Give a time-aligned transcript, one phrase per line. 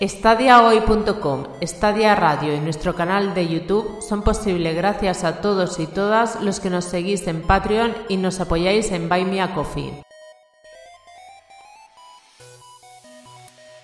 [0.00, 6.42] Estadiahoy.com, Stadia Radio y nuestro canal de YouTube son posibles gracias a todos y todas
[6.42, 10.02] los que nos seguís en Patreon y nos apoyáis en Buy Me a Coffee.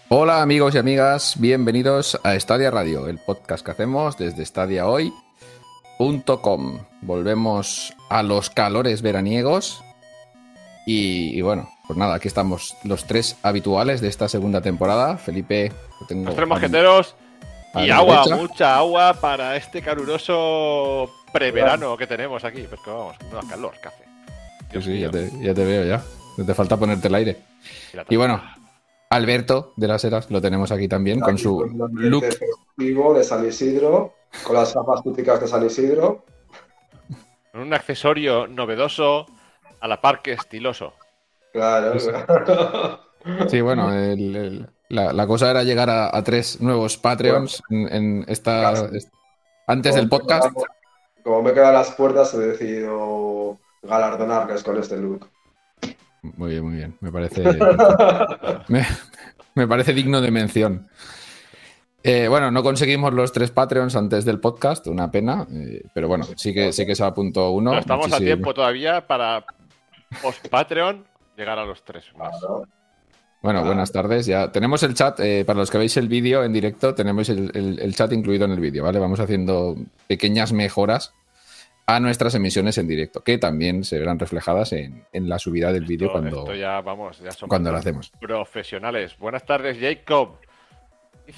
[0.09, 5.13] Hola amigos y amigas, bienvenidos a Stadia Radio, el podcast que hacemos desde stadiahoy.com.
[7.03, 9.85] Volvemos a los calores veraniegos
[10.87, 15.17] y, y bueno, pues nada, aquí estamos los tres habituales de esta segunda temporada.
[15.17, 17.17] Felipe, lo tengo Los tres a- mosqueteros
[17.75, 18.37] y agua, derecha.
[18.37, 22.63] mucha agua para este caluroso preverano que tenemos aquí.
[22.69, 24.05] Pues que vamos, no calor, café.
[24.73, 26.01] Sí, sí, ya te, ya te veo ya.
[26.37, 27.39] No te falta ponerte el aire.
[28.09, 28.41] Y bueno,
[29.09, 32.23] Alberto de las Heras lo tenemos aquí también con su con look.
[32.25, 34.15] festivo de San Isidro,
[34.45, 36.25] con las gafas típicas de San Isidro.
[37.55, 39.27] un accesorio novedoso
[39.81, 40.93] a la par que estiloso.
[41.53, 41.95] Claro.
[43.49, 47.95] Sí, bueno, el- el- la, la cosa era llegar a, a tres nuevos Patreons en,
[47.95, 49.13] en esta est-
[49.67, 50.47] antes del podcast.
[51.23, 55.29] Como me quedan las puertas, he decidido galardonarles con este look.
[56.23, 56.97] Muy bien, muy bien.
[57.01, 57.43] Me parece,
[58.69, 58.87] me,
[59.55, 60.89] me parece digno de mención.
[62.03, 66.25] Eh, bueno, no conseguimos los tres Patreons antes del podcast, una pena, eh, pero bueno,
[66.37, 67.73] sí que, sí que se apuntó uno.
[67.73, 69.45] Pero estamos a tiempo todavía para
[70.23, 71.05] post Patreon
[71.41, 72.35] llegar a los tres más.
[73.43, 74.27] Bueno, buenas tardes.
[74.27, 75.19] Ya tenemos el chat.
[75.21, 78.45] eh, para los que veis el vídeo en directo, tenemos el, el- el chat incluido
[78.45, 78.99] en el vídeo, ¿vale?
[78.99, 81.15] Vamos haciendo pequeñas mejoras
[81.87, 85.87] a nuestras emisiones en directo, que también se verán reflejadas en, en la subida del
[85.87, 88.13] vídeo cuando, esto ya, vamos, ya somos cuando lo hacemos.
[88.21, 89.17] profesionales.
[89.19, 90.37] Buenas tardes, Jacob.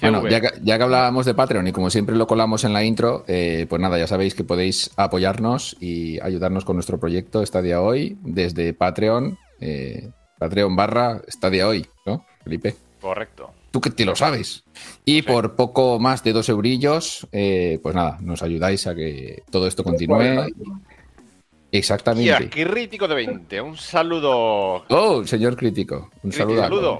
[0.01, 2.83] Bueno, ya que, ya que hablábamos de Patreon y como siempre lo colamos en la
[2.83, 7.79] intro, eh, pues nada, ya sabéis que podéis apoyarnos y ayudarnos con nuestro proyecto Estadia
[7.81, 12.75] Hoy desde Patreon, eh, Patreon barra Estadia Hoy, ¿no, Felipe?
[12.99, 13.51] Correcto.
[13.71, 14.63] Tú que te lo sabes.
[15.03, 19.67] Y por poco más de dos eurillos, eh, pues nada, nos ayudáis a que todo
[19.67, 20.47] esto continúe.
[21.71, 22.31] Y Exactamente.
[22.33, 24.85] a Crítico de 20, un saludo.
[24.89, 26.99] Oh, señor crítico, un Crítico, saludo.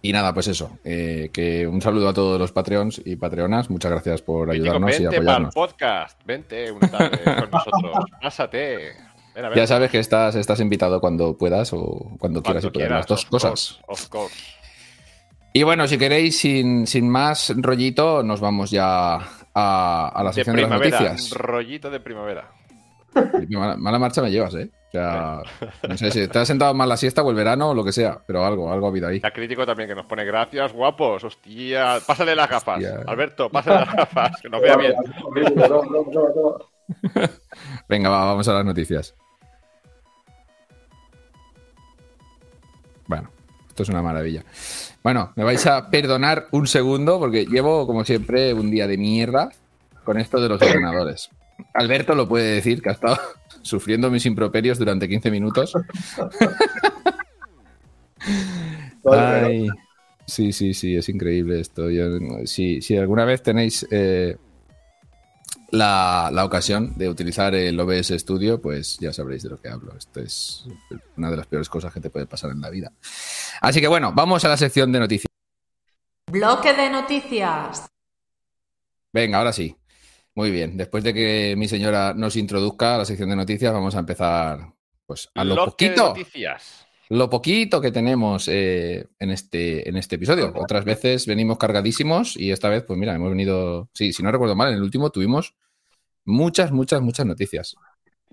[0.00, 3.68] Y nada, pues eso, eh, que un saludo a todos los Patreons y Patreonas.
[3.68, 5.54] Muchas gracias por Crítico, ayudarnos y para el apoyarnos.
[5.54, 6.20] podcast.
[6.24, 8.04] Vente una tarde con nosotros.
[8.22, 9.07] Pásate.
[9.54, 13.06] Ya sabes que estás, estás invitado cuando puedas o cuando quieras y puedas, las quieras,
[13.06, 13.78] dos of cosas.
[13.86, 14.34] course, of course.
[15.52, 19.14] Y bueno, si queréis, sin, sin más rollito, nos vamos ya
[19.54, 21.30] a, a la De sección de, las primavera, noticias.
[21.32, 22.50] rollito de primavera.
[23.48, 24.70] Mala, mala marcha me llevas, ¿eh?
[24.88, 25.40] O sea,
[25.88, 27.92] no sé si te has sentado mal la siesta o el verano o lo que
[27.92, 29.20] sea, pero algo, algo ha habido ahí.
[29.20, 31.24] La crítico también que nos pone gracias, guapos.
[31.24, 32.76] Hostia, pásale las gafas.
[32.76, 33.00] Hostia.
[33.06, 34.94] Alberto, pásale las gafas, que nos vea bien.
[37.88, 39.14] Venga, va, vamos a las noticias.
[43.78, 44.44] Esto es una maravilla.
[45.04, 49.50] Bueno, me vais a perdonar un segundo porque llevo, como siempre, un día de mierda
[50.02, 51.30] con esto de los ordenadores.
[51.74, 53.18] Alberto lo puede decir, que ha estado
[53.62, 55.74] sufriendo mis improperios durante 15 minutos.
[59.04, 59.68] Ay,
[60.26, 61.88] sí, sí, sí, es increíble esto.
[61.88, 64.36] Yo, si, si alguna vez tenéis eh,
[65.70, 69.94] la, la ocasión de utilizar el OBS Studio, pues ya sabréis de lo que hablo.
[69.96, 70.64] Esto es
[71.16, 72.92] una de las peores cosas que te puede pasar en la vida.
[73.60, 75.26] Así que bueno, vamos a la sección de noticias.
[76.30, 77.86] Bloque de noticias.
[79.12, 79.76] Venga, ahora sí.
[80.34, 80.76] Muy bien.
[80.76, 84.72] Después de que mi señora nos introduzca a la sección de noticias, vamos a empezar
[85.06, 86.08] pues a lo Bloque de poquito.
[86.08, 86.86] noticias.
[87.10, 90.52] Lo poquito que tenemos eh, en, este, en este episodio.
[90.54, 93.88] Otras veces venimos cargadísimos y esta vez, pues mira, hemos venido.
[93.94, 95.54] Sí, si no recuerdo mal, en el último tuvimos
[96.24, 97.74] muchas, muchas, muchas noticias.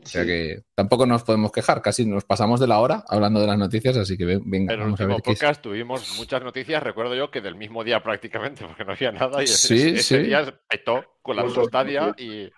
[0.03, 0.27] O sea Sí.
[0.27, 3.97] que tampoco nos podemos quejar, casi nos pasamos de la hora hablando de las noticias,
[3.97, 5.39] así que ven- venga, En el vamos a último ver qué es.
[5.39, 9.41] podcast tuvimos muchas noticias, recuerdo yo que del mismo día prácticamente, porque no había nada
[9.41, 10.23] y ese, Sí, ese sí.
[10.27, 12.23] día petó con la Mucho, Stadia mucho.
[12.23, 12.51] y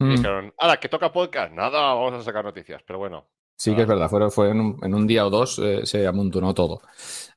[0.00, 3.26] Mm, dijeron, ahora que toca podcast, nada, vamos a sacar noticias, pero bueno.
[3.58, 6.80] Sí que es verdad, fue, fue en, un, día o dos eh, se amontonó todo.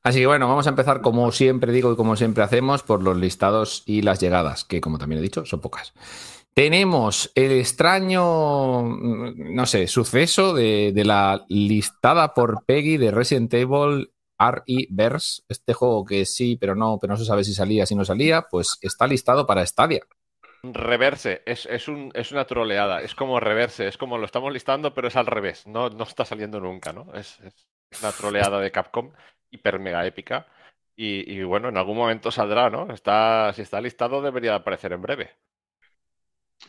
[0.02, 3.16] Así que bueno, vamos a empezar como siempre digo y como siempre hacemos por los
[3.18, 5.92] listados y las llegadas, que como también he dicho, son pocas.
[6.54, 13.52] Tenemos el extraño, mm, no sé, suceso de, de la listada por Peggy de Resident
[13.54, 17.86] Evil RE Verse, este juego que sí, pero no, pero no se sabe si salía,
[17.86, 20.02] si no salía, pues está listado para Stadia.
[20.62, 24.94] Reverse, es, es, un, es una troleada, es como reverse, es como lo estamos listando,
[24.94, 27.12] pero es al revés, no, no está saliendo nunca, ¿no?
[27.14, 27.66] Es, es
[28.00, 29.10] una troleada de Capcom,
[29.50, 30.46] hiper mega épica.
[30.94, 32.92] Y, y bueno, en algún momento saldrá, ¿no?
[32.92, 35.30] Está, si está listado, debería aparecer en breve.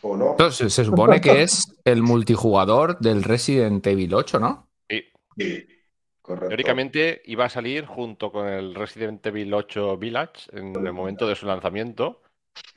[0.01, 0.31] ¿O no?
[0.31, 4.69] Entonces, se supone que es el multijugador del Resident Evil 8, ¿no?
[4.89, 5.03] Sí,
[5.37, 5.67] Sí.
[6.21, 6.47] Correcto.
[6.47, 11.35] Teóricamente iba a salir junto con el Resident Evil 8 Village en el momento de
[11.35, 12.22] su lanzamiento,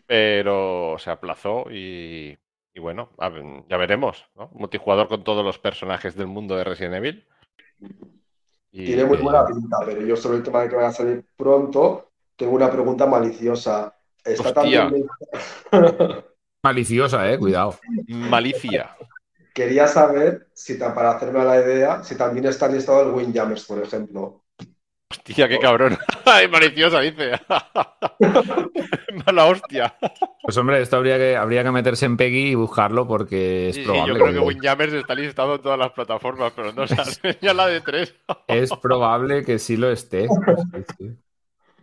[0.07, 2.39] pero se aplazó y,
[2.73, 3.31] y bueno, a
[3.69, 4.51] ya veremos, ¿no?
[4.53, 7.27] Multijugador con todos los personajes del mundo de Resident Evil.
[8.71, 11.25] Y- Tiene muy buena pinta, pero yo sobre el tema de que vaya a salir
[11.37, 13.97] pronto, tengo una pregunta maliciosa.
[14.25, 14.81] ¿Está Hostia.
[14.91, 15.07] también...
[16.63, 17.79] Maliciosa, eh, cuidado.
[18.09, 18.97] Malicia.
[19.55, 23.83] Quería saber, si para hacerme a la idea, si también está listado el Windjammers, por
[23.83, 24.43] ejemplo.
[25.11, 25.97] Hostia, qué cabrón.
[26.25, 27.33] Ay, maliciosa, dice.
[29.27, 29.95] Mala hostia.
[30.43, 33.83] Pues hombre, esto habría que, habría que meterse en Peggy y buscarlo porque es Sí,
[33.83, 34.09] sí, probable.
[34.13, 36.85] yo creo que que- Windjammers está listado en todas las plataformas, pero no
[37.41, 38.15] ya la de tres.
[38.49, 40.29] Es probable que sí lo esté.
[40.99, 41.11] Sí.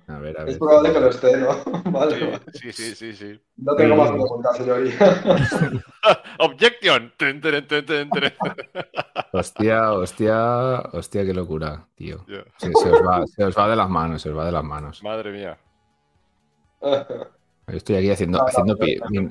[0.08, 0.54] A ver, a ver.
[0.54, 1.50] Es probable que lo esté, ¿no?
[1.92, 2.40] Vale, Sí, vale.
[2.54, 3.40] sí, sí, sí, sí.
[3.58, 4.94] No tengo más preguntas, señoría.
[6.40, 7.14] Objection.
[9.32, 12.26] Hostia, hostia, hostia, qué locura, tío.
[12.58, 14.64] Se, se os va, se os va de las manos, se os va de las
[14.64, 15.04] manos.
[15.04, 15.58] Madre mía.
[16.82, 18.78] Yo Estoy aquí haciendo, haciendo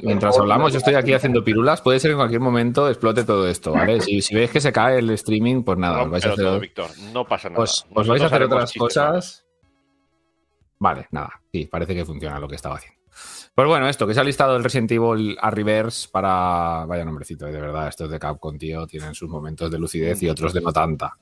[0.02, 1.82] mientras hablamos, yo estoy aquí haciendo pirulas.
[1.82, 4.00] Puede ser que en cualquier momento explote todo esto, ¿vale?
[4.00, 6.60] Si, si veis que se cae el streaming, pues nada, os vais a hacer, todo,
[6.60, 6.86] Víctor.
[7.12, 7.62] No pasa nada.
[7.62, 9.41] os, os vais a hacer otras cosas.
[10.82, 13.00] Vale, nada, sí, parece que funciona lo que estaba haciendo.
[13.54, 16.84] Pues bueno, esto, que se ha listado el Resident Evil a reverse para.
[16.86, 20.28] Vaya nombrecito, eh, de verdad, estos de Capcom, tío, tienen sus momentos de lucidez y
[20.28, 21.16] otros de no tanta.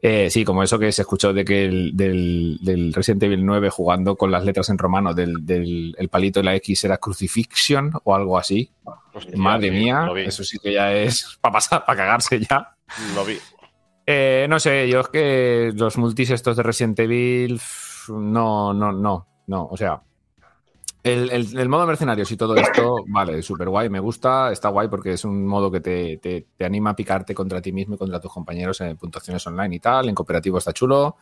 [0.00, 3.70] Eh, sí, como eso que se escuchó de que el, del, del Resident Evil 9
[3.70, 7.92] jugando con las letras en romano del, del el palito de la X era Crucifixion
[8.02, 8.72] o algo así.
[9.12, 12.76] Hostia, Madre sí, mía, eso sí que ya es para pasar, para cagarse ya.
[13.14, 13.38] Lo vi.
[14.06, 17.60] Eh, no sé, yo es que los multis estos de Resident Evil,
[18.08, 19.66] no, no, no, no.
[19.70, 20.02] O sea,
[21.02, 24.88] el, el- el modo mercenarios y todo esto, vale, súper guay, me gusta, está guay
[24.88, 27.98] porque es un modo que te, te- te anima a picarte contra ti mismo y
[27.98, 31.16] contra tus compañeros en puntuaciones online y tal, en cooperativo está chulo.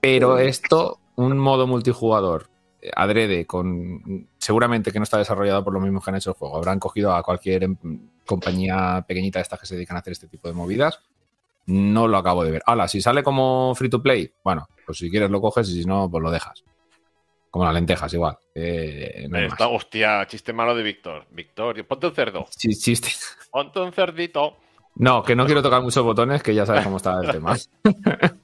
[0.00, 2.48] Pero esto, un modo multijugador
[2.80, 6.36] eh, adrede, con seguramente que no está desarrollado por los mismos que han hecho el
[6.36, 6.56] juego.
[6.56, 7.76] Habrán cogido a cualquier em,
[8.26, 11.00] compañía pequeñita de estas que se dedican a hacer este tipo de movidas.
[11.66, 12.62] No lo acabo de ver.
[12.66, 15.84] Hala, si sale como free to play, bueno, pues si quieres lo coges y si
[15.88, 16.62] no, pues lo dejas.
[17.50, 18.36] Como las lentejas, igual.
[18.54, 19.58] Eh, no más.
[19.70, 21.26] hostia, chiste malo de Víctor.
[21.30, 22.46] Víctor, ponte un cerdo.
[22.50, 23.08] Sí, chiste.
[23.50, 24.56] Ponte un cerdito.
[24.96, 27.56] No, que no quiero tocar muchos botones, que ya sabes cómo está el tema.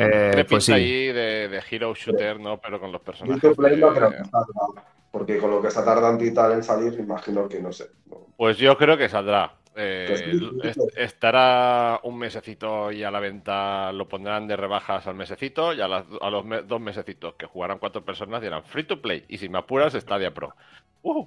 [0.00, 0.72] Eh, pues sí.
[0.72, 2.60] ahí de, de hero shooter, ¿no?
[2.60, 3.40] Pero con los personajes.
[3.40, 6.32] Free to Play no de- creo que salga, porque con lo que está tardando y
[6.32, 7.86] tal en salir, imagino que no sé.
[8.36, 9.54] Pues yo creo que saldrá.
[9.80, 10.80] Eh, Pues sí.
[10.96, 15.86] estará un mesecito y a la venta lo pondrán de rebajas al mesecito y a,
[15.86, 19.38] las- a los me- dos mesecitos que jugarán cuatro personas dirán free to play y
[19.38, 20.52] si me apuras Stadia Pro.
[21.02, 21.26] Uh,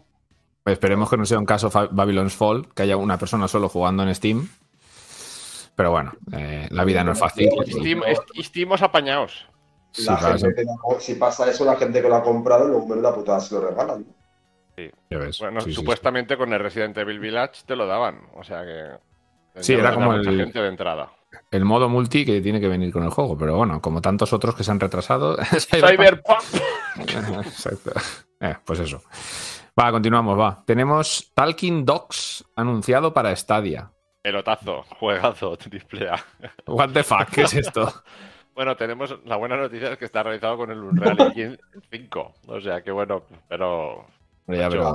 [0.66, 4.14] Esperemos que no sea un caso Babylon's Fall, que haya una persona solo jugando en
[4.14, 4.48] Steam.
[5.76, 7.50] Pero bueno, eh, la vida no es fácil.
[7.68, 8.04] Steam,
[8.44, 9.48] Steamos apañados.
[9.92, 12.68] Sí, La claro, gente que la- si pasa eso, la gente que lo ha comprado,
[12.68, 14.06] luego menuda putada se lo regalan.
[15.10, 15.40] Ya ves.
[15.40, 15.80] Bueno, Sí, sí, sí.
[15.82, 18.22] supuestamente con el Resident Evil Village te lo daban.
[18.36, 19.62] O sea que.
[19.62, 21.12] Sí, ya era como el- gente de entrada.
[21.50, 24.54] El modo multi que tiene que venir con el juego, pero bueno, como tantos otros
[24.56, 25.38] que se han retrasado.
[25.70, 26.40] Cyberpunk.
[26.98, 27.92] Exacto.
[28.40, 29.02] Eh, pues eso.
[29.80, 30.64] Va, continuamos, va.
[30.66, 33.92] Tenemos Talking Dogs anunciado para Stadia.
[34.22, 36.20] Pelotazo, juegazo, triple A.
[36.68, 37.92] What the fuck, ¿qué es esto?
[38.54, 41.58] Bueno, tenemos la buena noticia es que está realizado con el Unreal Engine
[41.90, 42.34] 5.
[42.48, 44.06] O sea que bueno, pero.
[44.48, 44.94] Hombre, ya, pero-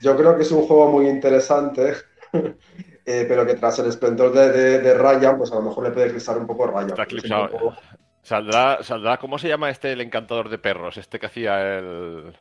[0.00, 1.94] Yo creo que es un juego muy interesante,
[2.32, 5.90] eh, pero que tras el esplendor de, de, de Ryan, pues a lo mejor le
[5.90, 6.90] puede eclipsar un poco Ryan.
[6.90, 7.06] Está
[8.22, 10.96] Saldrá, saldrá, ¿cómo se llama este el encantador de perros?
[10.96, 12.36] Este que hacía el.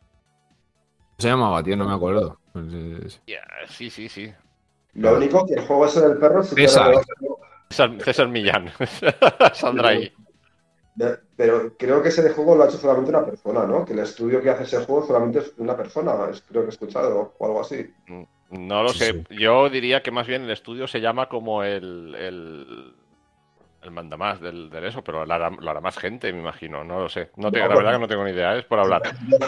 [1.20, 2.40] se llamaba, tío, no me acuerdo.
[2.54, 3.22] Pues,
[3.68, 4.34] sí, sí, sí.
[4.94, 6.96] Lo único que el juego ese del perro César,
[7.70, 8.72] César Millán.
[9.54, 10.12] Saldrá ahí.
[11.36, 13.84] Pero creo que ese de juego lo ha hecho solamente una persona, ¿no?
[13.86, 16.14] Que el estudio que hace ese juego solamente es una persona,
[16.48, 17.94] creo que he escuchado, o algo así.
[18.50, 19.24] No lo Sí, sé.
[19.30, 19.36] sí.
[19.38, 22.16] Yo diría que más bien el estudio se llama como el.
[22.16, 22.96] el...
[23.82, 26.84] El mandamás del, del eso, pero lo hará, lo hará más gente, me imagino.
[26.84, 27.30] No lo sé.
[27.36, 29.04] No tengo, la verdad que no tengo ni idea, es por hablar.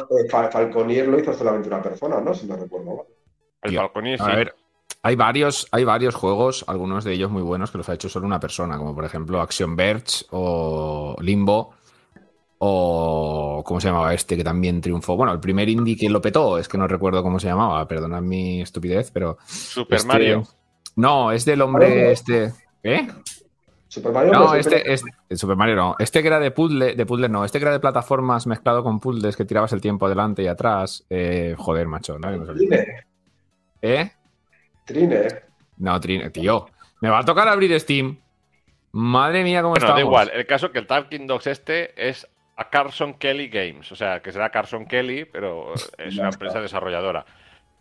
[0.09, 2.33] Eh, Fal- Falconier lo hizo solamente una persona, ¿no?
[2.33, 3.05] Si me recuerdo mal.
[3.61, 4.23] El Tío, Falconi sí.
[4.23, 4.55] A ver,
[5.07, 8.25] hay varios, hay varios juegos, algunos de ellos muy buenos, que los ha hecho solo
[8.25, 11.73] una persona, como por ejemplo Action Verge o Limbo.
[12.57, 15.15] O ¿cómo se llamaba este que también triunfó?
[15.15, 18.21] Bueno, el primer indie que lo petó, es que no recuerdo cómo se llamaba, perdonad
[18.21, 19.37] mi estupidez, pero.
[19.45, 20.43] Super este- Mario.
[20.97, 22.51] No, es del hombre este.
[22.83, 23.07] ¿Eh?
[23.87, 25.95] Super Mario No, este, este, el Super Mario no.
[25.99, 27.45] Este que era de puzzle, de puzzle no.
[27.45, 31.05] Este que era de plataformas mezclado con puzzles que tirabas el tiempo adelante y atrás.
[31.09, 32.19] Eh, joder, macho.
[32.19, 32.27] ¿no?
[33.81, 34.11] ¿Eh?
[34.87, 35.27] Trine.
[35.77, 36.65] No, Trine, tío.
[37.01, 38.17] Me va a tocar abrir Steam.
[38.93, 39.99] Madre mía, cómo Bueno, estamos.
[40.01, 40.31] da igual.
[40.33, 43.91] El caso que el Talking Dogs este es a Carson Kelly Games.
[43.91, 46.27] O sea, que será Carson Kelly, pero es una está.
[46.29, 47.23] empresa desarrolladora.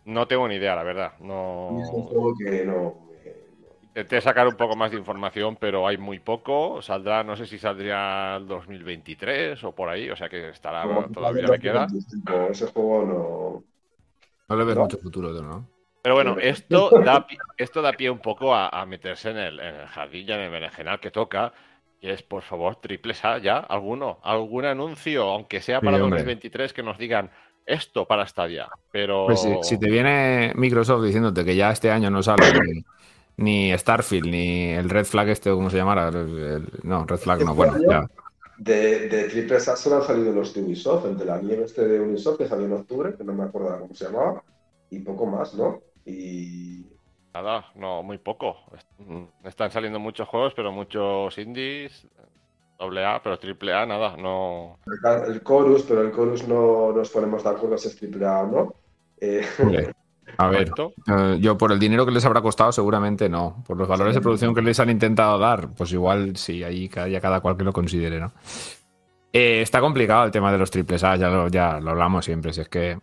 [0.05, 1.13] No tengo ni idea, la verdad.
[1.15, 1.81] Es un No.
[2.03, 3.07] juego que no.
[3.87, 6.83] Intenté sacar un poco más de información, pero hay muy poco.
[6.83, 10.11] Saldrá, no sé si saldrá el 2023 o por ahí.
[10.11, 11.87] O sea que estará, no, todavía me queda.
[11.87, 13.63] 2025, Ese juego
[14.47, 14.81] No le ves ¿No?
[14.83, 15.67] mucho futuro, ¿no?
[16.01, 16.47] Pero bueno, Sí.
[16.47, 17.25] esto da,
[17.57, 20.39] esto da pie un poco a, a meterse en el, en el jardín y en
[20.39, 21.51] el berenjenal que toca.
[21.99, 26.19] Y es, por favor, triples A ya, alguno, algún anuncio, aunque sea Sí, para hombre.
[26.19, 27.29] 2023, que nos digan
[27.65, 28.69] esto para Stadia.
[28.91, 32.43] Pero Pues si, si te viene Microsoft diciéndote que ya este año no sale
[33.37, 36.07] ni, ni Starfield, ni el Red Flag este, o ¿cómo se llamara?
[36.09, 38.05] El- el- no, Red Flag no, bueno, ya.
[38.57, 41.85] De, de Triple A solo han salido los de Ubisoft, el de la nieve este
[41.87, 44.43] de Ubisoft que salió en octubre, que no me acuerdo cómo se llamaba,
[44.89, 45.81] y poco más, ¿no?
[46.07, 46.85] Y
[47.33, 48.55] nada, no, muy poco.
[48.99, 52.07] Mm, Están saliendo muchos juegos, pero muchos indies,
[52.79, 54.79] doble A, pero triple A, nada, no.
[55.27, 58.47] el, Chorus, pero el Chorus no nos ponemos de acuerdo si es Triple A o
[58.47, 58.75] no.
[59.19, 59.45] Eh,
[60.37, 60.71] a ver,
[61.07, 63.63] eh, yo por el dinero que les habrá costado, seguramente no.
[63.67, 67.19] Por los valores de producción que les han intentado dar, pues igual sí, ahí ya
[67.19, 68.31] cada cual que lo considere, ¿no?
[69.33, 72.53] Eh, está complicado el tema de los triples A, ya lo, ya lo hablamos siempre,
[72.53, 72.97] si es que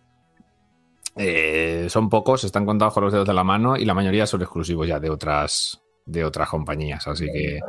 [1.16, 4.42] eh, son pocos, están contados con los dedos de la mano y la mayoría son
[4.42, 7.60] exclusivos ya de otras, de otras compañías, así que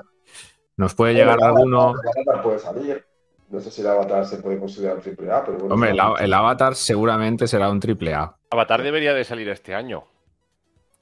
[0.78, 1.94] nos puede llegar alguno...
[2.16, 3.06] El Avatar puede salir.
[3.50, 5.76] No sé si el Avatar se puede considerar Triple A, pero bueno.
[5.76, 8.36] Hombre, el, Avatar seguramente será un triple A.
[8.50, 10.04] Avatar debería de salir este año.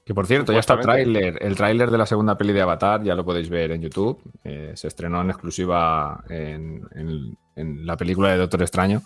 [0.06, 1.38] Que por cierto, ya está el tráiler.
[1.42, 4.22] El tráiler de la segunda peli de Avatar ya lo podéis ver en YouTube.
[4.44, 9.02] Eh, se estrenó en exclusiva en, en- en la película de Doctor Extraño.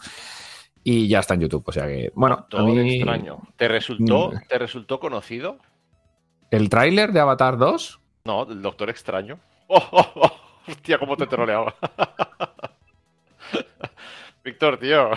[0.89, 1.63] Y ya está en YouTube.
[1.67, 3.39] O sea que, bueno, a Todo mí- extraño.
[3.57, 4.47] ¿Te resultó, Mm.
[4.47, 5.57] ¿Te resultó conocido?
[6.49, 7.99] ¿El tráiler de Avatar 2?
[8.23, 9.37] No, del Doctor Extraño.
[9.67, 10.31] ¡Oh, oh, oh!
[10.65, 11.75] Hostia, cómo te troleaba.
[14.45, 15.09] Víctor, tío.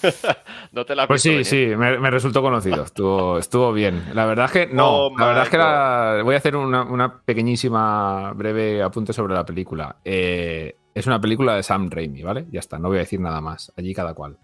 [0.72, 2.84] no te la Pues sí, sí, me, me resultó conocido.
[2.84, 4.04] Estuvo, estuvo bien.
[4.14, 5.06] La verdad es que no.
[5.06, 9.34] Oh la verdad es que la- voy a hacer una, una pequeñísima, breve apunte sobre
[9.34, 9.96] la película.
[10.04, 12.46] Eh, es una película de Sam Raimi, ¿vale?
[12.52, 13.72] Ya está, no voy a decir nada más.
[13.76, 14.36] Allí cada cual.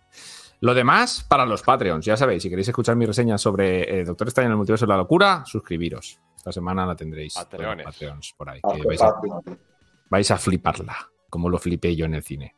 [0.63, 4.29] Lo demás, para los Patreons, ya sabéis, si queréis escuchar mi reseña sobre eh, Doctor
[4.29, 6.21] Extraño en el Multiverso de la Locura, suscribiros.
[6.37, 7.35] Esta semana la tendréis.
[7.35, 7.85] Patreones.
[7.85, 8.61] Patreons por ahí.
[8.63, 9.59] Ah, que vais, a, fácil.
[10.09, 12.55] vais a fliparla, como lo flipé yo en el cine.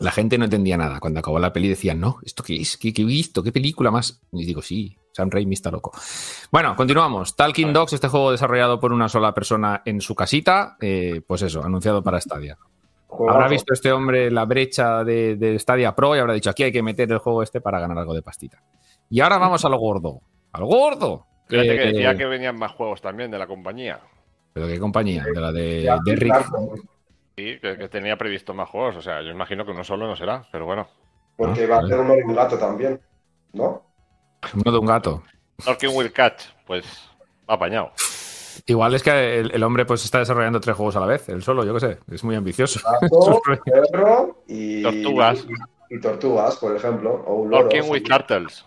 [0.00, 1.00] La gente no entendía nada.
[1.00, 2.76] Cuando acabó la peli decían, no, ¿esto qué es?
[2.76, 3.42] ¿Qué, qué he visto?
[3.42, 4.20] ¿Qué película más?
[4.30, 5.92] Y digo, sí, Sam Raimi está loco.
[6.50, 7.34] Bueno, continuamos.
[7.36, 11.64] Talking Dogs, este juego desarrollado por una sola persona en su casita, eh, pues eso,
[11.64, 12.58] anunciado para Stadia.
[13.12, 13.36] Juegazo.
[13.38, 16.72] Habrá visto este hombre la brecha de, de Stadia Pro y habrá dicho, aquí hay
[16.72, 18.62] que meter el juego este para ganar algo de pastita.
[19.10, 20.20] Y ahora vamos a lo gordo.
[20.52, 21.26] ¡Al gordo!
[21.48, 24.00] Fíjate que decía que venían más juegos también de la compañía.
[24.54, 25.24] ¿Pero qué compañía?
[25.24, 26.32] De la de, Ya, de Rick.
[26.32, 26.74] claro,
[27.36, 28.96] Sí, que, que tenía previsto más juegos.
[28.96, 30.86] O sea, yo imagino que uno solo no será, pero bueno.
[31.36, 33.00] Porque Ah, va a ser uno de un gato también,
[33.52, 33.82] ¿no?
[34.54, 35.22] Uno de un gato.
[35.64, 36.84] Talking Will Catch, pues
[37.46, 37.92] apañado.
[38.66, 41.42] Igual es que el, el hombre pues está desarrollando tres juegos a la vez, él
[41.42, 42.80] solo, yo qué sé, es muy ambicioso.
[43.00, 43.40] Gato,
[43.92, 45.46] perro y Tortugas.
[45.90, 47.22] Y, y tortugas, por ejemplo.
[47.26, 47.68] O un loro.
[47.68, 48.64] Talking with Turtles.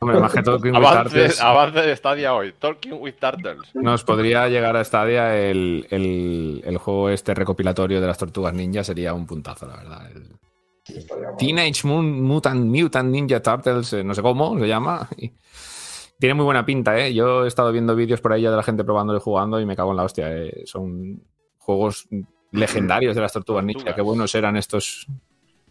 [0.00, 2.52] Hombre, más que todo que Avance, avance de Stadia hoy.
[2.58, 3.70] Talking with Turtles.
[3.74, 8.82] nos podría llegar a Stadia el, el, el juego este recopilatorio de las tortugas ninja,
[8.84, 10.10] sería un puntazo, la verdad.
[11.38, 15.08] Teenage Moon- Mutant, Mutant Ninja Turtles, eh, no sé cómo se llama.
[16.18, 17.14] Tiene muy buena pinta, ¿eh?
[17.14, 19.66] Yo he estado viendo vídeos por ahí ya de la gente probando y jugando y
[19.66, 20.30] me cago en la hostia.
[20.30, 20.62] eh.
[20.64, 21.22] Son
[21.58, 22.08] juegos
[22.50, 23.94] legendarios de las tortugas ninja.
[23.94, 25.06] Qué buenos eran estos,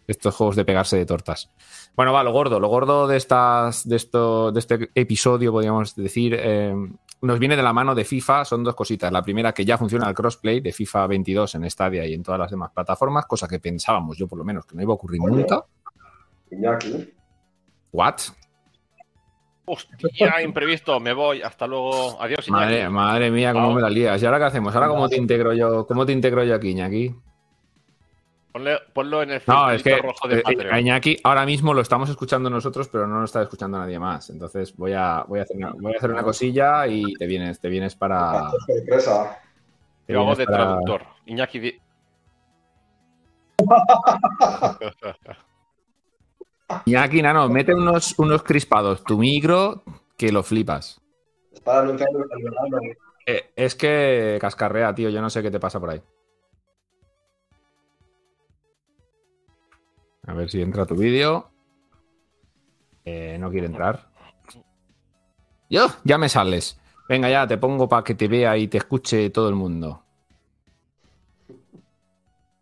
[0.06, 1.50] estos juegos de pegarse de tortas.
[1.94, 2.60] Bueno, va, lo gordo.
[2.60, 6.74] Lo gordo de, estas, de, esto, de este episodio, podríamos decir, eh,
[7.20, 8.44] nos viene de la mano de FIFA.
[8.44, 9.10] Son dos cositas.
[9.12, 12.38] La primera, que ya funciona el crossplay de FIFA 22 en Stadia y en todas
[12.40, 15.20] las demás plataformas, cosa que pensábamos yo por lo menos que no iba a ocurrir
[15.22, 15.36] Oye.
[15.36, 15.64] nunca.
[16.50, 17.12] Iñaki.
[17.92, 18.16] ¿What?
[19.68, 20.98] Hostia, imprevisto.
[21.00, 21.42] Me voy.
[21.42, 22.20] Hasta luego.
[22.22, 22.50] Adiós, Iñaki.
[22.64, 24.22] Madre, madre mía, cómo me la lías.
[24.22, 24.74] ¿Y ahora qué hacemos?
[24.74, 25.86] ¿Ahora cómo te integro yo?
[25.86, 27.14] ¿Cómo te integro yo aquí, Iñaki?
[28.52, 30.74] Ponle- ponlo en el No, es que circulito rojo de eh, Patreon.
[30.74, 34.30] a Iñaki ahora mismo lo estamos escuchando nosotros, pero no lo está escuchando nadie más.
[34.30, 37.60] Entonces voy a, voy a, hacer, una, voy a hacer una cosilla y te vienes,
[37.60, 38.50] te vienes para.
[38.66, 39.38] Sorpresa.
[40.06, 41.02] te Yo hago de para- traductor.
[41.26, 41.78] Iñaki.
[46.68, 49.02] di- Iñaki, nano, mete unos, unos crispados.
[49.04, 49.82] Tu micro,
[50.16, 51.00] que lo flipas.
[51.64, 51.90] Para.
[53.26, 55.10] Eh, es que cascarrea, tío.
[55.10, 56.02] Yo no sé qué te pasa por ahí.
[60.26, 61.50] A ver si entra tu vídeo.
[63.04, 64.10] Eh, no quiere entrar.
[65.70, 66.80] Yo, ya me sales.
[67.08, 70.04] Venga, ya te pongo para que te vea y te escuche todo el mundo.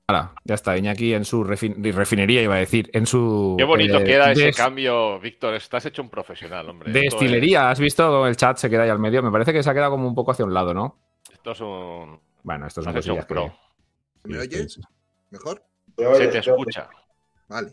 [0.09, 3.57] Ahora, ya está, Iñaki en su refin- refinería, iba a decir, en su...
[3.59, 5.55] Qué bonito eh, queda ese cambio, Víctor.
[5.55, 6.91] Estás hecho un profesional, hombre.
[6.91, 8.25] Esto Destilería, ¿has visto?
[8.29, 9.21] El chat se queda ahí al medio.
[9.21, 10.97] Me parece que se ha quedado como un poco hacia un lado, ¿no?
[11.29, 12.21] es- Esto es un.
[12.45, 13.27] Bueno, esto hecho un que...
[13.27, 13.53] pro.
[14.23, 14.79] ¿Me oyes?
[15.33, 15.65] ¿Mejor?
[15.97, 16.89] Se te escucha.
[17.49, 17.73] Vale.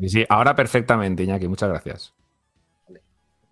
[0.00, 2.14] Sí, sí, ahora perfectamente, Iñaki, muchas gracias.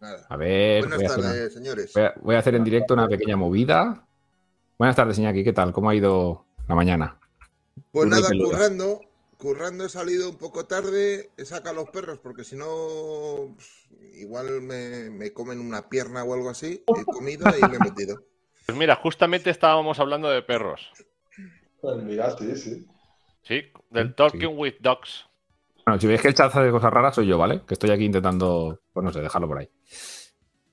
[0.01, 0.27] Nada.
[0.31, 1.93] A ver, Buenas voy a, tardes, señores.
[1.95, 4.07] voy a- voy a hacer en directo una pequeña movida.
[4.79, 5.75] Buenas tardes, Iñaki, ¿qué tal?
[5.75, 7.19] ¿Cómo ha ido la mañana?
[7.91, 9.01] Pues nada, currando.
[9.37, 13.89] Currando he salido un poco tarde, he sacado a los perros porque si no, pues,
[14.15, 16.83] igual me, me comen una pierna o algo así.
[16.87, 18.23] He comido y me he metido.
[18.65, 20.91] Pues mira, justamente estábamos hablando de perros.
[21.81, 22.87] Pues mira, sí, sí.
[23.43, 24.15] Sí, del Sí.
[24.17, 25.27] Talking with Dogs.
[25.85, 27.61] Bueno, si veis que el chat hace cosas raras, soy yo, ¿vale?
[27.67, 29.69] Que estoy aquí intentando, pues no sé, dejarlo por ahí.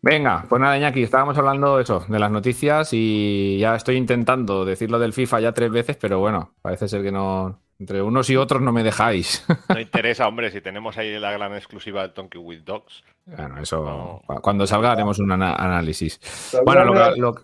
[0.03, 4.97] Venga, pues nada, Iñaki, estábamos hablando eso, de las noticias y ya estoy intentando decirlo
[4.97, 7.59] del FIFA ya tres veces, pero bueno, parece ser que no.
[7.79, 9.43] Entre unos y otros no me dejáis.
[9.69, 13.03] No interesa, hombre, si tenemos ahí la gran exclusiva del Talking with Dogs.
[13.25, 14.21] bueno, eso.
[14.27, 14.39] No.
[14.41, 16.19] Cuando salga haremos un ana- análisis.
[16.51, 17.35] Pero Bueno, lo que, lo-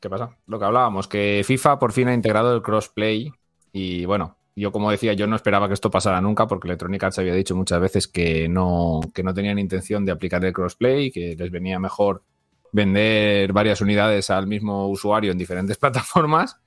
[0.00, 0.30] ¿qué pasa?
[0.46, 3.32] Lo que hablábamos, que FIFA por fin ha integrado el crossplay
[3.72, 7.18] y bueno, yo como decía, yo no esperaba que esto pasara nunca porque Electronic Arts
[7.18, 11.36] había dicho muchas veces que no, que no tenían intención de aplicar el crossplay, que
[11.36, 12.24] les venía mejor
[12.72, 16.58] vender varias unidades al mismo usuario en diferentes plataformas,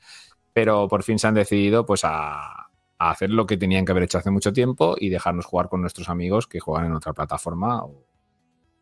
[0.53, 2.67] pero por fin se han decidido pues a,
[3.00, 6.10] hacer lo que tenían que haber hecho hace mucho tiempo y dejarnos jugar con nuestros
[6.10, 8.05] amigos que juegan en otra plataforma o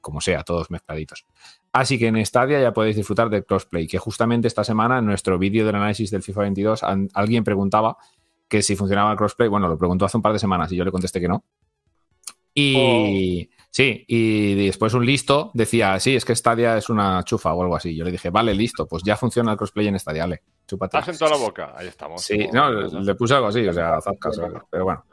[0.02, 1.26] como sea, todos mezcladitos.
[1.74, 5.38] Así que en Stadia ya podéis disfrutar del crossplay, que justamente esta semana en nuestro
[5.38, 7.98] vídeo del análisis del FIFA 22 an- alguien preguntaba
[8.48, 9.50] que si funcionaba el crossplay.
[9.50, 11.44] Bueno, lo preguntó hace un par de semanas y yo le contesté que no.
[12.54, 17.62] Y sí, y después un listo decía, sí, es que Stadia es una chufa o
[17.62, 17.96] algo así.
[17.96, 20.98] Yo le dije, vale, listo, pues ya funciona el crossplay en Stadia, ale, chúpate.
[20.98, 21.74] Has en toda la boca.
[21.76, 22.24] Ahí estamos.
[22.24, 25.06] Sí, no, le puse algo así, o sea, haz caso, pero bueno,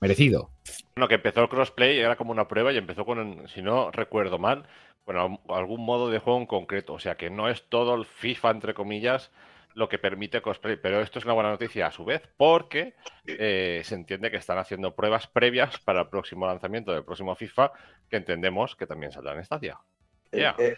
[0.00, 0.50] merecido.
[0.94, 4.38] Bueno, que empezó el crossplay, era como una prueba y empezó con, si no recuerdo
[4.38, 4.64] mal,
[5.04, 6.92] con al- algún modo de juego en concreto.
[6.92, 9.32] O sea que no es todo el FIFA, entre comillas,
[9.74, 10.76] lo que permite crossplay.
[10.76, 12.94] Pero esto es una buena noticia a su vez, porque
[13.26, 17.72] eh, se entiende que están haciendo pruebas previas para el próximo lanzamiento del próximo FIFA,
[18.08, 19.78] que entendemos que también saldrá en Stadia.
[20.32, 20.54] Ya.
[20.58, 20.74] EA,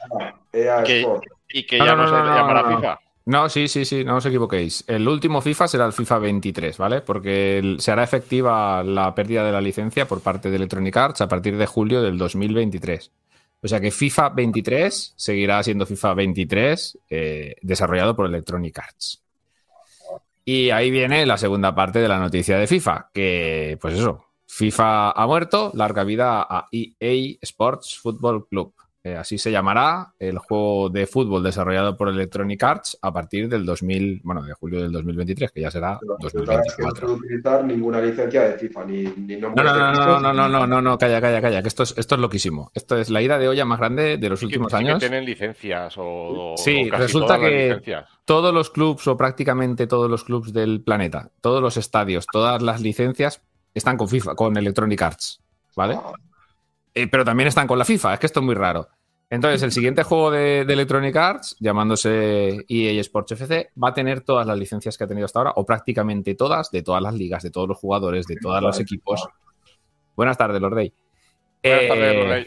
[0.53, 1.07] EA Que-.
[1.49, 2.77] Y que No, ya no, no, no, se llamará no, no.
[2.77, 3.01] FIFA.
[3.27, 4.85] No, sí, sí, sí, no os equivoquéis.
[4.87, 7.01] El último FIFA será el FIFA 23, ¿vale?
[7.01, 11.29] Porque se hará efectiva la pérdida de la licencia por parte de Electronic Arts a
[11.29, 13.11] partir de julio del 2023.
[13.65, 19.23] O sea que FIFA 23 seguirá siendo FIFA 23 eh, desarrollado por Electronic Arts.
[20.45, 25.13] Y ahí viene la segunda parte de la noticia de FIFA, que pues eso, FIFA
[25.13, 28.75] ha muerto, larga vida a EA Sports Football Club.
[29.07, 33.67] Eh, así se llamará el juego de fútbol desarrollado por Electronic Arts a partir del
[33.67, 36.89] 2000, bueno, de julio del 2023, que ya será Pero la verdad es que no
[36.89, 37.07] 2024.
[37.07, 40.49] puedo utilizar ninguna licencia de FIFA, ni, ni No, no, de no, no, no, no,
[40.49, 42.71] no, no, no, calla, calla, calla, que esto es, esto es loquísimo.
[42.73, 44.85] Esto es la ida de olla más grande de los Sí que- últimos sí que
[44.89, 44.99] años.
[45.01, 48.09] tienen licencias o, o Sí, casi resulta todas las que- licencias.
[48.25, 52.81] todos los clubs o prácticamente todos los clubs del planeta, todos los estadios, todas las
[52.81, 53.43] licencias
[53.75, 55.43] están con FIFA, con Electronic Arts,
[55.77, 55.99] ¿vale?
[56.03, 56.13] Ah,
[56.97, 58.87] Eh, pero también están con la FIFA, es que esto es muy raro.
[59.31, 64.21] Entonces, el siguiente juego de, de Electronic Arts, llamándose EA Sports FC, va a tener
[64.21, 67.43] todas las licencias que ha tenido hasta ahora, o prácticamente todas, de todas las ligas,
[67.43, 69.27] de todos los jugadores, de todos los equipos.
[70.15, 70.93] Buenas tardes, Lordey.
[71.63, 72.47] Buenas tardes, Eh, Lorey.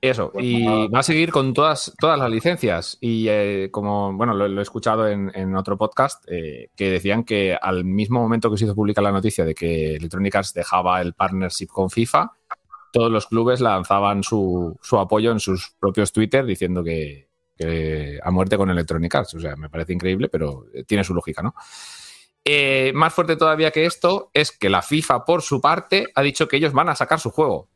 [0.00, 2.98] eso, Pues y va a seguir con todas, todas las licencias.
[3.00, 7.22] Y eh, como, bueno, lo, lo he escuchado en, en otro podcast, eh, que decían
[7.22, 11.00] que al mismo momento que se hizo pública la noticia de que Electronic Arts dejaba
[11.02, 12.32] el partnership con FIFA,
[12.92, 18.30] todos los clubes lanzaban su, su apoyo en sus propios Twitter diciendo que, que a
[18.30, 19.34] muerte con Electronic Arts.
[19.34, 21.54] O sea, me parece increíble, pero eh, tiene su lógica, ¿no?
[22.44, 26.48] Eh, más fuerte todavía que esto es que la FIFA, por su parte, ha dicho
[26.48, 27.68] que ellos van a sacar su juego.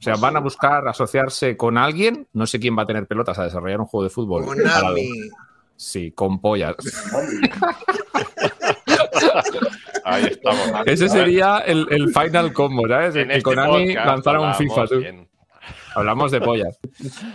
[0.00, 3.38] O sea, van a buscar asociarse con alguien, no sé quién va a tener pelotas
[3.38, 4.46] a desarrollar un juego de fútbol.
[4.46, 5.10] Konami.
[5.76, 6.74] Sí, con pollas.
[10.04, 10.60] Ahí estamos.
[10.86, 13.16] Ese sería el, el final combo, ¿sabes?
[13.16, 14.98] En que este Konami podcast lanzara un FIFA, tú.
[14.98, 15.28] bien.
[15.94, 16.78] Hablamos de pollas.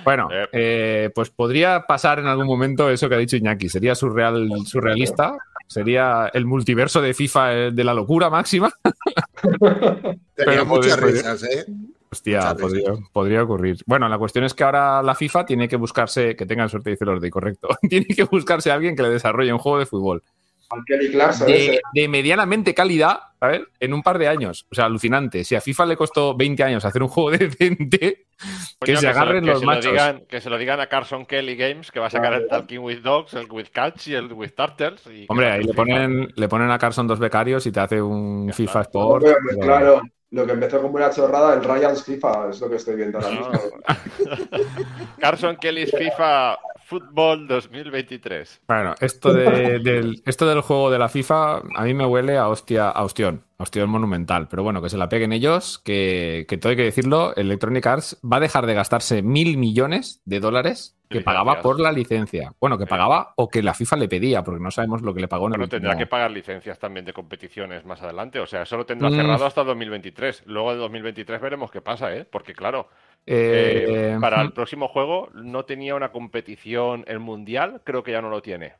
[0.05, 0.47] Bueno, Eh.
[0.53, 3.67] eh, pues podría pasar en algún momento eso que ha dicho Iñaki.
[3.69, 5.35] Sería surreal, surrealista.
[5.67, 8.71] Sería el multiverso de FIFA eh, de la locura máxima.
[10.35, 11.65] Tenía muchas podría- risas, ¿eh?
[12.11, 13.77] Hostia, Muchas podría, podría ocurrir.
[13.85, 17.03] Bueno, la cuestión es que ahora la FIFA tiene que buscarse, que tengan suerte, dice
[17.03, 17.67] Lordi, correcto.
[17.89, 20.23] tiene que buscarse a alguien que le desarrolle un juego de fútbol.
[20.69, 23.61] Al Kelly Clarkson de, medianamente calidad, ¿sabes?
[23.79, 24.65] En un par de años.
[24.71, 25.43] O sea, alucinante.
[25.43, 28.25] Si a FIFA le costó 20 años hacer un juego decente,
[28.81, 29.91] que se agarren lo- que los se lo machos.
[29.91, 32.79] digan- que se lo digan a Carson Kelly Games, que va a sacar el Talking
[32.79, 35.05] with Dogs, el with Cats y el with Turtles.
[35.07, 38.01] y Hombre, a ahí le ponen, le ponen a Carson dos becarios y te hace
[38.01, 38.81] un Ya FIFA está.
[38.99, 39.23] Sport.
[39.25, 42.95] Pero- Claro, lo que empezó como una chorrada, el Ryan's FIFA, es lo que estoy
[42.95, 43.49] viendo ahora No.
[43.51, 43.69] mismo.
[45.19, 48.61] Carson Kelly's FIFA Football 2023.
[48.67, 52.47] Bueno, esto, de- del, esto del juego de la FIFA a mí me huele a
[52.47, 54.47] hostia, a ostión, a ostión monumental.
[54.49, 58.19] Pero bueno, que se la peguen ellos, que, que todo hay que decirlo, Electronic Arts
[58.23, 61.25] va a dejar de gastarse mil millones de dólares que Licencias.
[61.25, 62.53] pagaba por la licencia.
[62.59, 65.27] Bueno, que pagaba o que la FIFA le pedía, porque no sabemos lo que le
[65.27, 68.39] pagó en el Bueno, tendrá que pagar licencias también de competiciones más adelante.
[68.39, 69.13] O sea, eso lo tendrá Mm.
[69.15, 70.43] cerrado hasta 2023.
[70.47, 72.25] Luego de 2023 veremos qué pasa, ¿eh?
[72.25, 72.89] Porque claro,
[73.27, 78.21] Eh, eh, para el próximo juego no tenía una competición, el Mundial creo que ya
[78.21, 78.73] no lo tiene.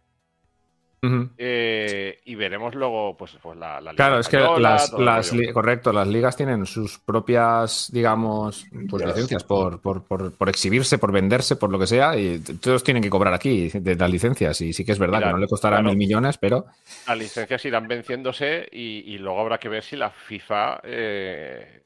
[1.38, 5.92] Eh, y veremos luego, pues, pues la, la Liga Claro, es que las, li- correcto,
[5.92, 9.16] las ligas tienen sus propias, digamos, pues Licencias.
[9.16, 13.04] licencias por, por, por, por exhibirse, por venderse, por lo que sea, y todos tienen
[13.04, 14.62] que cobrar aquí de las licencias.
[14.62, 15.90] Y sí que es verdad Mira, que no le costará claro.
[15.90, 16.66] mil millones, pero
[17.08, 21.85] Las licencias irán venciéndose y, y luego habrá que ver si la FIFA eh,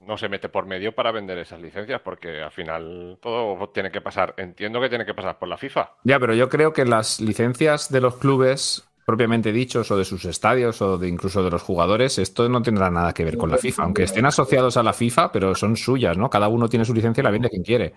[0.00, 4.00] no se mete por medio para vender esas licencias, porque al final todo tiene que
[4.00, 5.92] pasar, entiendo que tiene que pasar por la FIFA.
[6.04, 10.24] ya, pero yo creo que las licencias de los clubes propiamente dichos o de sus
[10.24, 13.58] estadios o de incluso de los jugadores, esto no tendrá nada que ver con la
[13.58, 16.30] FIFA, aunque estén asociados a la FIFA, pero son suyas, ¿no?
[16.30, 17.94] Cada uno tiene su licencia y la vende quien quiere.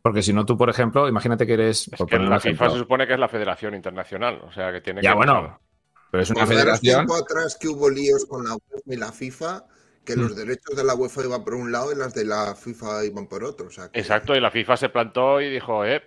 [0.00, 1.88] Porque si no, tú, por ejemplo, imagínate que eres.
[1.92, 4.80] Es que la FIFA ejemplo- se supone que es la Federación Internacional, o sea que
[4.80, 5.60] tiene Ya, que bueno,
[6.10, 7.06] pero es una federación.
[7.06, 9.64] tiempo atrás que hubo líos con la UEFA y la FIFA,
[10.08, 10.20] que Mm.
[10.22, 13.26] los derechos de la UEFA iban por un lado y las de la FIFA iban
[13.26, 13.66] por otro.
[13.66, 16.02] O sea, que- Exacto, y la FIFA se plantó y dijo, eh,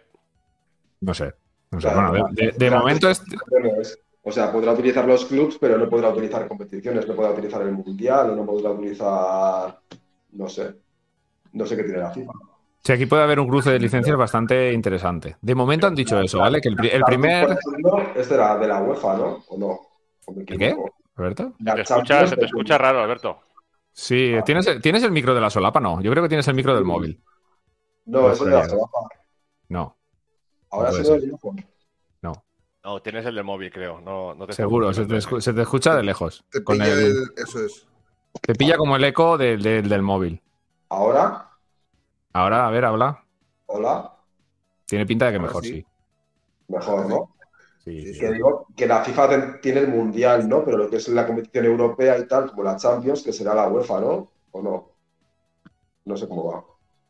[1.02, 1.34] No sé.
[1.72, 1.88] No sé.
[1.88, 2.80] Claro, Bueno, de, de- de claro.
[2.80, 3.24] momento es.
[3.50, 7.32] Bueno, es- O sea, podrá utilizar los clubs, pero no podrá utilizar competiciones, no podrá
[7.32, 9.80] utilizar el mundial, no podrá utilizar.
[10.34, 10.76] No sé.
[11.54, 12.32] No sé qué tiene la FIFA.
[12.84, 15.38] Sí, aquí puede haber un cruce de licencias bastante interesante.
[15.42, 16.62] De momento han dicho eso, ¿vale?
[16.62, 17.44] Que el, primer.
[17.46, 19.44] ejemplo, es de la, UEFA, ¿no?
[19.48, 19.80] ¿O no?
[20.26, 20.56] ¿O me ¿El qué?
[20.58, 23.40] te escucha, Champions se te escucha raro, Alberto.
[23.94, 25.80] Sí, ¿tienes, el- ¿tienes el micro de la solapa?
[25.80, 27.22] No, yo creo que tienes el micro del móvil.
[28.06, 28.70] No, eso es de la.
[28.70, 28.98] Solapa.
[29.70, 29.98] No,
[30.70, 31.22] Ahora sí lo ser.
[31.22, 31.40] digo.
[32.84, 34.02] No, tienes el del móvil, creo.
[34.02, 36.44] No, no te seguro, se te, escu- se te escucha de lejos.
[36.50, 37.88] te Con pilla el- el- Eso es.
[38.42, 40.42] Te pilla como el eco del, del- del móvil.
[40.90, 41.48] Ahora,
[42.34, 43.24] Ahora, a ver, habla.
[43.68, 44.16] hola,
[44.88, 45.74] Tiene pinta de que Ahora mejor, sí.
[45.74, 45.86] sí.
[46.70, 47.31] mejor, ¿no?
[47.84, 48.20] Sí, Sí, sí.
[48.20, 50.64] Que digo que la FIFA tiene el mundial, ¿no?
[50.64, 53.68] Pero lo que es la competición europea y tal, como la Champions, que será la
[53.68, 54.32] UEFA, ¿no?
[54.52, 54.92] ¿O no?
[56.06, 56.64] No sé cómo va.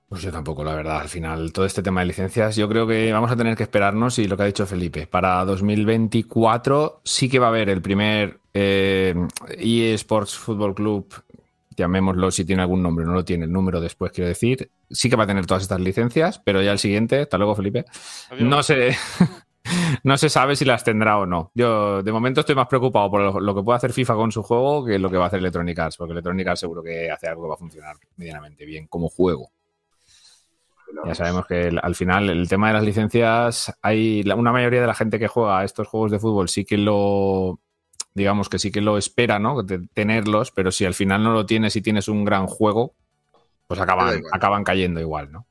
[0.07, 0.99] Pues yo tampoco, la verdad.
[0.99, 4.19] Al final, todo este tema de licencias, yo creo que vamos a tener que esperarnos
[4.19, 8.39] y lo que ha dicho Felipe, para 2024 sí que va a haber el primer
[8.53, 9.15] eh,
[9.57, 11.13] eSports Football Club,
[11.77, 15.15] llamémoslo si tiene algún nombre, no lo tiene, el número después quiero decir, sí que
[15.15, 17.85] va a tener todas estas licencias, pero ya el siguiente, hasta luego Felipe,
[18.31, 18.49] Adiós.
[18.49, 18.97] no sé,
[20.03, 21.51] no se sabe si las tendrá o no.
[21.53, 24.43] Yo de momento estoy más preocupado por lo, lo que puede hacer FIFA con su
[24.43, 27.27] juego que lo que va a hacer Electronic Arts, porque Electronic Arts seguro que hace
[27.27, 29.51] algo que va a funcionar medianamente bien como juego.
[31.05, 34.81] Ya sabemos que el- al final el tema de las licencias, hay la- una mayoría
[34.81, 37.59] de la gente que juega a estos juegos de fútbol sí que lo,
[38.13, 39.63] digamos que sí que lo espera, ¿no?
[39.63, 42.93] De tenerlos, pero si al final no lo tienes y tienes un gran juego,
[43.67, 45.47] pues acaban, acaban cayendo igual, ¿no?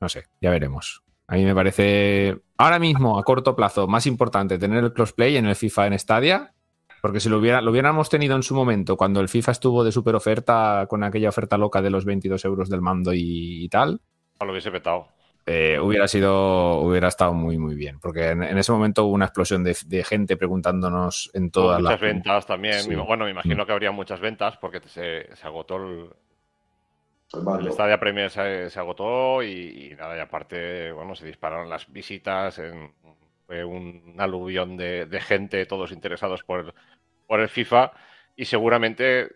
[0.00, 1.02] No sé, ya veremos.
[1.30, 5.46] A mí me parece ahora mismo, a corto plazo, más importante tener el crossplay en
[5.46, 6.52] el FIFA en Stadia,
[7.00, 9.92] porque si lo, hubiera, lo hubiéramos tenido en su momento, cuando el FIFA estuvo de
[9.92, 14.00] super oferta con aquella oferta loca de los 22 euros del mando y- y tal,
[14.40, 15.06] No lo hubiese petado.
[15.46, 17.98] eh, hubiera sido, hubiera estado muy, muy bien.
[18.00, 21.92] Porque en, en ese momento hubo una explosión de, de gente preguntándonos en todas muchas
[21.92, 22.00] las.
[22.00, 22.74] ventas también.
[22.82, 22.94] Sí.
[22.94, 23.34] Bueno, me Mm.
[23.34, 26.10] imagino que habría muchas ventas porque se, se agotó el,
[27.32, 27.72] El el.
[27.72, 32.58] Stadia Premier se, se agotó y, y nada, y aparte, bueno, se dispararon las visitas,
[32.58, 32.92] en-
[33.46, 36.74] fue un aluvión de, de gente, todos interesados por el,
[37.26, 37.92] por el FIFA
[38.36, 39.28] y seguramente,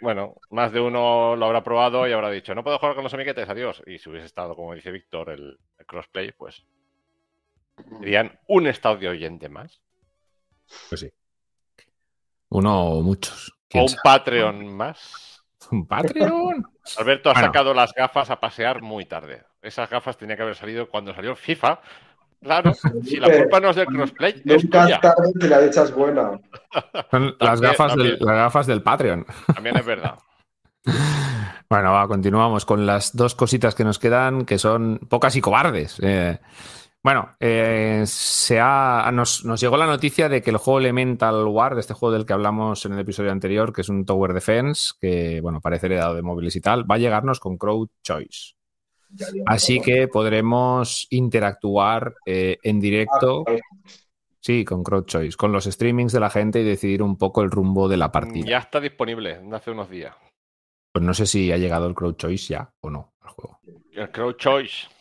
[0.00, 3.14] bueno, más de uno lo habrá probado y habrá dicho, no puedo jugar con los
[3.14, 3.82] amiguetes, adiós.
[3.86, 6.64] Y si hubiese estado, como dice Víctor, el, el crossplay, pues
[8.00, 9.80] serían un estado de oyente más.
[10.88, 11.10] Pues sí.
[12.50, 13.50] Uno o muchos.
[13.50, 14.00] O ¿Quién un sabe?
[14.04, 15.33] Patreon más.
[15.74, 16.64] ¿Un Patreon.
[16.98, 17.46] Alberto ha Bueno.
[17.48, 19.42] sacado las gafas a pasear muy tarde.
[19.62, 21.80] Esas gafas tenían que haber salido cuando salió FIFA.
[22.42, 22.72] Claro,
[23.04, 25.94] si la culpa no es del crossplay, es Nunca es tarde que la dicha es
[25.94, 26.38] buena.
[27.10, 29.26] Son las También, gafas, del, las gafas del Patreon.
[29.54, 30.18] También es verdad.
[31.70, 35.98] Bueno, va, continuamos con las dos cositas que nos quedan, que son pocas y cobardes.
[36.02, 36.38] Eh,
[37.04, 41.74] Bueno, eh, se ha, nos, nos llegó la noticia de que el juego Elemental War,
[41.74, 44.94] de este juego del que hablamos en el episodio anterior, que es un Tower Defense,
[44.98, 48.54] que bueno, parece heredado de móviles y tal, va a llegarnos con Crowd Choice.
[49.44, 53.52] Así que podremos interactuar eh, en directo, Ah,
[54.40, 57.50] sí, con Crowd Choice, con los streamings de la gente y decidir un poco el
[57.50, 58.48] rumbo de la partida.
[58.48, 60.16] Ya está disponible de hace unos días.
[60.90, 63.60] Pues no sé si ha llegado el Crowd Choice ya o no al juego.
[63.92, 64.93] El Crowd Choice.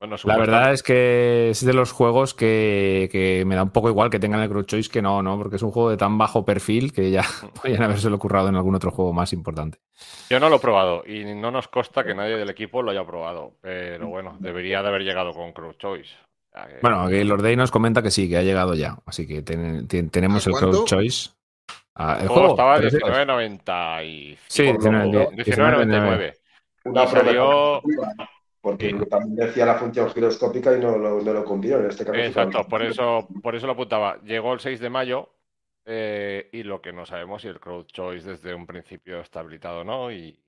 [0.00, 3.88] Bueno, La verdad es que es de los juegos que, que me da un poco
[3.88, 5.36] igual que tengan el Crowd Choice que no, ¿no?
[5.36, 7.22] Porque es un juego de tan bajo perfil que ya
[7.54, 9.78] podrían haberse currado en algún otro juego más importante.
[10.30, 13.04] Yo no lo he probado y no nos consta que nadie del equipo lo haya
[13.04, 13.54] probado.
[13.60, 16.10] Pero bueno, debería de haber llegado con Crowd Choice.
[16.52, 18.96] Que- Bueno, aquí Lord Day nos comenta que sí, que ha llegado ya.
[19.04, 20.84] Así que ten- ten- tenemos ¿A el Crowd?
[20.86, 21.30] Choice.
[21.96, 23.08] Ah, el juego estaba a ¿te refieres?
[23.26, 24.38] 19.95.
[24.46, 25.34] Sí, 19.99.
[25.34, 26.34] 19.99.
[26.84, 28.30] Una Y salió- promesa,
[28.60, 28.96] Porque Sí.
[29.08, 31.84] también decía la función giroscópica y no, lo- no lo cumplieron.
[31.84, 34.20] En este caso, Exacto, por eso, por eso lo apuntaba.
[34.22, 35.30] Llegó el 6 de mayo
[35.86, 39.80] eh, y lo que no sabemos si el Crowd Choice desde un principio está habilitado
[39.80, 40.10] o no.
[40.12, 40.38] Y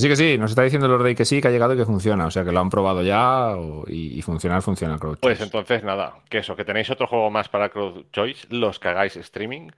[0.00, 1.84] Sí que sí, nos está diciendo Lord Day que sí, que ha llegado y que
[1.84, 2.26] funciona.
[2.26, 5.38] O sea, que lo han probado ya o- y, y funcionar, funciona el Crowd pues
[5.38, 5.44] Choice.
[5.44, 9.16] entonces nada, que eso, que tenéis otro juego más para Crowd Choice, los que hagáis
[9.16, 9.70] streaming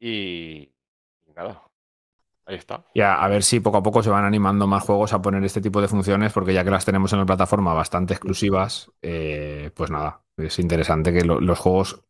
[0.00, 0.70] y
[1.36, 1.62] nada.
[2.48, 2.82] Ahí está.
[2.94, 5.60] Y a, ver si poco a poco se van animando más juegos a poner este
[5.60, 9.90] tipo de funciones, porque ya que las tenemos en la plataforma bastante exclusivas, eh, pues
[9.90, 12.02] nada, es interesante que lo- los juegos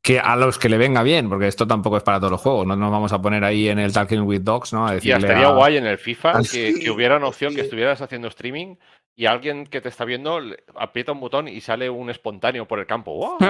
[0.00, 2.66] que a los que le venga bien, porque esto tampoco es para todos los juegos,
[2.68, 4.86] no nos vamos a poner ahí en el Talking with Dogs, ¿no?
[4.86, 7.62] A Y estaría a- guay en el FIFA Ah, que, que hubiera una opción que
[7.62, 8.76] estuvieras haciendo streaming
[9.16, 10.38] y alguien que te está viendo
[10.76, 13.12] aprieta un botón y sale un espontáneo por el campo.
[13.16, 13.38] ¡Wow!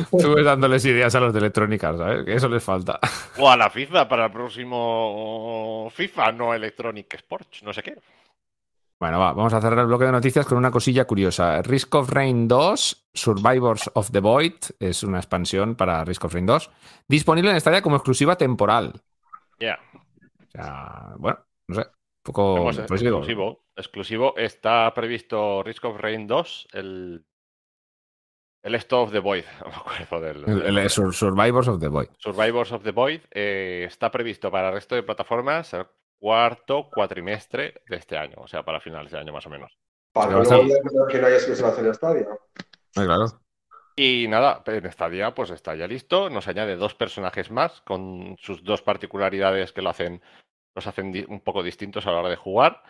[0.00, 2.24] Estuve dándoles ideas a los de electrónica, ¿sabes?
[2.24, 2.98] Que eso les falta.
[3.38, 7.98] O a la FIFA para el próximo FIFA, no Electronic Sports, no sé qué.
[9.00, 11.62] Bueno, va, vamos a cerrar el bloque de noticias con una cosilla curiosa.
[11.62, 16.46] Risk of Rain 2, Survivors of the Void, es una expansión para Risk of Rain
[16.46, 16.70] 2,
[17.06, 19.00] disponible en Stadia como exclusiva temporal.
[19.60, 22.70] Ya, O sea, bueno, no sé, un poco...
[22.70, 23.62] Exclusivo.
[23.76, 27.24] Exclusivo está previsto Risk of Rain 2, el.
[28.62, 29.68] El Esto of the Void, no
[29.98, 30.78] me acuerdo del.
[30.78, 32.08] el- Survivors of the Void.
[32.18, 35.86] Survivors of the Void eh, está previsto para el resto de plataformas el
[36.18, 39.78] cuarto cuatrimestre de este año, o sea, para finales de año más o menos.
[40.12, 42.28] Para luego digan que no hay exclusivas en el estadio.
[42.96, 43.26] Ah, claro.
[43.94, 48.64] Y nada, en Stadia pues está ya listo, nos añade dos personajes más con sus
[48.64, 50.22] dos particularidades que lo hacen,
[50.74, 52.82] los hacen un poco distintos a la hora de jugar.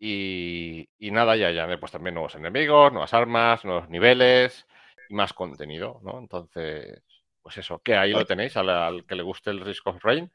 [0.00, 4.66] Y, y nada, ya añade pues también nuevos enemigos, nuevas armas, nuevos niveles
[5.12, 6.18] más contenido, ¿no?
[6.18, 7.02] Entonces,
[7.40, 10.30] pues eso, que ahí lo tenéis, al, al que le guste el Risk of Rain,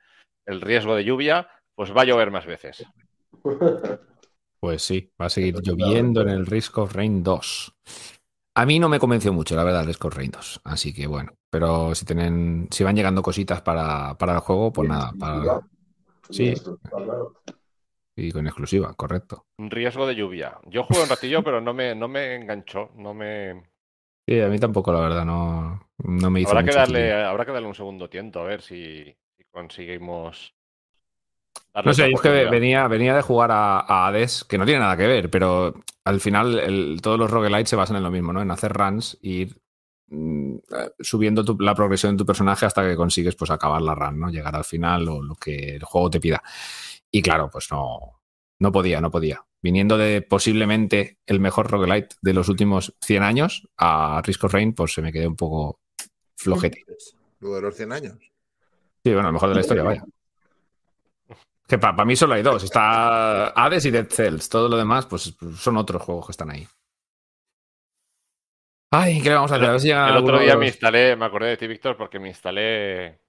[0.45, 2.83] el riesgo de lluvia, pues va a llover más veces.
[4.59, 7.75] Pues sí, va a seguir lloviendo en el Risk of Rain 2.
[8.55, 10.61] A mí no me convenció mucho, la verdad, el Risk of Rain 2.
[10.63, 14.89] Así que bueno, pero si tienen, si van llegando cositas para, para el juego, pues
[14.89, 15.61] nada, para,
[16.29, 16.53] Sí.
[18.15, 19.45] Y con exclusiva, correcto.
[19.57, 20.57] Riesgo de lluvia.
[20.65, 23.63] Yo jugué un ratillo, pero no me, no me enganchó, no me...
[24.27, 27.13] Sí, a mí tampoco, la verdad, no, no me hizo Habrá que, darle, sentido.
[27.13, 30.55] habrá que darle un segundo tiento a ver si, si conseguimos.
[31.83, 34.97] No sé, es que venía, venía de jugar a, a Hades, que no tiene nada
[34.97, 38.41] que ver, pero al final el- todos los roguelites se basan en lo mismo, ¿no?
[38.41, 39.61] En hacer runs e ir
[40.09, 43.95] mm, eh, subiendo tu- la progresión de tu personaje hasta que consigues pues acabar la
[43.95, 44.29] run, ¿no?
[44.29, 46.41] Llegar al final o lo que el juego te pida.
[47.11, 48.21] Y claro, pues no,
[48.59, 49.45] no podía, no podía.
[49.61, 54.73] Viniendo de posiblemente el mejor roguelite de los últimos 100 años a Risk of Rain,
[54.73, 55.79] pues se me quedé un poco
[56.35, 56.85] flojete.
[57.39, 58.17] Lo de los 100 años.
[59.03, 60.03] Sí, bueno, el mejor de la historia, vaya.
[61.67, 62.63] Que para mí solo hay dos.
[62.63, 64.47] Está Hades y Dead Cells.
[64.47, 66.67] Todo lo demás, pues son otros juegos que están ahí.
[68.91, 69.67] Ay, ¿qué le vamos a hacer?
[69.67, 72.19] A ver si llega El otro día me instalé, me acordé de ti, Víctor, porque
[72.19, 73.19] me instalé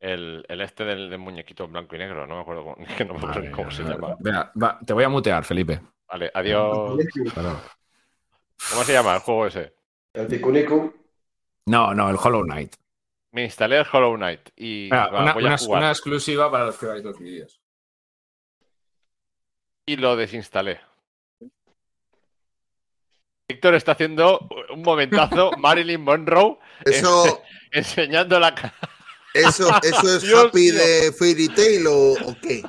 [0.00, 2.26] el, el este del, del muñequito en blanco y negro.
[2.26, 4.16] No me acuerdo cómo, que no me acuerdo Madre ni cómo mía, se llama.
[4.62, 5.80] va, te voy a mutear, Felipe.
[6.10, 6.98] Vale, adiós.
[8.70, 9.74] ¿Cómo se llama el juego ese?
[10.14, 10.92] El Pikuniku.
[11.66, 12.74] No, no, el Hollow Knight.
[13.32, 15.82] Me instalé el Hollow Knight y va, una, voy a una- jugar.
[15.82, 17.60] una exclusiva para los que veáis los vídeos.
[19.86, 20.80] y lo desinstalé.
[23.48, 28.74] Víctor está haciendo un momentazo Marilyn Monroe Eso, enseñando la cara.
[29.34, 32.62] Eso, eso es Dios happy de Fairy Tail o, o qué?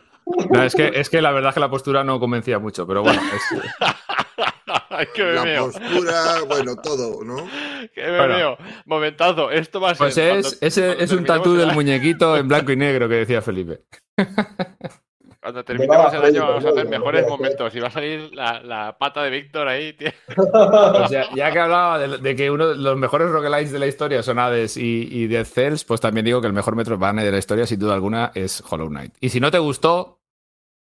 [0.52, 3.02] No, es, que, es que la verdad es que la postura no convencía mucho, pero
[3.02, 3.20] bueno.
[3.20, 5.72] es- que me La veo.
[5.72, 7.48] postura, bueno, todo, ¿no?
[7.96, 8.36] Que me Bueno.
[8.36, 8.58] veo.
[8.86, 9.50] Momentazo.
[9.50, 9.98] Esto va a ser.
[10.06, 13.10] pues es, cuando- ese cuando es un tatú del el- muñequito en blanco y negro
[13.10, 13.82] que decía Felipe.
[15.42, 18.98] Cuando terminemos el año vamos a hacer mejores momentos y va a salir la, la
[18.98, 20.12] pata de Víctor ahí, tío.
[20.36, 23.88] Pues ya, ya que hablaba de, de que uno de los mejores roguelites de la
[23.88, 27.32] historia son Hades y, y Dead Cells, pues también digo que el mejor Metroidvania de
[27.32, 29.14] la historia, sin duda alguna, es Hollow Knight.
[29.22, 30.20] Y si no te gustó,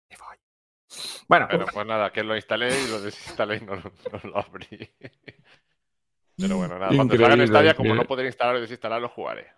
[0.09, 0.37] te voy.
[1.27, 4.89] Bueno, Pero pues nada, que lo instalé y lo desinstalé y no, no lo abrí.
[6.37, 8.03] Pero bueno, nada, cuando salga en Stadia, como increíble.
[8.05, 9.49] no podré instalar o desinstalar, lo jugaré.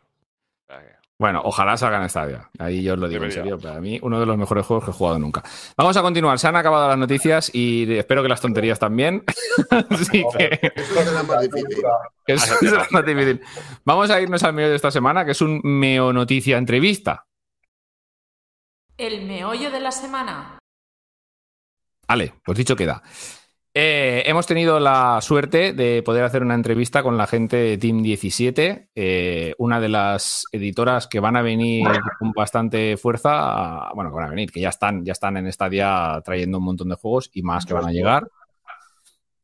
[0.65, 2.49] O sea que- bueno, ojalá salgan en Stadia.
[2.59, 3.59] Ahí yo os lo digo en serio.
[3.59, 5.43] Para mí, uno de los mejores juegos que he jugado nunca.
[5.77, 6.39] Vamos a continuar.
[6.39, 9.25] Se han acabado las noticias y espero que las tonterías también.
[9.91, 11.85] Así que Eso será más difícil.
[12.27, 13.41] eso es más difícil.
[13.85, 17.27] Vamos a irnos al medio de esta semana, que es un Meo Noticia Entrevista.
[18.97, 20.59] El meollo de la semana.
[22.07, 23.03] Vale, pues dicho queda.
[23.75, 28.03] Eh, hemos tenido la suerte de poder hacer una entrevista con la gente de Team
[28.03, 31.87] 17, eh, una de las editoras que van a venir
[32.19, 35.53] con bastante fuerza, a- bueno, que van a venir, que ya están, ya están en
[35.53, 38.29] Stadia trayendo un montón de juegos y más que van a llegar.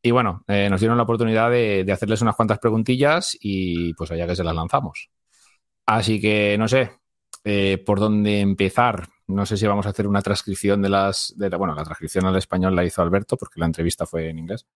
[0.02, 4.26] Y bueno, eh, nos dieron la oportunidad de, hacerles unas cuantas preguntillas y pues allá
[4.26, 5.10] que se las lanzamos.
[5.87, 6.90] Así que no sé
[7.84, 9.06] por dónde empezar.
[9.26, 11.34] No sé si vamos a hacer una transcripción de las.
[11.37, 14.38] De la- bueno, la transcripción al español la hizo Alberto porque la entrevista fue en
[14.38, 14.66] inglés.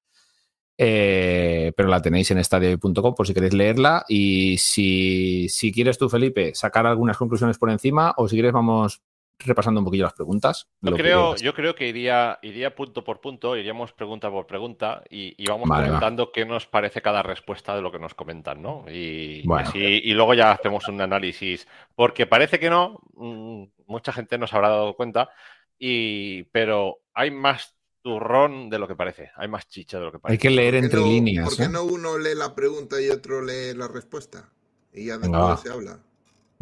[0.80, 4.04] Eh, pero la tenéis en estadio.com por si queréis leerla.
[4.08, 9.02] Y si, si quieres tú, Felipe, sacar algunas conclusiones por encima, o si quieres, vamos
[9.38, 10.68] repasando un poquillo las preguntas.
[10.80, 11.42] Yo que creo, quieras.
[11.42, 15.68] yo creo que iría, iría punto por punto, iríamos pregunta por pregunta y, y vamos
[15.68, 16.00] Vale, va.
[16.00, 18.84] comentando qué nos parece cada respuesta de lo que nos comentan, ¿no?
[18.90, 19.68] Y, Bueno.
[19.68, 24.52] así- y luego ya hacemos un análisis, porque parece que no, mm, mucha gente nos
[24.52, 25.30] habrá dado cuenta,
[25.78, 30.16] y, pero hay más turrón de lo que parece, hay más chicha de lo que
[30.16, 30.38] Hay parece.
[30.38, 31.48] que leer ¿Por qué entre no- líneas.
[31.48, 31.68] ¿Por qué ¿eh?
[31.68, 34.50] no uno lee la pregunta y otro lee la respuesta?
[34.92, 35.56] Y ya después va.
[35.56, 36.00] se habla.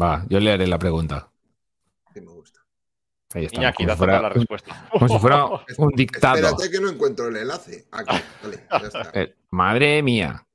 [0.01, 1.31] Va, yo leeré la pregunta.
[2.13, 2.56] Sí, me gusta.
[3.35, 3.59] Ahí está.
[3.59, 4.89] Iñaki, como, da si fuera, la respuesta.
[4.91, 5.47] como si fuera
[5.79, 6.37] un dictado.
[6.37, 7.87] Espérate que no encuentro el enlace.
[7.91, 9.11] Aquí, vale, ya está.
[9.15, 10.47] Eh, madre mía.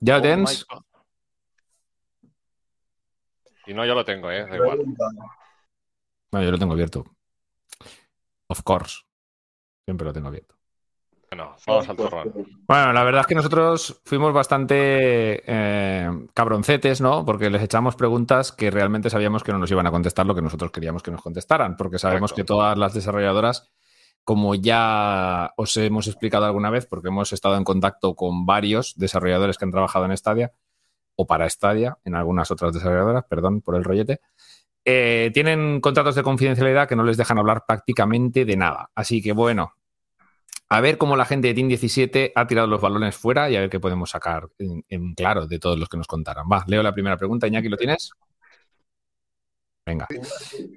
[0.00, 0.82] ¿Ya lo Oh God.
[3.64, 4.46] Si no, yo lo tengo, ¿eh?
[4.46, 4.80] Da igual.
[6.30, 7.04] Bueno, yo lo tengo abierto.
[8.48, 8.98] Of course.
[9.86, 10.54] Siempre lo tengo abierto.
[11.34, 12.32] Bueno, vamos al turrón.
[12.68, 17.24] Bueno, la verdad es que nosotros fuimos bastante eh, cabroncetes, ¿no?
[17.24, 20.42] Porque les echamos preguntas que realmente sabíamos que no nos iban a contestar lo que
[20.42, 22.52] nosotros queríamos que nos contestaran, porque sabemos Correcto.
[22.52, 23.72] que todas las desarrolladoras,
[24.22, 29.58] como ya os hemos explicado alguna vez, porque hemos estado en contacto con varios desarrolladores
[29.58, 30.52] que han trabajado en Stadia,
[31.16, 34.20] o para Stadia, en algunas otras desarrolladoras, perdón por el rollete,
[34.84, 38.90] eh, tienen contratos de confidencialidad que no les dejan hablar prácticamente de nada.
[38.94, 39.72] Así que bueno,
[40.74, 43.60] a ver cómo la gente de Team 17 ha tirado los balones fuera y a
[43.60, 46.46] ver qué podemos sacar en, en claro de todos los que nos contaran.
[46.50, 47.46] Va, leo la primera pregunta.
[47.46, 48.10] Iñaki, ¿lo tienes?
[49.86, 50.08] Venga.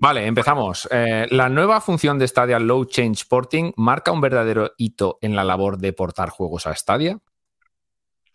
[0.01, 0.87] Vale, empezamos.
[0.91, 5.43] Eh, la nueva función de Stadia Low Change Porting marca un verdadero hito en la
[5.43, 7.19] labor de portar juegos a Stadia.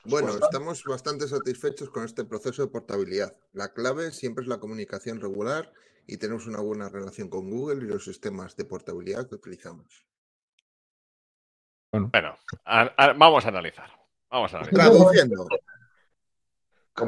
[0.05, 3.37] Bueno, Pues, estamos bastante satisfechos con este proceso de portabilidad.
[3.53, 5.73] La clave siempre es la comunicación regular
[6.09, 10.07] y tenemos una buena relación con Google y los sistemas de portabilidad que utilizamos.
[11.93, 13.91] Bueno, a- a- vamos a analizar.
[14.31, 14.87] Vamos a analizar.
[14.91, 15.47] Traduciendo.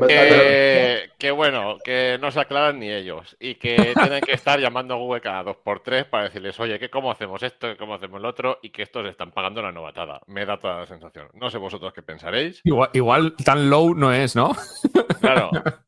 [0.09, 3.77] Que, que bueno, que no se aclaran ni ellos y que
[4.19, 7.11] tienen que estar llamando a Google cada dos por tres para decirles, oye, que cómo
[7.11, 10.21] hacemos esto, que cómo hacemos lo otro y que estos están pagando la novatada.
[10.27, 11.29] Me da toda la sensación.
[11.35, 12.61] No sé vosotros qué pensaréis.
[12.65, 14.53] Igual, igual tan low no es, ¿no?
[15.21, 15.51] Claro.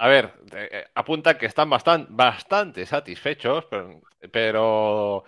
[0.00, 5.24] A ver, eh, apuntan que están bastante, bastante satisfechos, pero, pero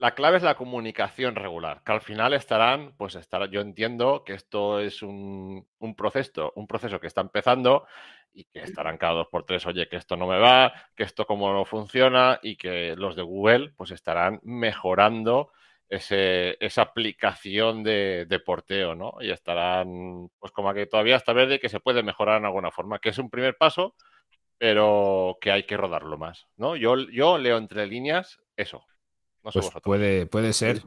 [0.00, 4.32] la clave es la comunicación regular, que al final estarán, pues estará, yo entiendo que
[4.32, 7.86] esto es un, un proceso, un proceso que está empezando
[8.32, 11.26] y que estarán cada dos por tres, oye, que esto no me va, que esto
[11.26, 15.52] cómo no funciona y que los de Google pues estarán mejorando
[15.90, 19.14] ese, esa aplicación de, de porteo, ¿no?
[19.20, 23.00] Y estarán, pues como que todavía está verde que se puede mejorar en alguna forma,
[23.00, 23.94] que es un primer paso,
[24.58, 26.76] pero que hay que rodarlo más, ¿no?
[26.76, 28.86] Yo, yo leo entre líneas eso.
[29.42, 30.82] No Pues puede, puede ser.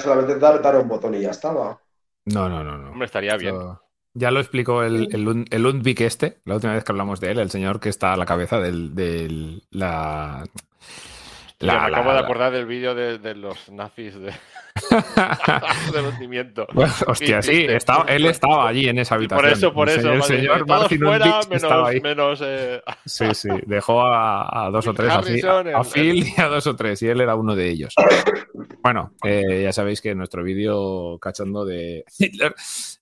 [0.00, 1.80] Solamente dar, dar un botón y ya estaba.
[2.24, 2.90] No, no, no, no.
[2.90, 3.54] Hombre, estaría bien.
[3.54, 3.82] Esto-
[4.14, 7.30] Ya lo explicó el, el, Lund- el Lundvik este, la última vez que hablamos de
[7.30, 10.44] él, el señor que está a la cabeza del, del- la,
[11.66, 14.32] la- me la- acabo de acordar del vídeo de, de los nazis de,
[15.92, 16.66] del hundimiento.
[16.72, 19.42] Bueno, hostia, sí, estaba- él estaba allí en esa habitación.
[19.44, 20.22] por eso, por El eso.
[20.22, 25.10] señor- El vale, señor fuera, menos, eh, Sí, sí, dejó a, a dos o tres
[25.12, 27.94] así, a, Phil y a dos o tres, y él era uno de ellos.
[28.82, 32.54] Bueno, eh, ya sabéis que nuestro vídeo cachondo de Hitler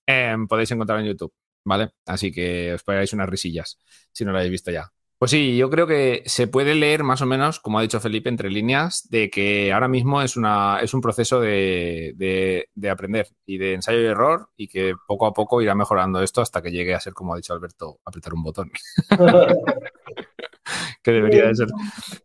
[0.05, 1.33] eh, podéis encontrar en YouTube,
[1.65, 1.91] ¿vale?
[2.05, 3.79] Así que os pegáis unas risillas
[4.11, 4.91] si no lo habéis visto ya.
[5.21, 8.27] Pues sí, yo creo que se puede leer más o menos, como ha dicho Felipe,
[8.27, 13.27] entre líneas, de que ahora mismo es, una, es un proceso de, de- de aprender
[13.45, 16.71] y de ensayo y error y que poco a poco irá mejorando esto hasta que
[16.71, 18.71] llegue a ser, como ha dicho Alberto, apretar un botón.
[21.03, 21.67] que debería de ser,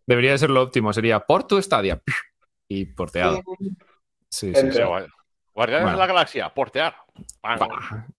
[0.06, 2.00] debería de ser lo óptimo, sería por tu estadia
[2.66, 3.42] y porteado.
[4.30, 4.68] Sí, sí,
[5.52, 5.90] Guardianes Bueno.
[5.90, 6.96] de la Galaxia, portear.
[7.42, 7.58] Bah,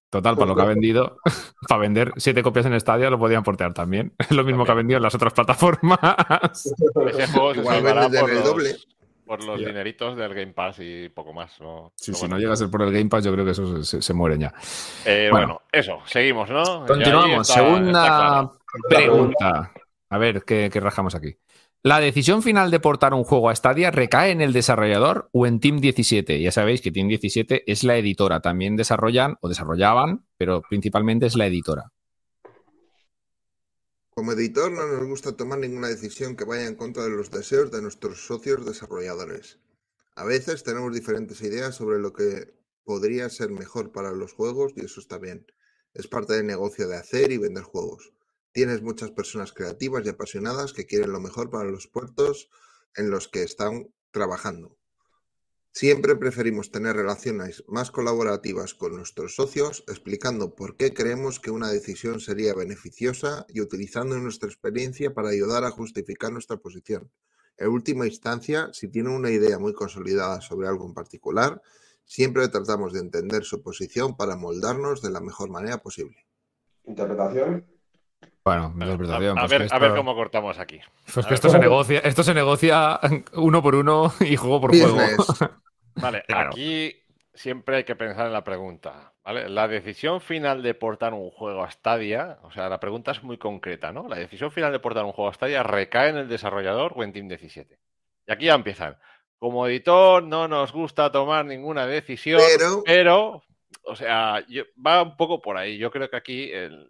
[0.10, 1.18] Total, para lo que ha vendido,
[1.68, 4.14] para vender siete copias en Stadia lo podían portear también.
[4.20, 6.00] Es lo mismo que ha vendido en las otras plataformas.
[6.54, 8.76] Ese juego se Igual salvará venden por los, doble.
[9.26, 9.68] por los Ya.
[9.68, 11.60] dineritos del Game Pass y poco más.
[11.60, 11.92] ¿no?
[11.96, 12.36] Sí, si bueno.
[12.36, 14.14] no llega a ser por el Game Pass, yo creo que eso se, se- se
[14.14, 14.54] mueren ya.
[15.06, 15.48] Eh, Bueno.
[15.48, 15.62] bueno.
[15.72, 16.86] eso, seguimos, ¿no?
[16.86, 17.50] Continuamos.
[17.50, 18.58] está- Segunda está claro.
[18.90, 19.72] pregunta.
[20.10, 21.36] A ver, ¿qué, qué rajamos aquí?
[21.84, 25.60] ¿La decisión final de portar un juego a Stadia recae en el desarrollador o en
[25.60, 26.42] Team 17?
[26.42, 28.42] Ya sabéis que Team 17 es la editora.
[28.42, 31.92] También desarrollan o desarrollaban, pero principalmente es la editora.
[34.10, 37.70] Como editor no nos gusta tomar ninguna decisión que vaya en contra de los deseos
[37.72, 39.60] de nuestros socios desarrolladores.
[40.16, 44.84] A veces tenemos diferentes ideas sobre lo que podría ser mejor para los juegos y
[44.84, 45.46] eso está bien.
[45.94, 48.12] Es parte del negocio de hacer y vender juegos.
[48.58, 52.50] Tienes muchas personas creativas y apasionadas que quieren lo mejor para los puertos
[52.96, 54.80] en los que están trabajando.
[55.72, 61.70] Siempre preferimos tener relaciones más colaborativas con nuestros socios, explicando por qué creemos que una
[61.70, 67.12] decisión sería beneficiosa y utilizando nuestra experiencia para ayudar a justificar nuestra posición.
[67.58, 71.62] En última instancia, si tienen una idea muy consolidada sobre algo en particular,
[72.06, 76.26] siempre tratamos de entender su posición para moldarnos de la mejor manera posible.
[76.86, 77.77] Interpretación.
[78.44, 79.38] Bueno, Bueno, interpretación.
[79.38, 80.80] a, a pues ver, a ver cómo cortamos aquí.
[81.14, 83.00] pues que esto se negocia, esto se negocia
[83.34, 84.98] uno por uno y juego por juego.
[85.96, 86.50] Vale, Claro.
[86.52, 86.96] aquí
[87.34, 89.50] siempre hay que pensar en la pregunta, ¿vale?
[89.50, 93.38] La decisión final de portar un juego a Stadia, o sea, la pregunta es muy
[93.38, 94.08] concreta, ¿no?
[94.08, 97.14] La decisión final de portar un juego a Stadia recae en el desarrollador o en
[97.14, 97.78] Team 17.
[98.28, 98.96] Y aquí ya empiezan.
[99.40, 103.44] Como editor no nos gusta tomar ninguna decisión, Pero- pero,
[103.84, 105.78] o sea, yo- va un poco por ahí.
[105.78, 106.88] Yo creo que aquí el,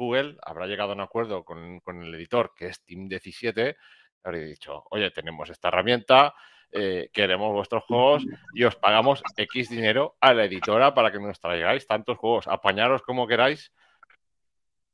[0.00, 3.76] Google habrá llegado a un acuerdo con, con el editor, que es Team 17,
[4.24, 6.34] habrá dicho, oye, tenemos esta herramienta,
[6.72, 8.24] eh, queremos vuestros juegos
[8.54, 12.48] y os pagamos X dinero a la editora para que nos traigáis tantos juegos.
[12.48, 13.72] Apañaros como queráis.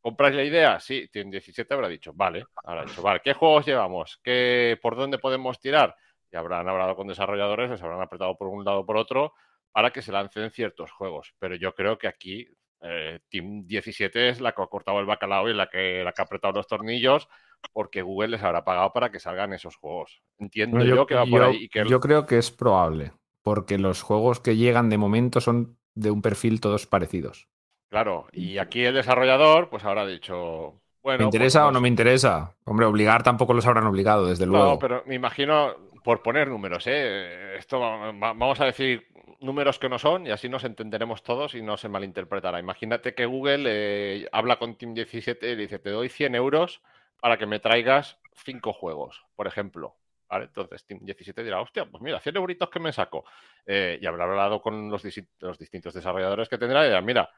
[0.00, 0.80] ¿Compráis la idea?
[0.80, 4.18] Sí, Team 17 habrá dicho, vale, habrá dicho, vale, ¿qué juegos llevamos?
[4.24, 5.94] ¿Qué, ¿Por dónde podemos tirar?
[6.32, 9.34] Y habrán hablado con desarrolladores, les habrán apretado por un lado o por otro
[9.70, 11.34] para que se lancen ciertos juegos.
[11.38, 12.48] Pero yo creo que aquí
[12.82, 16.22] eh, Team 17 es la que ha cortado el bacalao y la que, la que
[16.22, 17.28] ha apretado los tornillos
[17.72, 20.22] porque Google les habrá pagado para que salgan esos juegos.
[20.38, 21.64] Entiendo yo, que va por yo- ahí.
[21.64, 23.12] y que yo creo que es probable,
[23.42, 27.48] porque los juegos que llegan de momento son de un perfil todos parecidos.
[27.88, 31.18] Claro, y aquí el desarrollador pues habrá dicho, bueno...
[31.20, 32.56] ¿Me interesa pues o no me interesa?
[32.64, 34.78] Hombre, obligar tampoco los habrán obligado, desde No, luego.
[34.78, 35.74] pero me imagino,
[36.04, 37.56] por poner números, ¿eh?
[37.56, 39.06] Esto va- va- vamos a decir
[39.46, 42.60] números que no son y así nos entenderemos todos y no se malinterpretará.
[42.60, 46.82] Imagínate que Google eh, habla con Team 17 y dice, te doy 100 euros
[47.20, 49.96] para que me traigas cinco juegos, por ejemplo.
[50.28, 50.46] ¿Vale?
[50.46, 53.24] Entonces Team 17 dirá, hostia, pues mira, 100 euritos que me saco.
[53.64, 57.30] Eh, y habrá hablado con los, distintos desarrolladores que tendrá y dirá, mira,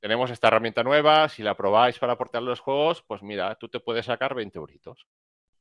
[0.00, 3.80] tenemos esta herramienta nueva, si la probáis para aportar los juegos, pues mira, tú te
[3.80, 5.06] puedes sacar 20 euritos.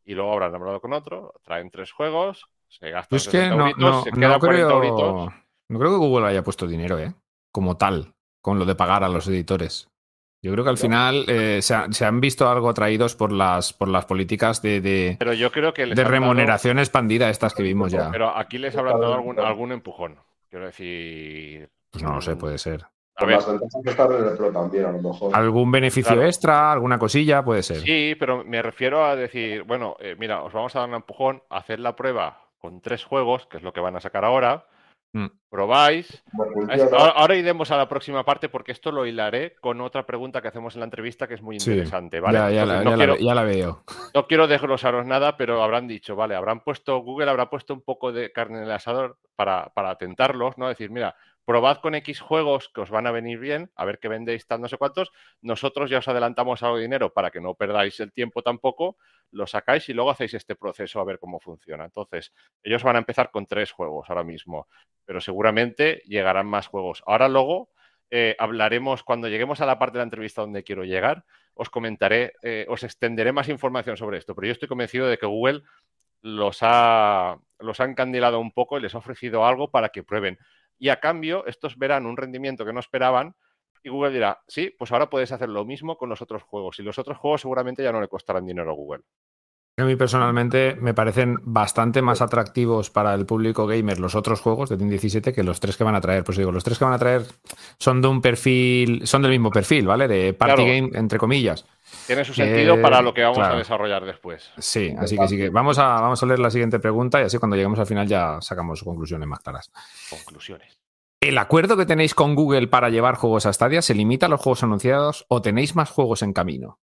[0.03, 3.55] Y luego habrán hablado con otro, traen tres juegos, se gastan Yo es que 60
[3.55, 5.44] no, euritos, no, se no quedan 40 euritos.
[5.69, 7.13] No creo que Google haya puesto dinero, ¿eh?
[7.51, 9.87] Como tal, con lo de pagar a los editores.
[10.43, 13.73] Yo creo que al final eh, se, ha- se han visto algo atraídos por las,
[13.73, 17.63] por las políticas de, de- Pero yo creo que de dado- remuneración expandida estas que
[17.63, 18.11] vimos ya.
[18.11, 20.17] Pero aquí les habrán dado algún, algún empujón.
[20.51, 21.69] Quiero decir.
[21.91, 22.85] Pues no lo sé, puede ser.
[23.17, 25.35] A ver, las ventajas que están en el Pro también, a lo mejor.
[25.35, 26.27] Algún beneficio Claro.
[26.27, 27.77] extra, alguna cosilla, puede ser.
[27.77, 31.41] sí, pero me refiero a decir, bueno, eh, mira, os vamos a dar un empujón,
[31.49, 34.67] haced la prueba con tres juegos, que es lo que van a sacar ahora.
[35.15, 35.27] Mm.
[35.49, 36.23] Probáis.
[36.91, 40.49] Ahora, ahora iremos a la próxima parte porque esto lo hilaré con otra pregunta que
[40.49, 42.19] hacemos en la entrevista que es muy Sí, interesante.
[42.19, 42.37] ¿vale?
[42.37, 43.83] ya, ya Entonces, la, no ya la quiero- ve- ya la veo.
[44.13, 48.11] No quiero desglosaros nada, pero habrán dicho, vale, habrán puesto, Google habrá puesto un poco
[48.11, 50.67] de carne en el asador para, para tentarlos, ¿no?
[50.67, 51.15] Decir, mira,
[51.45, 54.61] probad con X juegos que os van a venir bien, a ver qué vendéis tal
[54.61, 58.11] no sé cuántos, nosotros ya os adelantamos algo de dinero para que no perdáis el
[58.11, 58.97] tiempo tampoco,
[59.31, 61.85] lo sacáis y luego hacéis este proceso a ver cómo funciona.
[61.85, 62.33] Entonces,
[62.63, 64.67] ellos van a empezar con tres juegos ahora mismo,
[65.05, 67.03] pero seguramente llegarán más juegos.
[67.05, 67.69] Ahora luego
[68.09, 72.33] eh, hablaremos, cuando lleguemos a la parte de la entrevista donde quiero llegar, os comentaré,
[72.41, 75.63] eh, os extenderé más información sobre esto, pero yo estoy convencido de que Google
[76.21, 80.39] los ha, los ha encandilado un poco y les ha ofrecido algo para que prueben.
[80.77, 83.35] Y a cambio, estos verán un rendimiento que no esperaban
[83.85, 86.79] y Google dirá, sí, pues ahora puedes hacer lo mismo con los otros juegos.
[86.79, 89.03] Y los otros juegos seguramente ya no le costarán dinero a Google.
[89.77, 94.69] A mí personalmente me parecen bastante más atractivos para el público gamer los otros juegos
[94.69, 96.23] de Team 17 que los tres que van a traer.
[96.23, 97.23] Pues digo, los tres que van a traer
[97.77, 100.07] son de un perfil, son del mismo perfil, ¿vale?
[100.07, 100.71] De party Claro.
[100.71, 101.65] game, entre comillas.
[102.07, 103.55] Tiene su sentido Eh, para lo que vamos claro.
[103.55, 104.49] a desarrollar después.
[104.59, 107.37] Sí, así que sí que vamos a, vamos a leer la siguiente pregunta y así
[107.37, 109.71] cuando lleguemos al final ya sacamos conclusiones más claras.
[110.09, 110.79] Conclusiones.
[111.19, 114.39] ¿El acuerdo que tenéis con Google para llevar juegos a Stadia se limita a los
[114.39, 116.79] juegos anunciados o tenéis más juegos en camino?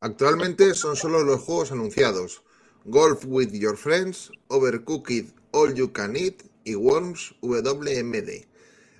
[0.00, 2.42] Actualmente son solo los juegos anunciados:
[2.84, 8.46] Golf with Your Friends, Overcooked All You Can Eat y Worms WMD.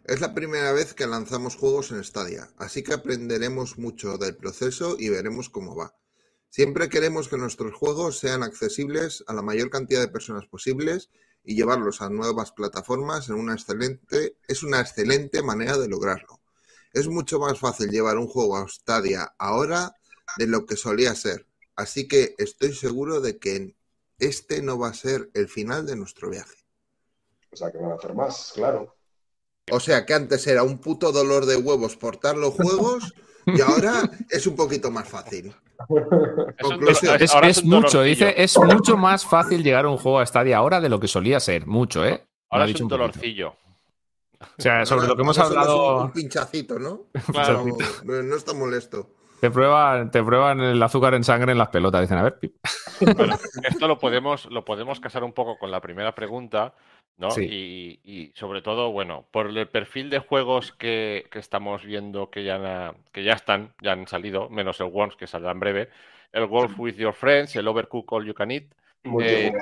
[0.04, 4.96] Es la primera vez que lanzamos juegos en Stadia, así que aprenderemos mucho del proceso
[4.98, 5.94] y veremos cómo va.
[6.48, 11.10] Siempre queremos que nuestros juegos sean accesibles a la mayor cantidad de personas posibles
[11.44, 13.28] y llevarlos a nuevas plataformas
[14.48, 16.40] es una excelente manera de lograrlo.
[16.94, 19.94] Es mucho más fácil llevar un juego a Stadia ahora
[20.38, 21.46] de lo que solía ser,
[21.76, 23.74] así que estoy seguro de que
[24.18, 26.56] este no va a ser el final de nuestro viaje.
[27.52, 28.94] O sea, que van a hacer más, claro.
[29.70, 33.12] O sea que antes era un puto dolor de huevos portar los juegos
[33.46, 35.54] y ahora es un poquito más fácil.
[36.58, 37.18] Es Conclusión.
[37.64, 41.00] mucho, dice, es mucho más fácil llegar a un juego a Stadia ahora de lo
[41.00, 41.66] que solía ser.
[41.66, 42.26] Mucho, ¿eh?
[42.50, 43.08] Me Ahora ha es dicho un poquito.
[43.08, 43.54] dolorcillo.
[44.40, 47.06] O sea, sobre lo que hemos hablado, Un pinchacito, ¿no?
[47.32, 47.64] Claro.
[48.04, 49.15] No, no está molesto.
[49.40, 52.02] Te prueban, te prueban el azúcar en sangre en las pelotas.
[52.02, 52.56] Dicen, a ver, pip.
[53.16, 56.74] Bueno, esto lo podemos, lo podemos casar un poco con la primera pregunta,
[57.18, 57.30] ¿no?
[57.30, 57.44] Sí.
[57.44, 62.44] Y, y sobre todo, bueno, por el perfil de juegos que, que estamos viendo que
[62.44, 65.88] ya, na- que ya están, ya han salido, menos el Worms que saldrá en breve,
[66.32, 68.64] el Golf with Your Friends, el Overcooked All You Can Eat,
[69.22, 69.52] Eh,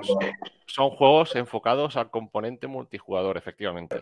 [0.66, 4.00] son juegos enfocados al componente multijugador, efectivamente.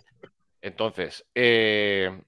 [0.60, 2.22] Entonces, eh,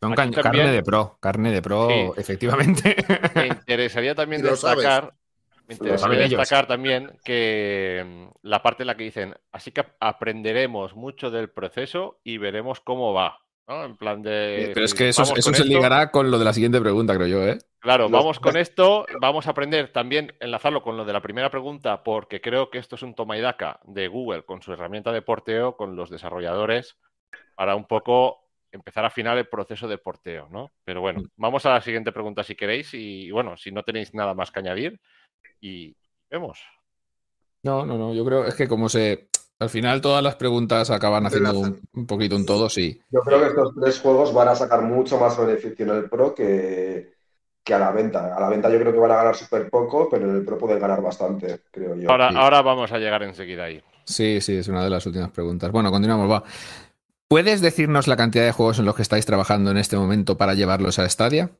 [0.00, 2.10] Son Aquí ca- también- carne de pro, carne de pro, Sí.
[2.16, 2.96] efectivamente.
[3.34, 5.14] me interesaría también destacar,
[5.66, 6.38] me interesaría ellos.
[6.38, 11.50] destacar también que mm, la parte en la que dicen, así que aprenderemos mucho del
[11.50, 13.38] proceso y veremos cómo va.
[13.68, 13.84] ¿no?
[13.84, 14.70] En plan de.
[14.74, 17.26] Pero es que eso, eso se esto- ligará con lo de la siguiente pregunta, creo
[17.26, 17.58] yo, ¿eh?
[17.80, 22.04] Claro, vamos con esto, vamos a aprender también, enlazarlo con lo de la primera pregunta,
[22.04, 25.22] porque creo que esto es un toma y daca de Google con su herramienta de
[25.22, 26.96] porteo, con los desarrolladores,
[27.56, 30.72] para un poco empezar a afinar el proceso de porteo, ¿no?
[30.84, 31.26] Pero bueno, Mm.
[31.36, 34.60] vamos a la siguiente pregunta si queréis, y bueno, si no tenéis nada más que
[34.60, 35.00] añadir,
[35.60, 35.96] y
[36.30, 36.60] vemos.
[37.62, 38.14] No, no, no.
[38.14, 39.28] Yo creo es que como se.
[39.58, 41.58] Al final todas las preguntas acaban haciendo
[41.94, 43.00] un, poquito un todo, sí.
[43.10, 46.34] Yo creo que estos tres juegos van a sacar mucho más beneficio en el Pro
[46.34, 47.14] que,
[47.64, 48.36] que a la venta.
[48.36, 50.58] A la venta yo creo que van a ganar súper poco, pero en el Pro
[50.58, 52.10] pueden ganar bastante, creo yo.
[52.10, 52.36] Ahora, sí.
[52.38, 53.82] ahora vamos a llegar enseguida ahí.
[54.04, 55.72] Sí, sí, es una de las últimas preguntas.
[55.72, 56.44] Bueno, continuamos, va.
[57.28, 60.54] ¿Puedes decirnos la cantidad de juegos en los que estáis trabajando en este momento para
[60.54, 61.50] llevarlos a Stadia?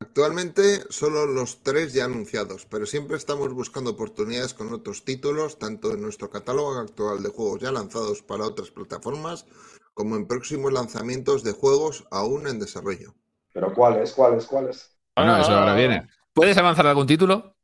[0.00, 5.92] Actualmente solo los tres ya anunciados, pero siempre estamos buscando oportunidades con otros títulos, tanto
[5.92, 9.46] en nuestro catálogo actual de juegos ya lanzados para otras plataformas,
[9.94, 13.14] como en próximos lanzamientos de juegos aún en desarrollo.
[13.52, 14.12] Pero ¿cuáles?
[14.12, 14.46] ¿Cuáles?
[14.46, 14.90] ¿Cuáles?
[15.14, 16.08] Bueno, eso ahora viene.
[16.32, 17.54] ¿Puedes avanzar algún título?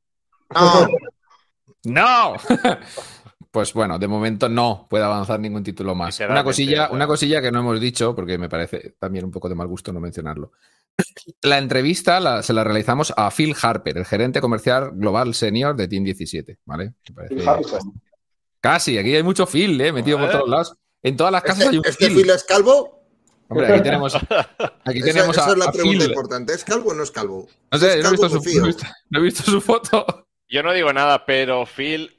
[0.55, 0.87] ¡No!
[1.85, 2.37] ¡No!
[3.51, 6.21] Pues bueno, de momento no puede avanzar ningún título más.
[6.21, 9.55] Una cosilla, una cosilla que no hemos dicho, porque me parece también un poco de
[9.55, 10.53] mal gusto no mencionarlo.
[11.43, 15.89] La entrevista la- se la realizamos a Phil Harper, el gerente comercial global senior de
[15.89, 16.93] Team 17, ¿vale?
[17.03, 17.43] Phil.
[18.61, 19.93] Casi, aquí hay mucho Phil, ¿eh?
[19.93, 20.75] Metido por todos lados.
[21.03, 22.17] En todas las casas hay ¿Este, un este Phil.
[22.17, 22.99] Phil es calvo?
[23.51, 26.09] Hombre, aquí tenemos, aquí Esa, tenemos esa a, es la a pregunta Phil.
[26.11, 26.53] importante.
[26.53, 27.49] ¿Es calvo o no es calvo?
[27.73, 28.61] No sé, ¿Es no he, visto su, o fío?
[28.61, 30.27] no he visto- no he visto su foto.
[30.51, 32.15] Yo no digo nada, pero Phil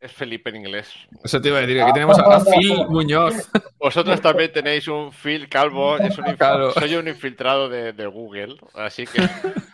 [0.00, 0.88] es Felipe en inglés.
[1.24, 3.34] Eso te iba a decir, aquí tenemos a, a Phil Muñoz.
[3.78, 6.72] Vosotros también tenéis un Phil calvo, es un inf- Claro.
[6.72, 9.22] soy un infiltrado de, de Google, así que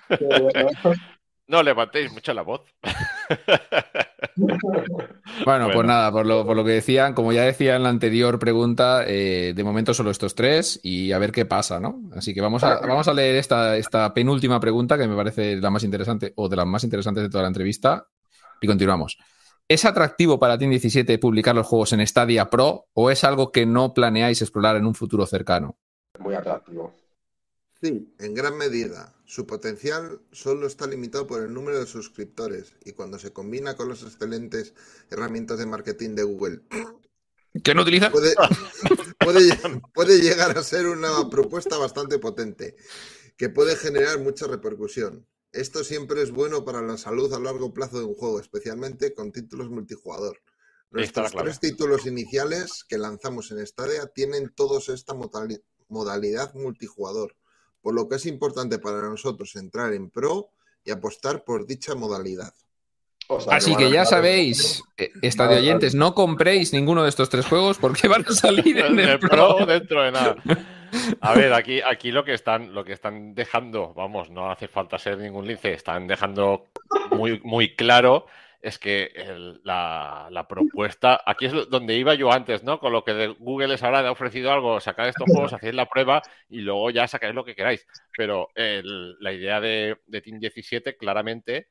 [1.48, 2.62] no levantéis mucho la voz.
[5.44, 8.38] Bueno, pues nada, por lo, por lo que decían, como ya decía en la anterior
[8.38, 12.00] pregunta, eh, de momento solo estos tres y a ver qué pasa, ¿no?
[12.16, 15.70] Así que vamos a, vamos a leer esta, esta penúltima pregunta que me parece la
[15.70, 18.06] más interesante o de las más interesantes de toda la entrevista
[18.60, 19.18] y continuamos.
[19.66, 23.64] ¿Es atractivo para Team 17 publicar los juegos en Stadia Pro o es algo que
[23.64, 25.78] no planeáis explorar en un futuro cercano?
[26.18, 26.92] Muy atractivo.
[27.80, 29.14] Sí, en gran medida.
[29.24, 33.88] Su potencial solo está limitado por el número de suscriptores y cuando se combina con
[33.88, 34.74] las excelentes
[35.10, 36.60] herramientas de marketing de Google,
[37.62, 38.12] ¿Que no utilizan?
[38.12, 38.34] puede,
[39.18, 39.58] puede,
[39.94, 42.76] puede llegar a ser una propuesta bastante potente
[43.36, 45.26] que puede generar mucha repercusión.
[45.54, 49.30] Esto siempre es bueno para la salud a largo plazo de un juego, especialmente con
[49.32, 50.38] títulos multijugador.
[50.90, 57.36] Nuestros tres títulos iniciales que lanzamos en Stadia tienen todos esta modali- modalidad multijugador,
[57.80, 60.50] por lo que es importante para nosotros entrar en Pro
[60.84, 62.52] y apostar por dicha modalidad.
[63.28, 67.46] O sea, Así que ya sabéis, eh, estadio oyentes, no compréis ninguno de estos tres
[67.46, 69.56] juegos porque van a salir en En el el Pro.
[69.56, 70.36] Pro dentro de nada.
[71.20, 74.98] A ver, aquí, aquí lo que están, lo que están dejando, vamos, no hace falta
[74.98, 76.66] ser ningún lince, están dejando
[77.10, 78.26] muy, muy claro
[78.60, 82.78] es que el- la, la propuesta, aquí es donde iba yo antes, ¿no?
[82.80, 86.22] Con lo que de Google les habrá ofrecido algo, sacar estos juegos, hacéis la prueba
[86.48, 87.86] y luego ya sacáis lo que queráis.
[88.16, 91.68] Pero el- la idea de, de Team 17 claramente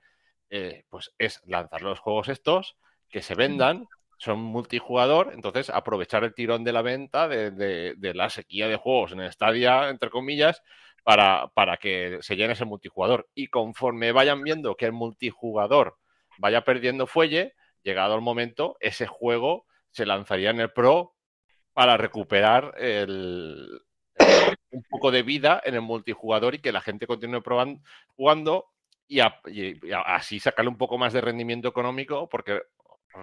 [0.51, 2.78] eh, pues es lanzar los juegos estos,
[3.09, 3.88] que se vendan,
[4.24, 9.11] son multijugador, entonces aprovechar el tirón de la venta de, de- la sequía de juegos
[9.13, 10.61] en Stadia, entre comillas,
[11.03, 13.28] para, para que se llene ese multijugador.
[13.36, 15.97] Y conforme vayan viendo que el multijugador
[16.38, 17.53] vaya perdiendo fuelle,
[17.84, 21.15] llegado el momento, ese juego se lanzaría en el Pro
[21.74, 23.82] para recuperar el-
[24.71, 27.82] un poco de vida en el multijugador y que la gente continúe probando,
[28.15, 28.67] jugando
[29.07, 29.19] y,
[30.05, 32.61] así sacarle un poco más de rendimiento económico, porque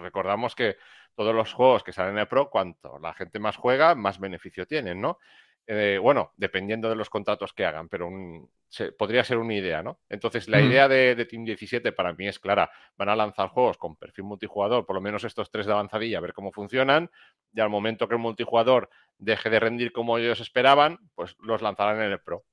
[0.01, 0.77] recordamos que
[1.15, 4.65] todos los juegos que salen en el Pro, cuanto la gente más juega, más beneficio
[4.65, 5.19] tienen, ¿no?
[5.67, 9.83] Eh, bueno, dependiendo de los contratos que hagan, pero un- se- podría ser una idea,
[9.83, 9.99] ¿no?
[10.09, 12.71] Entonces, la idea de, de Team 17 para mí es clara.
[12.97, 16.21] Van a lanzar juegos con perfil multijugador, por lo menos estos tres de avanzadilla, a
[16.21, 17.11] ver cómo funcionan.
[17.53, 18.89] Y al momento que el multijugador
[19.19, 22.43] deje de rendir como ellos esperaban, pues los lanzarán en el Pro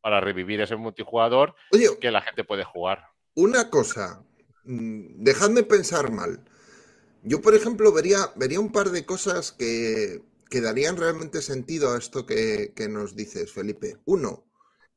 [0.00, 3.06] para revivir ese multijugador Oye, que la gente puede jugar.
[3.34, 4.22] una cosa,
[4.64, 6.44] mm, dejadme pensar mal.
[7.24, 11.98] Yo, por ejemplo, vería, vería un par de cosas que, que darían realmente sentido a
[11.98, 13.96] esto que, que nos dices, Felipe.
[14.04, 14.44] Uno,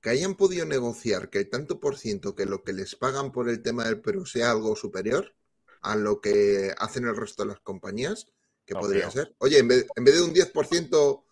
[0.02, 3.50] que hayan podido negociar que el tanto por ciento que lo que les pagan por
[3.50, 5.36] el tema del Pro sea algo superior
[5.82, 8.28] a lo que hacen el resto de las compañías,
[8.66, 9.34] que No podría ser.
[9.38, 11.24] Oye, en vez, en vez de un 10%,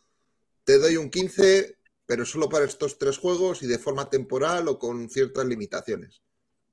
[0.64, 1.76] te doy un 15%,
[2.06, 6.22] pero solo para estos tres juegos y de forma temporal o con ciertas limitaciones.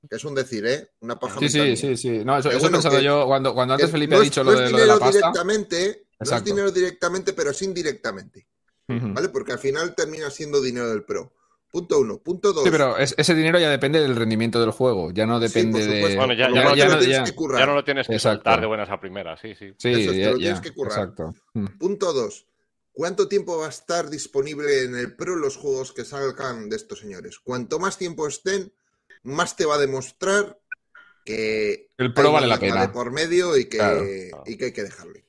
[0.09, 0.89] Que es un decir, ¿eh?
[0.99, 2.25] Una paja Sí, mental sí, sí, sí.
[2.25, 4.43] No, eso, he bueno, pensado que- yo cuando, cuando antes Felipe no ha es- dicho
[4.43, 5.17] lo es de, lo de la dinero pasta.
[5.17, 8.47] directamente, no es dinero directamente, pero sí indirectamente.
[8.87, 9.29] ¿vale?
[9.29, 11.33] Porque al final termina siendo dinero del pro.
[11.71, 12.19] Punto uno.
[12.19, 12.63] Punto dos.
[12.65, 15.79] Sí, pero es- ese dinero ya depende del rendimiento del juego, ya no Sí, depende
[15.79, 16.15] por de.
[16.17, 17.59] Bueno, ya- ya- ya no- tienes ya- que currar.
[17.61, 18.37] Ya no lo tienes que Exacto.
[18.43, 19.73] soltar de buenas a primeras, sí, sí.
[19.79, 20.99] Sí, Eso es, te ya- lo tienes que currar.
[20.99, 21.33] Exacto.
[21.53, 21.65] Mm.
[21.79, 22.45] Punto dos.
[22.91, 26.99] ¿Cuánto tiempo va a estar disponible en el pro los juegos que salgan de estos
[26.99, 27.39] señores?
[27.39, 28.71] Cuanto más tiempo estén,
[29.23, 30.59] más te va a demostrar
[31.25, 32.91] que El pro vale la pena.
[32.91, 34.03] por medio y que, Claro.
[34.45, 35.25] y que hay que dejarle.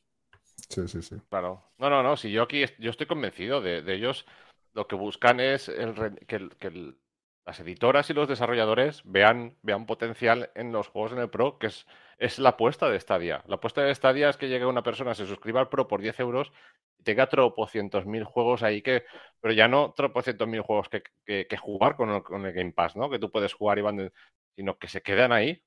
[0.68, 1.16] Sí, sí, sí.
[1.30, 1.62] Claro.
[1.78, 2.16] No, no, no.
[2.16, 4.26] Si yo aquí yo estoy convencido de, de ellos,
[4.72, 6.98] lo que buscan es el re- que, el- que el-
[7.46, 11.66] las editoras y los desarrolladores vean, vean potencial en los juegos en el Pro, que
[11.68, 11.86] es,
[12.18, 13.42] es la apuesta de Stadia.
[13.46, 16.18] La apuesta de Stadia es que llegue una persona, se suscriba al Pro por 10
[16.20, 16.52] euros
[16.98, 19.04] y tenga tropocientos mil juegos ahí que,
[19.40, 22.72] pero ya no tropocientos mil juegos que, que- que jugar con el, con el Game
[22.72, 23.10] Pass, ¿no?
[23.10, 24.12] Que tú puedes jugar y van, de-
[24.56, 25.62] sino que se quedan ahí.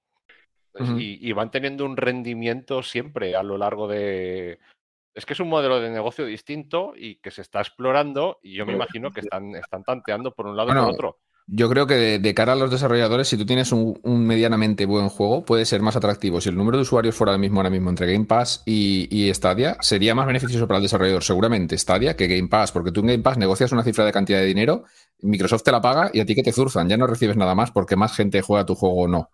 [0.99, 4.59] Y, y van teniendo un rendimiento siempre a lo largo de,
[5.15, 8.65] es que es un modelo de negocio distinto y que se está explorando y yo
[8.67, 11.19] me imagino que están, están tanteando por un lado y Bueno, por otro.
[11.49, 15.07] Yo creo que de, cara a los desarrolladores, si tú tienes un, un medianamente buen
[15.07, 16.41] juego, puede ser más atractivo.
[16.41, 19.33] Si el número de usuarios fuera el mismo ahora mismo entre Game Pass y, y
[19.33, 23.07] Stadia, sería más beneficioso para el desarrollador seguramente Stadia que Game Pass, porque tú en
[23.07, 24.83] Game Pass negocias una cifra de cantidad de dinero,
[25.21, 27.71] Microsoft te la paga y a ti que te zurzan, ya no recibes nada más
[27.71, 29.29] porque más gente juega tu juego o no.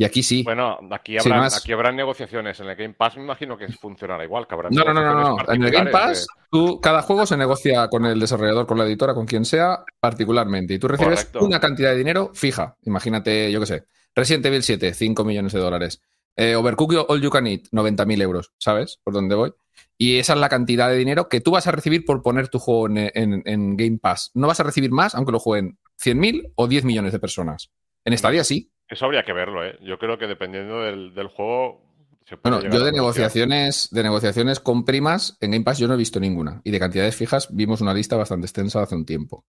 [0.00, 0.42] Y aquí sí.
[0.42, 2.58] Bueno, aquí habrá, aquí habrán negociaciones.
[2.58, 5.36] En el Game Pass me imagino que funcionará igual, que habrá No, no, no, no.
[5.52, 9.12] En el Game Pass, tú, cada juego se negocia con el desarrollador, con la editora,
[9.12, 10.72] con quien sea, particularmente.
[10.72, 11.44] Y tú recibes Correcto.
[11.44, 12.78] una cantidad de dinero fija.
[12.84, 13.84] Imagínate, yo qué sé,
[14.14, 16.00] Resident Evil 7, 5 millones de dólares.
[16.34, 18.54] Eh, Overcooked All You Can Eat, 90.000 euros.
[18.56, 19.52] ¿Sabes por dónde voy?
[19.98, 22.58] Y esa es la cantidad de dinero que tú vas a recibir por poner tu
[22.58, 24.30] juego en, en- en Game Pass.
[24.32, 27.70] No vas a recibir más, aunque lo jueguen 100.000 o 10 millones de personas.
[28.06, 28.69] En Stadia sí.
[28.90, 29.78] Eso habría que verlo, ¿eh?
[29.82, 31.80] Yo creo que dependiendo del, del juego.
[32.24, 35.94] se puede Bueno, yo de negociaciones, de negociaciones con primas en Game Pass yo no
[35.94, 36.60] he visto ninguna.
[36.64, 39.44] Y de cantidades fijas vimos una lista bastante extensa hace un tiempo.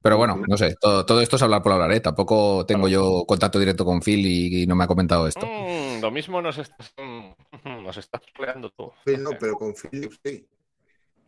[0.00, 1.98] Pero bueno, no sé, todo, todo esto es hablar por hablar, ¿eh?
[1.98, 5.44] Tampoco tengo yo contacto directo con Phil y, y no me ha comentado esto.
[5.44, 8.92] Mm, lo mismo nos estás, mm, nos estás peleando tú.
[9.04, 10.46] Phil no, pero con Philips sí.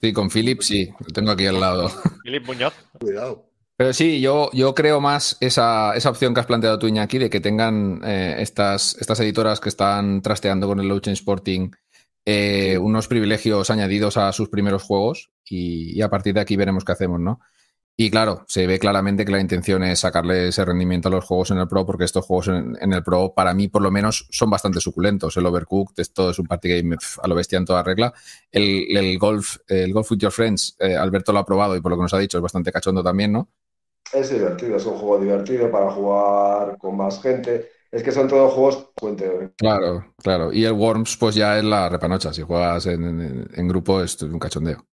[0.00, 1.90] Sí, con Philip sí, lo tengo aquí al lado.
[2.22, 2.74] Philip Muñoz.
[3.00, 3.49] Cuidado.
[3.80, 7.30] Pero sí, yo, yo creo más esa, esa opción que has planteado tú, Iñaki, de
[7.30, 11.70] que tengan eh, estas, estas editoras que están trasteando con el Low Chain Sporting
[12.26, 16.84] eh, unos privilegios añadidos a sus primeros juegos y, y a partir de aquí veremos
[16.84, 17.40] qué hacemos, ¿no?
[17.96, 21.50] Y claro, se ve claramente que la intención es sacarle ese rendimiento a los juegos
[21.50, 24.26] en el Pro, porque estos juegos en, en el Pro, para mí por lo menos,
[24.30, 25.38] son bastante suculentos.
[25.38, 28.12] El Overcooked, esto es un party game a lo bestia en toda regla.
[28.52, 31.90] El, el Golf, el Golf with Your Friends, eh, Alberto lo ha probado y por
[31.90, 33.48] lo que nos ha dicho es bastante cachondo también, ¿no?
[34.12, 37.68] Es divertido, es un juego divertido para jugar con más gente.
[37.90, 39.52] Es que son todos juegos cuente.
[39.56, 40.52] Claro, claro.
[40.52, 42.32] Y el Worms, pues ya es la repanocha.
[42.32, 44.86] Si juegas en, en- en grupo, es un cachondeo.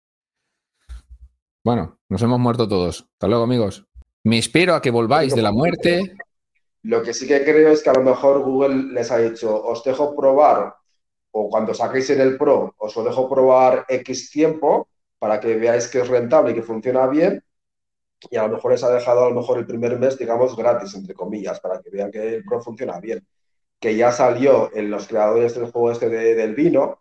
[1.63, 3.07] Bueno, nos hemos muerto todos.
[3.13, 3.85] Hasta luego, amigos.
[4.23, 6.15] Me espero a que volváis de la muerte.
[6.83, 9.83] Lo que sí que creo es que a lo mejor Google les ha dicho, os
[9.83, 10.75] dejo probar,
[11.31, 14.87] o cuando saquéis en el Pro, os lo dejo probar X tiempo
[15.19, 17.43] para que veáis que es rentable y que funciona bien.
[18.31, 20.95] Y a lo mejor les ha dejado a lo mejor el primer mes, digamos, gratis,
[20.95, 23.25] entre comillas, para que vean que el Pro funciona bien.
[23.79, 26.99] Que ya salió en los creadores del juego este de- del vino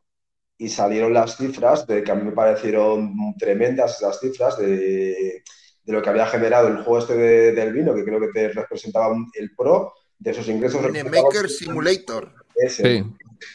[0.59, 5.43] y salieron las cifras de que a mí me parecieron tremendas las cifras de,
[5.85, 8.49] de lo que había generado el juego este de- del vino, que creo que te
[8.49, 10.83] representaba un- el Pro, de esos ingresos.
[10.85, 12.33] Winemaker Simulator.
[12.55, 13.05] Ese, Sí.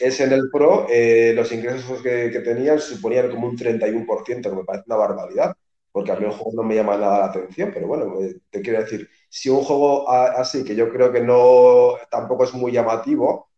[0.00, 4.56] ese en el Pro, eh, los ingresos que, que tenían suponían como un 31%, que
[4.56, 5.56] me parece una barbaridad,
[5.92, 8.62] porque a mí el juego no me llama nada la atención, pero bueno, eh, te
[8.62, 13.50] quiero decir, si un juego así, que yo creo que no tampoco es muy llamativo,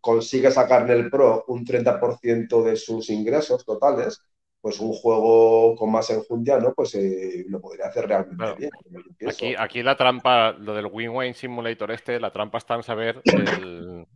[0.00, 4.22] consigue sacar en el Pro un 30% de sus ingresos totales,
[4.60, 6.74] pues un juego con más enjundia, ¿no?
[6.74, 8.56] Pues eh, lo podría hacer realmente Claro.
[8.56, 8.70] bien.
[9.24, 14.06] Aquí, aquí la trampa, lo del Win-Win Simulator este, la trampa está en saber el,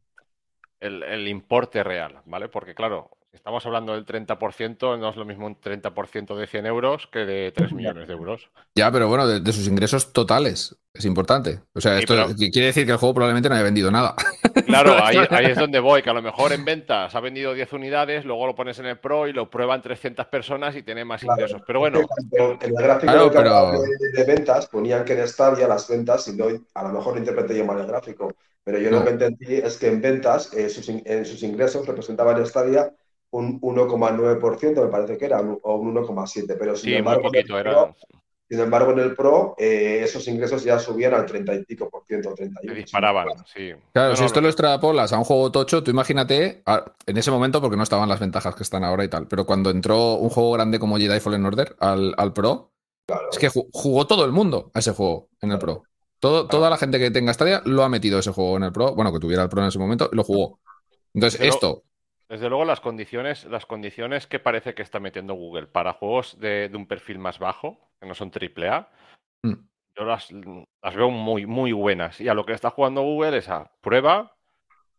[0.80, 2.48] el- el importe real, ¿vale?
[2.48, 7.06] Porque claro, estamos hablando del 30%, no es lo mismo un 30% de 100 euros
[7.12, 8.50] que de 3 millones de euros.
[8.74, 10.76] Ya, pero bueno, de, de sus ingresos totales.
[10.92, 11.60] Es importante.
[11.74, 14.14] O sea, Sí, esto pero- quiere decir que el juego probablemente no haya vendido nada.
[14.66, 17.72] Claro, ahí, ahí es donde voy, que a lo mejor en ventas ha vendido 10
[17.74, 21.20] unidades, luego lo pones en el Pro y lo prueban 300 personas y tiene más
[21.20, 21.40] Claro.
[21.42, 21.62] ingresos.
[21.66, 22.00] Pero bueno,
[22.32, 25.88] En el gráfico Claro, que hablaba pero- de, de ventas ponían que en Stadia las
[25.88, 28.32] ventas, y no, a lo mejor interpreté yo mal el gráfico,
[28.62, 29.00] pero yo No.
[29.00, 32.46] lo que entendí es que en ventas, eh, sus, in- en sus ingresos representaban en
[32.46, 32.90] Stadia
[33.36, 37.20] un 1,9%, me parece que era, un- o un 1,7%, pero sin sí, muy embargo,
[37.20, 37.94] en el poquito Pro- era.
[38.48, 42.04] sin embargo, en el Pro eh, esos ingresos ya subían al 30 y pico por
[42.06, 42.74] ciento, 31.
[42.74, 43.70] Se disparaban, sí.
[43.92, 46.62] Claro, No, si no, esto lo- lo extrapolas a un juego tocho, tú imagínate,
[47.06, 49.70] en ese momento, porque no estaban las ventajas que están ahora y tal, pero cuando
[49.70, 52.70] entró un juego grande como Jedi Fallen Order al, al Pro,
[53.06, 53.28] Claro.
[53.32, 55.82] es que ju- jugó todo el mundo a ese juego en el Pro.
[56.20, 58.94] Todo, Toda la gente que tenga Stadia lo ha metido ese juego en el Pro,
[58.94, 60.58] bueno, que tuviera el Pro en ese momento, lo jugó.
[61.12, 61.82] Entonces, Pero- esto,
[62.28, 66.68] Desde luego, las condiciones, las condiciones que parece que está metiendo Google para juegos de,
[66.68, 68.88] de un perfil más bajo, que no son AAA,
[69.42, 69.52] Mm.
[69.98, 72.18] yo las, las veo muy, muy buenas.
[72.20, 74.34] Y a lo que está jugando Google es a prueba,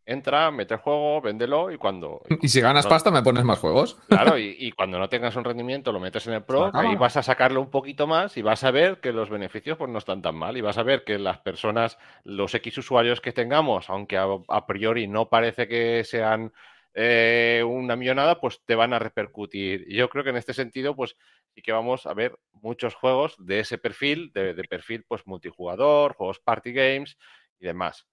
[0.06, 2.22] entra, mete el juego, véndelo y cuando.
[2.42, 3.96] y si ganas no- pasta, me pones más juegos.
[4.08, 7.18] Claro, y, y cuando no tengas un rendimiento lo metes en el Pro, ahí vas
[7.18, 10.22] a sacarlo un poquito más y vas a ver que los beneficios pues no están
[10.22, 14.18] tan mal y vas a ver que las personas, los X usuarios que tengamos, aunque
[14.18, 16.54] a, a priori no parece que sean
[16.96, 19.86] eh, una millonada, pues te van a repercutir.
[19.88, 21.16] Y yo creo que en este sentido, pues
[21.54, 26.14] sí que vamos a ver muchos juegos de ese perfil, de, de perfil pues multijugador,
[26.16, 27.18] juegos party games
[27.60, 28.08] y demás.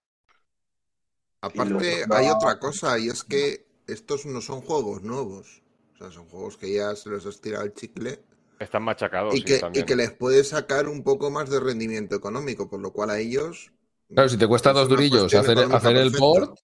[1.41, 5.63] Aparte, hay otra cosa, y es que estos no son juegos nuevos.
[5.95, 8.25] O sea, son juegos que ya se les ha estirado el chicle
[8.59, 9.35] Están machacados.
[9.35, 12.81] y sí, que, y que les puede sacar un poco más de rendimiento económico, por
[12.81, 13.73] lo cual a ellos.
[14.15, 16.19] Claro, si te cuesta es dos durillos hacer, hacer el perfecta.
[16.19, 16.59] port,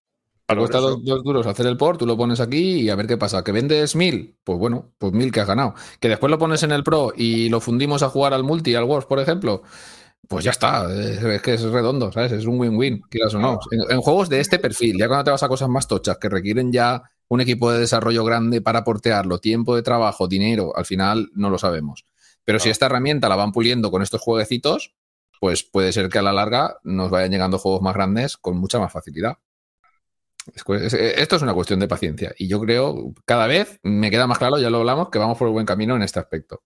[0.55, 3.07] te cuesta dos, dos duros hacer el port, tú lo pones aquí y a ver
[3.07, 3.45] qué pasa.
[3.45, 4.37] ¿Que vendes mil?
[4.45, 5.75] Pues bueno, pues mil que has ganado.
[6.01, 8.85] Que después lo pones en el Pro y lo fundimos a jugar al multi, al
[8.85, 9.63] Wars, por ejemplo.
[10.27, 12.33] Pues ya está, es, es que es redondo, ¿sabes?
[12.33, 13.59] Es un win-win, quieras o no.
[13.71, 16.29] En, en juegos de este perfil, ya cuando te vas a cosas más tochas que
[16.29, 21.31] requieren ya un equipo de desarrollo grande para portearlo, tiempo de trabajo, dinero, al final
[21.35, 22.07] no lo sabemos.
[22.45, 24.95] Pero si esta herramienta la van puliendo con estos jueguecitos,
[25.41, 28.79] pues puede ser que a la larga nos vayan llegando juegos más grandes con mucha
[28.79, 29.37] más facilidad.
[30.55, 34.27] Es es- esto es una cuestión de paciencia y yo creo cada vez me queda
[34.27, 36.63] más claro, ya lo hablamos, que vamos por el buen camino en este aspecto.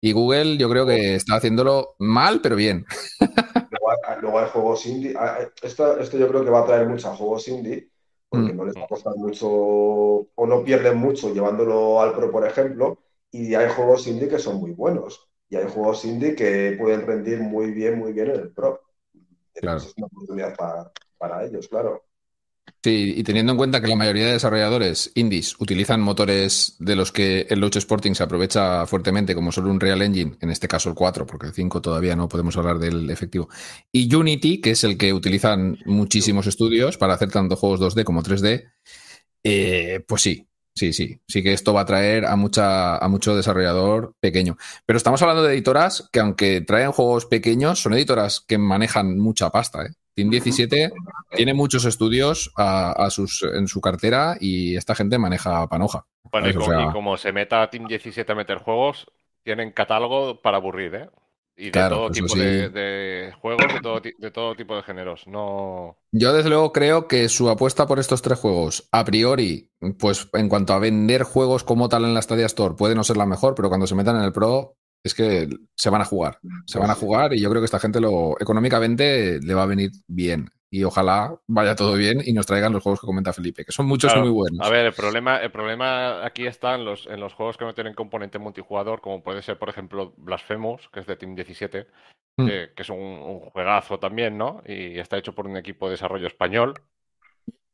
[0.00, 2.86] Y Google yo creo que está haciéndolo mal, pero bien.
[3.70, 5.14] Luego hay, luego hay juegos indie.
[5.18, 7.90] Ah, eh, Esto, esto yo creo que va a traer mucho a juegos indie,
[8.28, 8.56] porque Mm.
[8.56, 12.98] no les va a costar mucho o no pierden mucho llevándolo al Pro, por ejemplo.
[13.30, 15.28] Y hay juegos indie que son muy buenos.
[15.48, 18.80] Y hay juegos indie que pueden rendir muy bien, muy bien en el Pro.
[19.54, 19.78] Claro.
[19.78, 22.04] Es una oportunidad para, para ellos, claro.
[22.82, 27.12] Sí, y teniendo en cuenta que la mayoría de desarrolladores indies utilizan motores de los
[27.12, 30.88] que el Loach Sporting se aprovecha fuertemente, como solo un Real Engine, en este caso
[30.88, 33.50] el 4, porque el 5 todavía no podemos hablar del efectivo,
[33.92, 38.22] y Unity, que es el que utilizan muchísimos estudios para hacer tanto juegos 2D como
[38.22, 38.70] 3D,
[39.44, 43.36] eh, pues sí, Sí, sí, sí que esto va a traer a, mucha, a mucho
[43.36, 44.56] desarrollador pequeño.
[44.86, 49.50] Pero estamos hablando de editoras que aunque traen juegos pequeños, son editoras que manejan mucha
[49.50, 49.84] pasta.
[49.84, 49.90] ¿eh?
[50.20, 50.92] Team 17
[51.36, 56.06] tiene muchos estudios a, a sus, en su cartera y esta gente maneja panoja.
[56.30, 59.06] Bueno, y como, sea, y como se meta Team 17 a meter juegos,
[59.42, 61.10] tienen catálogo para aburrir, ¿eh?
[61.56, 62.38] Y de Claro, todo eso tipo sí.
[62.40, 65.26] de, de juegos, de todo, ti- de todo tipo de géneros.
[65.26, 65.96] No.
[66.12, 70.48] Yo desde luego creo que su apuesta por estos tres juegos, a priori, pues en
[70.48, 73.54] cuanto a vender juegos como tal en la Stadia Store, puede no ser la mejor,
[73.54, 76.38] pero cuando se metan en el Pro, es que se van a jugar.
[76.66, 79.66] Se van a jugar y yo creo que esta gente lo económicamente le va a
[79.66, 80.50] venir bien.
[80.72, 83.86] Y ojalá vaya todo bien y nos traigan los juegos que comenta Felipe, que son
[83.86, 84.64] muchos Claro, y muy buenos.
[84.64, 87.74] A ver, el problema, el problema aquí está en los, en los juegos que no
[87.74, 91.88] tienen componente multijugador, como puede ser, por ejemplo, Blasphemous, que es de Team 17,
[92.36, 92.46] Mm.
[92.46, 94.62] que, que es un, un juegazo también, ¿no?
[94.66, 96.74] Y está hecho por un equipo de desarrollo español.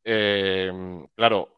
[0.04, 0.72] Eh,
[1.14, 1.55] claro,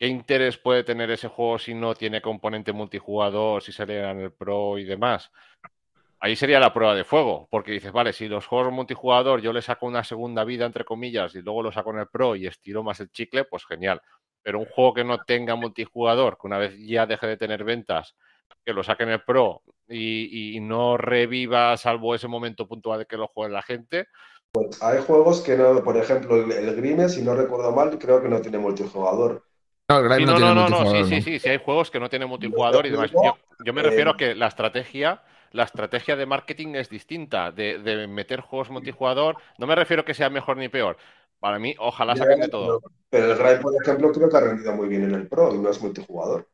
[0.00, 4.32] ¿qué interés puede tener ese juego si no tiene componente multijugador, si sale en el
[4.32, 5.30] Pro y demás?
[6.20, 9.60] Ahí sería la prueba de fuego, porque dices, vale, si los juegos multijugador yo le
[9.60, 12.82] saco una segunda vida, entre comillas, y luego lo saco en el Pro y estiro
[12.82, 14.00] más el chicle, pues genial.
[14.42, 18.16] Pero un juego que no tenga multijugador, que una vez ya deje de tener ventas,
[18.64, 23.18] que lo saque en el Pro y, no reviva, salvo ese momento puntual de que
[23.18, 24.06] lo juegue la gente,
[24.80, 28.40] Hay juegos que no, por ejemplo, el, el si no recuerdo mal, creo que no
[28.40, 29.49] tiene multijugador.
[29.90, 31.22] No, el Grime Sí, no, no, tiene no, no, no, multijugador, sí, sí, ¿no?
[31.22, 33.12] sí, sí, hay juegos que no tienen multijugador y demás.
[33.20, 35.22] Yo, yo me Eh, refiero a que la estrategia,
[35.52, 39.38] la estrategia de marketing es distinta, de, de meter juegos multijugador.
[39.58, 40.96] No me refiero a que sea mejor ni peor.
[41.38, 42.82] Para mí, ojalá saquen de todo.
[43.10, 45.58] Pero el Grime, por ejemplo, creo que ha rendido muy bien en el Pro y
[45.58, 46.48] no es multijugador.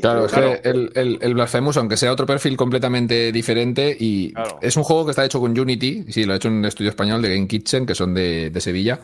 [0.00, 0.58] Claro, es Claro.
[0.62, 4.60] que el, el, el Blasphemous, aunque sea otro perfil completamente diferente, y Claro.
[4.62, 6.88] es un juego que está hecho con Unity, sí, lo ha hecho en un estudio
[6.88, 9.00] español de Game Kitchen, que son de, de Sevilla.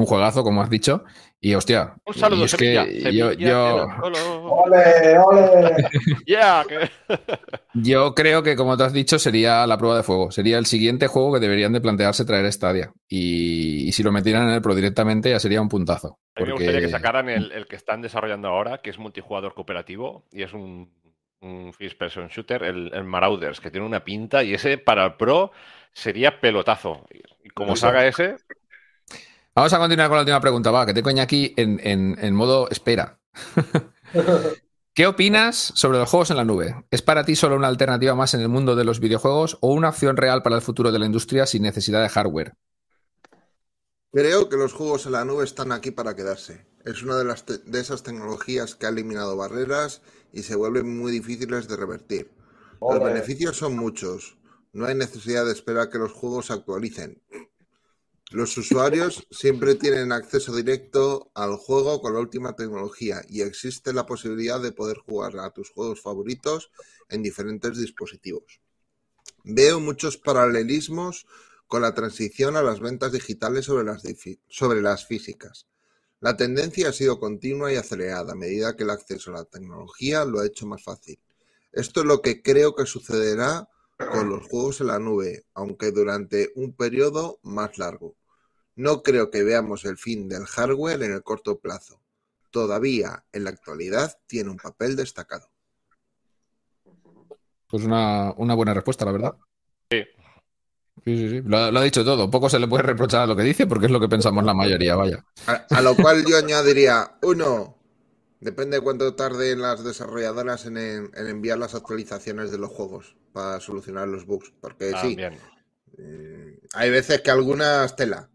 [0.00, 1.04] Un juegazo, como has dicho.
[1.42, 2.84] Y hostia, Un saludo, es Sevilla.
[2.86, 3.86] que Sevilla, yo, yo.
[4.02, 5.74] ¡Ole, ole!
[6.26, 6.90] Yeah, que-
[7.74, 10.30] yo creo que, como tú has dicho, sería la prueba de fuego.
[10.30, 12.92] Sería el siguiente juego que deberían de plantearse traer Stadia.
[13.08, 16.18] Y, y si lo metieran en el Pro directamente, ya sería un puntazo.
[16.36, 19.54] A mí me gustaría que sacaran el, el que están desarrollando ahora, que es multijugador
[19.54, 20.92] cooperativo y es un,
[21.40, 25.14] un first person shooter, el, el Marauders, que tiene una pinta y ese para el
[25.14, 25.50] pro
[25.92, 27.06] sería pelotazo.
[27.42, 28.36] Y como salga ese,
[29.60, 32.34] Vamos a continuar con la última pregunta, va, que te coña aquí en, en- en
[32.34, 33.20] modo espera.
[34.94, 36.86] ¿Qué opinas sobre los juegos en la nube?
[36.90, 39.90] ¿Es para ti solo una alternativa más en el mundo de los videojuegos o una
[39.90, 42.54] opción real para el futuro de la industria sin necesidad de hardware?
[44.14, 46.64] Creo que los juegos en la nube están aquí para quedarse.
[46.86, 50.00] Es una de, las te- de esas tecnologías que ha eliminado barreras
[50.32, 52.30] y se vuelven muy difíciles de revertir.
[52.80, 54.38] Los beneficios son muchos.
[54.72, 57.20] No hay necesidad de esperar que los juegos se actualicen.
[58.30, 64.06] Los usuarios siempre tienen acceso directo al juego con la última tecnología y existe la
[64.06, 66.70] posibilidad de poder jugar a tus juegos favoritos
[67.08, 68.60] en diferentes dispositivos.
[69.42, 71.26] Veo muchos paralelismos
[71.66, 73.82] con la transición a las ventas digitales sobre
[74.80, 75.66] las, físicas.
[76.20, 80.24] La tendencia ha sido continua y acelerada a medida que el acceso a la tecnología
[80.24, 81.18] lo ha hecho más fácil.
[81.72, 86.52] Esto es lo que creo que sucederá con los juegos en la nube, aunque durante
[86.54, 88.19] un periodo más largo.
[88.80, 92.00] No creo que veamos el fin del hardware en el corto plazo.
[92.50, 95.50] Todavía, en la actualidad, tiene un papel destacado.
[97.68, 99.34] Pues una, una buena respuesta, la verdad.
[99.90, 100.02] Sí.
[101.04, 101.42] Sí, sí, sí.
[101.44, 102.30] Lo, lo ha dicho todo.
[102.30, 104.54] Poco se le puede reprochar a lo que dice porque es lo que pensamos la
[104.54, 105.24] mayoría, vaya.
[105.46, 107.76] A, a lo cual yo añadiría, uno,
[108.40, 113.14] depende de cuánto tarden las desarrolladoras en, en- en enviar las actualizaciones de los juegos
[113.32, 114.52] para solucionar los bugs.
[114.60, 115.16] Porque sí,
[115.98, 118.30] eh, hay veces que algunas tela.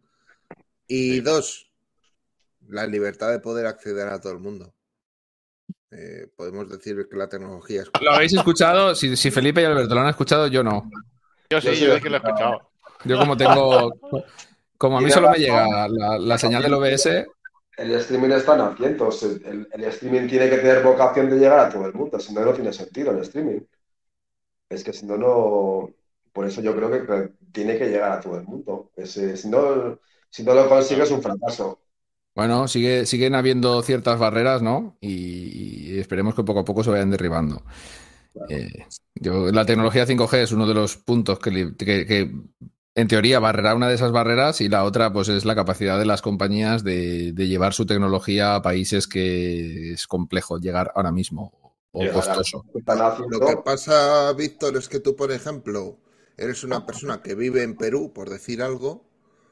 [0.87, 1.21] Y Sí.
[1.21, 1.71] dos,
[2.67, 4.73] la libertad de poder acceder a todo el mundo.
[5.91, 7.91] Eh, podemos decir que la tecnología es...
[8.01, 8.95] ¿Lo habéis escuchado?
[8.95, 10.89] Si, si Felipe y Alberto lo han escuchado, yo no.
[11.49, 12.69] Yo Yo sí, yo sí que lo he escuchado.
[13.05, 13.91] Yo como tengo...
[14.77, 17.25] Como a mí solo me llega la, la señal del OBS,
[17.77, 19.23] El streaming está en asientos.
[19.23, 22.19] El, el- el streaming tiene que tener vocación de llegar a todo el mundo.
[22.19, 23.61] Si no, no tiene sentido el streaming.
[24.69, 25.89] Es que si no, no.
[26.33, 28.91] Por eso yo creo que, que tiene que llegar a todo el mundo.
[28.97, 29.99] Ese- si no,
[30.35, 31.79] si no lo consigues, es un fracaso.
[32.35, 34.97] Bueno, sigue, siguen habiendo ciertas barreras, ¿no?
[34.99, 37.63] Y, y esperemos que poco a poco se vayan derribando.
[38.49, 38.67] Eh,
[39.15, 42.31] yo- la tecnología 5G es uno de los puntos que, que- que,
[42.95, 46.05] en teoría barrerá una de esas barreras y la otra pues es la capacidad de
[46.05, 51.75] las compañías de, de llevar su tecnología a países que es complejo llegar ahora mismo
[51.91, 52.65] o Llegar costoso.
[53.29, 55.97] Lo que pasa, Víctor, es que tú, por ejemplo,
[56.37, 59.05] eres una persona que vive en Perú, por decir algo,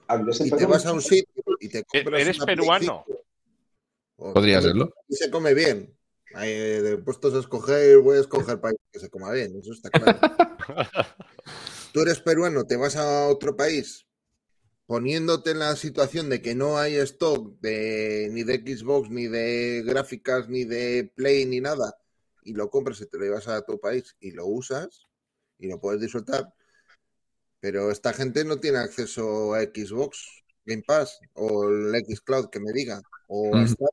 [0.08, 3.06] Ah, y te vas a un sitio y te compras ¿Eres una peruano?
[3.08, 3.26] 5.
[4.18, 4.94] O- Podría serlo.
[5.08, 5.98] Y se come bien.
[6.42, 9.90] Eh, de puestos a escoger, voy a escoger país que se coma bien, eso está
[9.92, 10.20] claro.
[11.94, 14.08] Tú eres peruano, te vas a otro país
[14.86, 19.82] poniéndote en la situación de que no hay stock de, ni de Xbox, ni de
[19.86, 21.98] gráficas, ni de Play, ni nada,
[22.44, 25.08] y lo compras y te lo llevas a tu país y lo usas
[25.58, 26.54] y lo puedes disfrutar,
[27.64, 32.74] pero esta gente no tiene acceso a Xbox Game Pass o el Xcloud que me
[32.74, 33.52] diga, o.
[33.66, 33.88] Stadia,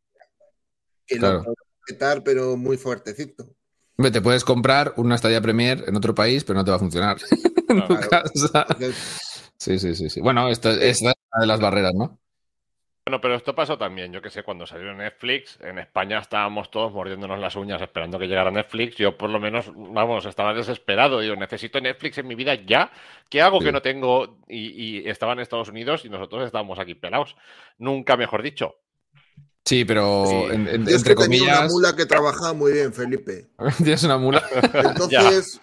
[1.07, 1.37] que Claro.
[1.39, 3.49] lo puedes petar, pero muy fuertecito.
[3.97, 6.81] Hombre, te puedes comprar una estadía Premier en otro país, pero no te va a
[6.81, 7.17] funcionar
[7.69, 8.11] en tu Claro.
[8.11, 8.67] casa.
[8.71, 8.97] Entonces,
[9.57, 10.21] Sí, sí, sí, sí.
[10.21, 12.19] Bueno, esta, esta es una de las barreras, ¿no?
[13.07, 14.13] Bueno, pero esto pasó también.
[14.13, 18.27] Yo que sé, cuando salió Netflix, en España estábamos todos mordiéndonos las uñas esperando que
[18.27, 18.97] llegara Netflix.
[18.97, 21.19] Yo, por lo menos, vamos, estaba desesperado.
[21.21, 22.91] Digo, necesito Netflix en mi vida ya.
[23.29, 23.65] ¿Qué hago Sí.
[23.65, 24.39] que no tengo?
[24.49, 27.37] Y, y estaba en Estados Unidos y nosotros estábamos aquí pelados.
[27.79, 28.77] Nunca mejor dicho.
[29.65, 30.35] Sí, pero Sí.
[30.53, 33.49] en- en- yo es entre que tenía una comillas, mula que trabajaba muy bien, Felipe.
[33.79, 34.43] tienes una mula.
[34.75, 35.61] Entonces,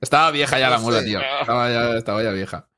[0.00, 1.04] Estaba vieja ya la mula, sé.
[1.06, 1.20] tío.
[1.40, 2.68] Estaba ya, estaba ya vieja.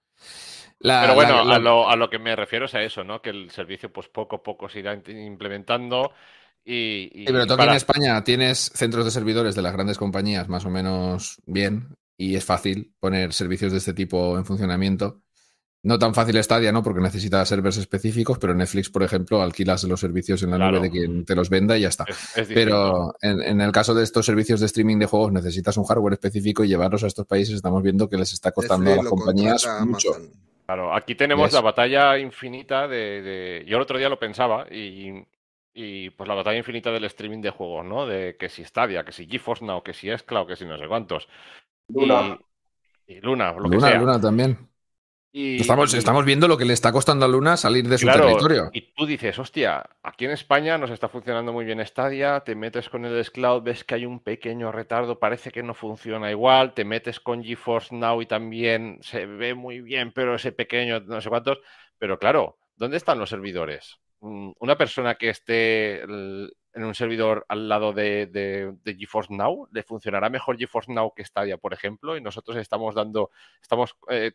[0.84, 3.02] La- Pero bueno, la- la- a, lo, a lo que me refiero es a eso,
[3.04, 3.22] ¿no?
[3.22, 6.12] Que el servicio, pues poco a poco se irá implementando.
[6.64, 9.72] Y, y Sí, pero tú aquí para- en España tienes centros de servidores de las
[9.72, 14.44] grandes compañías más o menos bien y es fácil poner servicios de este tipo en
[14.44, 15.22] funcionamiento.
[15.82, 16.82] No tan fácil Stadia, ¿no?
[16.82, 20.76] Porque necesita servers específicos, pero Netflix, por ejemplo, alquilas los servicios en la Claro.
[20.78, 22.04] nube de quien te los venda y ya está.
[22.08, 22.54] es, es distinto.
[22.54, 26.14] Pero en, en el caso de estos servicios de streaming de juegos necesitas un hardware
[26.14, 29.66] específico y llevarlos a estos países estamos viendo que les está costando a las compañías
[29.80, 30.14] mucho.
[30.14, 30.30] Amazon.
[30.66, 35.12] Claro, aquí tenemos la batalla infinita de, de- Yo el otro día lo pensaba y,
[35.74, 38.06] y pues la batalla infinita del streaming de juegos, ¿no?
[38.06, 40.88] De que si Stadia, que si GeForce Now, que si Xcloud, que si no sé
[40.88, 41.28] cuántos.
[41.88, 42.20] Luna.
[42.20, 42.46] Y,
[43.06, 44.00] y Luna, lo que Luna, sea.
[44.00, 44.70] Luna también.
[45.36, 48.26] Y- Estamos, estamos viendo lo que le está costando a Luna salir de su Claro,
[48.26, 48.70] territorio.
[48.72, 52.88] y tú dices, hostia, aquí en España nos está funcionando muy bien Stadia, te metes
[52.88, 56.84] con el Xcloud, ves que hay un pequeño retardo, parece que no funciona igual, te
[56.84, 61.28] metes con GeForce Now y también se ve muy bien, pero ese pequeño, no sé
[61.28, 61.58] cuántos,
[61.98, 63.98] pero claro, ¿dónde están los servidores?
[64.20, 69.66] Mm, Una persona que esté en un servidor al lado de, de- de GeForce Now,
[69.72, 72.16] ¿le funcionará mejor GeForce Now que Stadia, por ejemplo?
[72.16, 73.30] Y nosotros estamos dando,
[73.60, 74.30] estamos eh,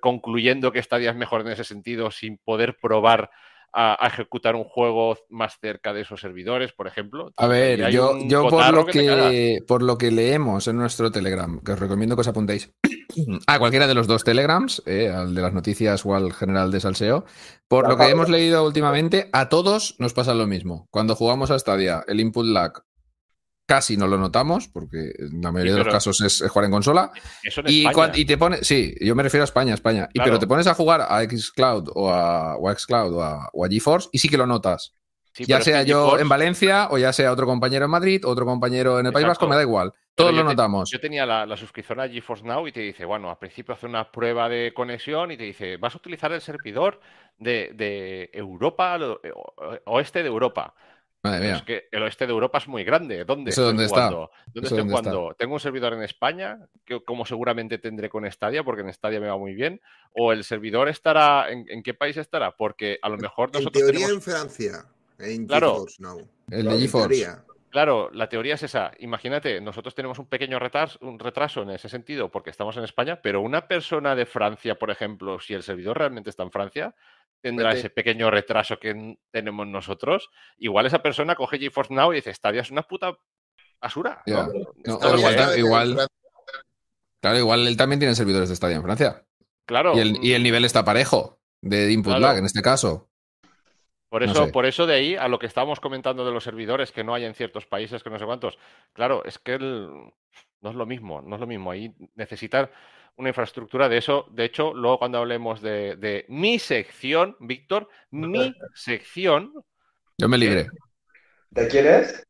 [0.00, 3.30] concluyendo que Stadia es mejor en ese sentido sin poder probar
[3.72, 7.32] a, a ejecutar un juego más cerca de esos servidores, por ejemplo.
[7.36, 11.72] A ver, yo, yo por, lo que, por lo que leemos en nuestro Telegram, que
[11.72, 12.72] os recomiendo que os apuntéis
[13.46, 16.80] a cualquiera de los dos Telegrams, eh, al de las noticias o al general de
[16.80, 17.24] Salseo,
[17.68, 20.86] por lo que hemos leído últimamente, a todos nos pasa lo mismo.
[20.90, 22.84] Cuando jugamos a Stadia, el input lag
[23.66, 26.72] casi no lo notamos, porque en la mayoría de los casos es, es jugar en
[26.72, 27.10] consola.
[27.42, 28.12] Eso en Y, España.
[28.14, 30.08] y te pones, sí, yo me refiero a España, España.
[30.12, 33.48] Y, pero te pones a jugar a Xcloud o a, o a Xcloud o a,
[33.52, 34.94] o a GeForce y sí que lo notas.
[35.34, 38.44] Sí, ya sea yo GeForce- en Valencia o ya sea otro compañero en Madrid, otro
[38.44, 39.26] compañero en el País.
[39.26, 39.92] Vasco, me da igual.
[40.14, 40.90] Todos lo te- notamos.
[40.90, 43.86] Yo tenía la, la suscripción a GeForce Now y te dice, bueno, al principio hace
[43.86, 47.00] una prueba de conexión y te dice, vas a utilizar el servidor
[47.38, 50.74] de, de Europa, o- o- oeste de Europa.
[51.22, 51.56] Madre mía.
[51.56, 53.24] es que el oeste de Europa es muy grande.
[53.24, 54.10] ¿Dónde ¿Eso estoy dónde está?
[54.10, 55.34] ¿Dónde ¿Eso estoy dónde está?
[55.38, 56.58] ¿Tengo un servidor en España?
[56.84, 59.80] Que, como seguramente tendré con Stadia, porque en Stadia me va muy bien.
[60.12, 61.50] ¿O el servidor estará...
[61.50, 62.50] ¿En, en qué país estará?
[62.56, 64.26] Porque a lo mejor En nosotros teoría tenemos...
[64.26, 64.84] en Francia,
[65.18, 65.74] en Claro.
[65.74, 66.28] GeForce Now.
[66.50, 67.08] El de En GeForce.
[67.08, 67.44] teoría.
[67.70, 68.90] Claro, la teoría es esa.
[68.98, 73.20] Imagínate, nosotros tenemos un pequeño retraso, un retraso en ese sentido porque estamos en España,
[73.22, 76.94] pero una persona de Francia, por ejemplo, si el servidor realmente está en Francia,
[77.42, 77.80] tendrá Vete.
[77.80, 80.30] ese pequeño retraso que tenemos nosotros.
[80.56, 83.16] Igual esa persona coge GeForce Now y dice, Stadia es una puta
[83.80, 84.22] basura.
[84.24, 86.06] Igual,
[87.20, 89.24] Claro, igual él también tiene servidores de Stadia en Francia.
[89.66, 89.94] Claro.
[89.96, 92.20] Y el, y el nivel está parejo de input Claro.
[92.20, 93.08] lag en este caso.
[94.08, 94.52] Por No eso, sé.
[94.52, 97.24] por eso de ahí a lo que estábamos comentando de los servidores que no hay
[97.24, 98.58] en ciertos países, que no sé cuántos.
[98.92, 99.88] Claro, es que el-
[100.60, 101.70] no es lo mismo, no es lo mismo.
[101.70, 102.70] Ahí necesitan
[103.16, 104.26] una infraestructura de eso.
[104.30, 109.52] De hecho, luego cuando hablemos de, de mi sección, Víctor, mi sección,
[110.18, 110.68] Yo me libré.
[111.50, 112.26] ¿De quién es?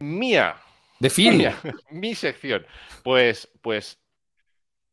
[0.00, 0.56] mía,
[0.98, 1.34] De Phil.
[1.38, 1.56] mía,
[1.90, 2.66] mi sección.
[3.02, 4.00] Pues, pues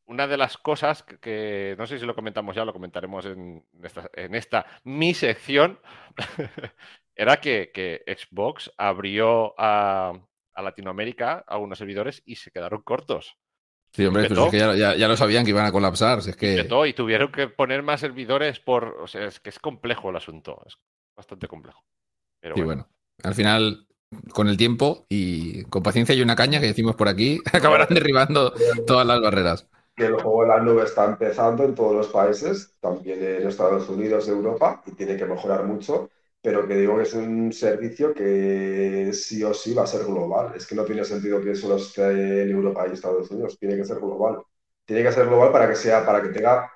[0.06, 3.66] una de las cosas que, que no sé si lo comentamos ya, lo comentaremos en
[3.84, 5.80] esta, en esta mi sección,
[7.16, 10.14] era que, que Xbox abrió a,
[10.54, 13.38] a Latinoamérica a unos servidores y se quedaron cortos.
[13.94, 16.22] Sí, hombre, pero es que ya, ya- ya lo sabían que iban a colapsar.
[16.22, 16.56] si es que...
[16.56, 18.86] Petó y tuvieron que poner más servidores por.
[19.02, 20.62] O sea, es que es complejo el asunto.
[20.66, 20.78] Es
[21.16, 21.84] bastante complejo.
[22.40, 22.84] Pero Sí, bueno.
[22.84, 22.90] bueno.
[23.24, 23.88] Al final,
[24.34, 28.54] con el tiempo y con paciencia y una caña que decimos por aquí, acabarán derribando
[28.86, 29.68] todas las barreras.
[29.96, 33.88] Que el juego en la nube está empezando en todos los países, también en Estados
[33.90, 36.10] Unidos, Europa, y tiene que mejorar mucho.
[36.44, 40.54] Pero que digo que es un servicio que sí o sí va a ser global.
[40.56, 43.86] Es que no tiene sentido que solo esté en Europa y Estados Unidos, tiene que
[43.86, 44.44] ser global.
[44.86, 46.72] Tiene que ser global para que sea, para que tenga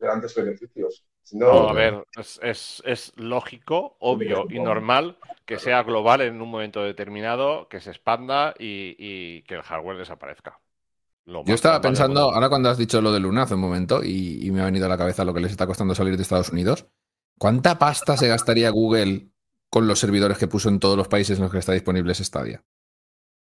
[0.00, 1.04] grandes beneficios.
[1.24, 6.20] Si no, No, a ver, es, es- es lógico, obvio y normal que sea global
[6.20, 10.60] en un momento determinado, que se expanda y, y que el hardware desaparezca.
[11.26, 14.46] Lo Yo estaba pensando, ahora cuando has dicho lo de Luna hace un momento, y,
[14.46, 16.50] y me ha venido a la cabeza lo que les está costando salir de Estados
[16.50, 16.86] Unidos,
[17.40, 19.30] ¿cuánta pasta se gastaría Google
[19.70, 22.24] con los servidores que puso en todos los países en los que está disponible ese
[22.24, 22.62] Stadia?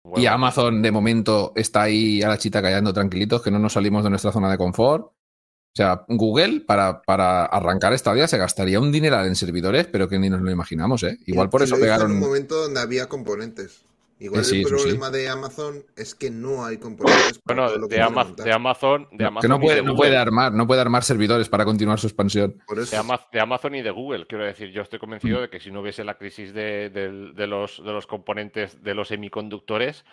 [0.06, 3.74] Y Bueno, Amazon de momento está ahí a la chita callando tranquilitos, que no nos
[3.74, 5.06] salimos de nuestra zona de confort.
[5.06, 10.20] O sea, Google para, para arrancar Stadia se gastaría un dineral en servidores, pero que
[10.20, 11.18] ni nos lo imaginamos, ¿eh?
[11.26, 12.20] Igual por Y eso hizo En un pegaron...
[12.20, 13.86] momento donde había componentes.
[14.20, 14.70] Igual sí, el sí.
[14.74, 18.24] problema de Amazon es que no hay componentes para bueno, lo que de, quiere Ama-
[18.24, 18.45] montar.
[18.45, 21.03] de Amazon, de No, Amazon que no puede, de no puede armar, no puede armar
[21.03, 22.61] servidores para continuar su expansión.
[22.66, 24.26] Por eso, de, Ama- de Amazon y de Google.
[24.28, 27.47] Quiero decir, yo estoy convencido de que si no hubiese la crisis de, del- de
[27.47, 30.05] los, de los componentes de los semiconductores,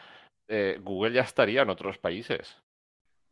[0.49, 2.57] eh, Google ya estaría en otros países.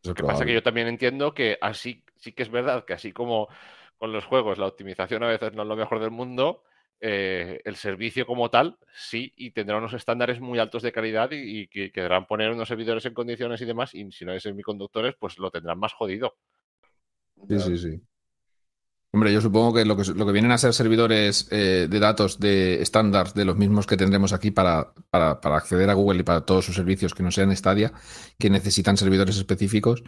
[0.04, 0.46] Lo es que pasa probable.
[0.46, 3.48] que yo también entiendo que así sí que es verdad que así como
[3.96, 6.62] con los juegos la optimización a veces no es lo mejor del mundo,
[7.00, 11.60] eh, el servicio como tal sí y tendrá unos estándares muy altos de calidad y,
[11.60, 15.14] y que querrán poner unos servidores en condiciones y demás y si no hay semiconductores
[15.18, 16.36] pues lo tendrán más jodido.
[17.48, 18.02] Sí, sí, sí.
[19.10, 22.38] Hombre, yo supongo que lo que, lo que vienen a ser servidores eh, de datos
[22.38, 26.24] de estándar de los mismos que tendremos aquí para, para, para acceder a Google y
[26.24, 27.92] para todos sus servicios que no sean Stadia,
[28.38, 30.04] que necesitan servidores específicos,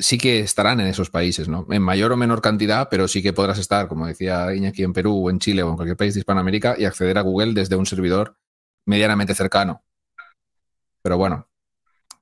[0.00, 1.66] sí que estarán en esos países, ¿no?
[1.70, 5.26] En mayor o menor cantidad, pero sí que podrás estar, como decía Iñaki, en Perú
[5.26, 7.86] o en Chile o en cualquier país de Hispanoamérica y acceder a Google desde un
[7.86, 8.36] servidor
[8.86, 9.84] medianamente cercano.
[11.02, 11.48] Pero bueno,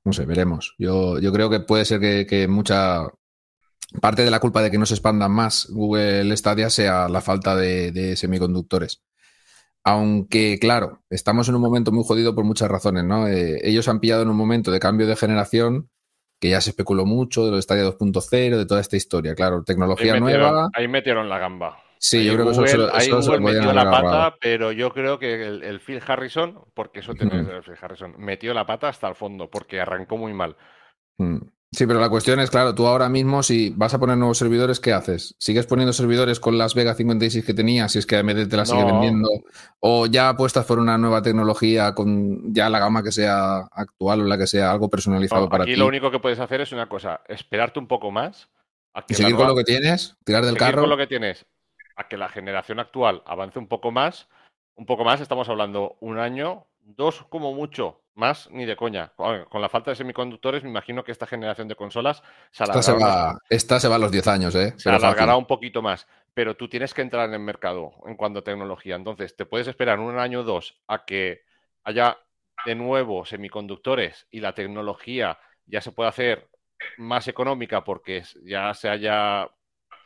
[0.03, 0.75] no sé, veremos.
[0.77, 3.07] Yo, yo creo que puede ser que, mucha
[4.01, 7.55] parte de la culpa de que no se expandan más Google Stadia sea la falta
[7.55, 9.01] de, de semiconductores.
[9.83, 13.27] Aunque, claro, estamos en un momento muy jodido por muchas razones, ¿no?
[13.27, 15.89] Eh, ellos han pillado en un momento de cambio de generación
[16.39, 19.35] que ya se especuló mucho de los Stadia 2.0, de toda esta historia.
[19.35, 20.69] Claro, Ahí tecnología metieron, nueva.
[20.73, 21.83] ahí metieron la gamba.
[22.01, 24.93] Sí, Ahí yo creo que eso lo- ahí eso Google metió la pata, pero yo
[24.93, 28.65] creo que el, el Phil Harrison, porque eso tiene ser el Phil Harrison, metió la
[28.65, 30.55] pata hasta el fondo, porque arrancó muy mal.
[31.17, 31.39] Mm.
[31.71, 34.79] Sí, pero la cuestión es, claro, tú ahora mismo, si vas a poner nuevos servidores,
[34.79, 35.35] ¿qué haces?
[35.37, 38.69] ¿Sigues poniendo servidores con las Vega 56 que tenías, si es que AMD te las
[38.69, 39.29] sigue vendiendo?
[39.79, 44.25] ¿O ya apuestas por una nueva tecnología con ya la gama que sea actual o
[44.25, 45.79] la que sea algo personalizado No, para aquí ti?
[45.79, 48.49] lo único que puedes hacer es una cosa, esperarte un poco más
[48.95, 50.17] a que ¿Y seguir con lo que tienes?
[50.23, 50.81] ¿Tirar del seguir carro?
[50.81, 51.45] con lo que tienes,
[51.95, 54.27] a que la generación actual avance un poco más,
[54.73, 59.13] un poco más, estamos hablando un año, dos como mucho, más ni de coña.
[59.15, 62.91] Con la falta de semiconductores, me imagino que esta generación de consolas se Esta se,
[62.91, 64.73] alargará, va, esta se va a los 10 años, ¿eh?
[64.77, 68.39] se alargará un poquito más, pero tú tienes que entrar en el mercado en cuanto
[68.39, 68.95] a tecnología.
[68.95, 71.41] Entonces, te puedes esperar un año o dos a que
[71.83, 72.17] haya
[72.65, 76.49] de nuevo semiconductores y la tecnología ya se pueda hacer
[76.97, 79.49] más económica porque ya se haya,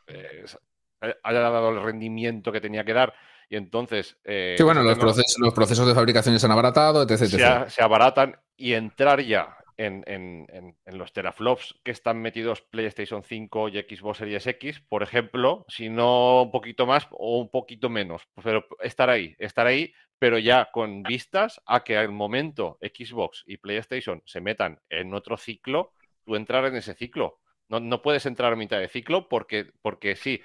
[0.07, 0.57] eh, se
[1.01, 3.13] haya dado el rendimiento que tenía que dar
[3.49, 7.17] y entonces eh, Sí, bueno, los, procesos, los procesos de fabricación se han abaratado, etc.
[7.17, 7.43] se, etc.
[7.43, 12.61] a- se abaratan y entrar ya en, en- en- en los teraflops que están metidos
[12.61, 17.49] PlayStation 5 y Xbox Series X, por ejemplo, si no un poquito más o un
[17.49, 22.77] poquito menos, pero estar ahí, estar ahí, pero ya con vistas a que al momento
[22.81, 25.91] Xbox y PlayStation se metan en otro ciclo,
[26.23, 27.39] tú entrar en ese ciclo.
[27.67, 30.39] No, no puedes entrar a mitad de ciclo porque, porque sí,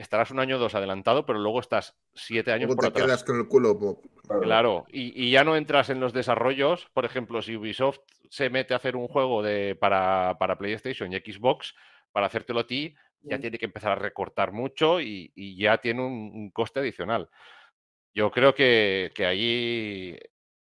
[0.00, 3.06] estarás un año o dos adelantado, pero luego estás siete años luego por te atrás.
[3.06, 3.78] quedas con el culo.
[3.78, 4.42] po- Claro.
[4.42, 6.86] Claro, y, y ya no entras en los desarrollos.
[6.94, 7.98] Por ejemplo, si Ubisoft
[8.28, 11.74] se mete a hacer un juego de, para, para PlayStation y Xbox,
[12.12, 16.02] para hacértelo a ti, ya tiene que empezar a recortar mucho y, y ya tiene
[16.02, 17.28] un, un coste adicional.
[18.14, 20.16] Yo creo que, que ahí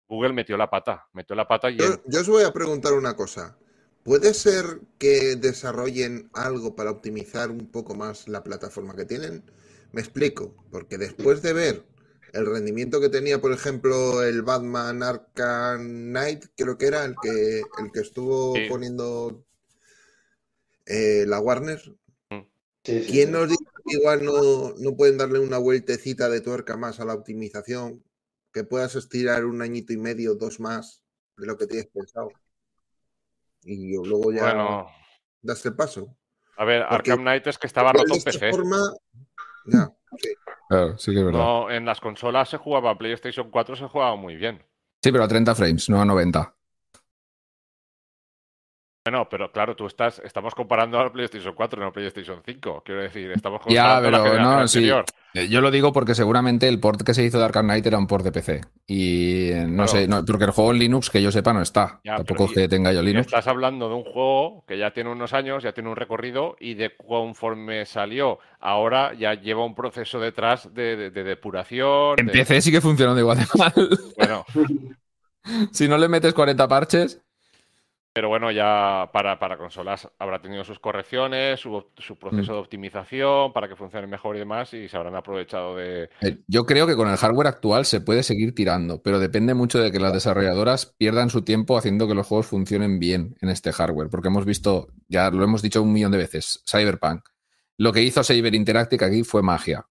[0.09, 3.15] Google metió la pata, metió la pata y Yo, yo os voy a preguntar una
[3.15, 3.59] cosa.
[4.03, 9.45] ¿Puede ser que desarrollen algo para optimizar un poco más la plataforma que tienen?
[9.93, 11.85] Me explico, porque después de ver
[12.33, 17.61] el rendimiento que tenía, por ejemplo, el Batman Arkham Knight, creo que era el que,
[17.61, 18.67] el que estuvo Sí.
[18.69, 19.45] poniendo
[20.87, 21.81] eh, la Warner,
[22.85, 26.77] Sí, sí, ¿quién nos dice que igual no, no pueden darle una vueltecita de tuerca
[26.77, 28.03] más a la optimización?
[28.53, 31.05] Que puedas estirar un añito y medio, dos más
[31.37, 32.31] de lo que tienes pensado.
[33.63, 34.87] Y luego ya bueno,
[35.43, 36.17] das el paso.
[36.57, 38.51] a ver, porque Arkham Knight es que estaba roto de en esta PC.
[38.51, 38.79] forma,
[39.67, 40.29] ya, sí.
[40.69, 41.39] Claro, sí que es verdad.
[41.41, 44.65] No, en las consolas se jugaba, PlayStation 4 se jugaba muy bien.
[45.03, 46.55] Sí, pero a 30 frames, no a 90.
[49.03, 52.83] Bueno, pero claro, tú estás, estamos comparando al PlayStation 4 no al PlayStation 5.
[52.85, 54.79] Quiero decir, estamos Ya, comparando la pero no, sí.
[54.79, 55.05] anterior.
[55.33, 57.97] Eh, Yo lo digo porque seguramente el port que se hizo de Arkham Knight era
[57.97, 58.61] un port de PC.
[58.87, 59.89] Y eh, no Claro.
[59.89, 62.01] sé, no, porque el juego en Linux, que yo sepa, no está.
[62.05, 63.27] Ya, Tampoco es que tenga yo Linux.
[63.29, 66.75] Estás hablando de un juego que ya tiene unos años, ya tiene un recorrido y
[66.75, 72.17] de conforme salió, ahora ya lleva un proceso detrás de, de- de depuración.
[72.19, 73.73] En de- PC sigue funcionando igual de mal.
[74.19, 74.45] Bueno,
[75.73, 77.23] si no le metes 40 parches.
[78.13, 82.19] Pero bueno, ya para, para consolas habrá tenido sus correcciones, su, su Mm.
[82.19, 86.11] proceso de optimización para que funcione mejor y demás, y se habrán aprovechado de.
[86.21, 89.79] Eh, Yo creo que con el hardware actual se puede seguir tirando, pero depende mucho
[89.79, 93.73] de que las desarrolladoras pierdan su tiempo haciendo que los juegos funcionen bien en este
[93.73, 97.23] hardware, porque hemos visto, ya lo hemos dicho un millón de veces, Cyberpunk.
[97.79, 99.87] Lo que hizo Saber Interactive aquí fue magia,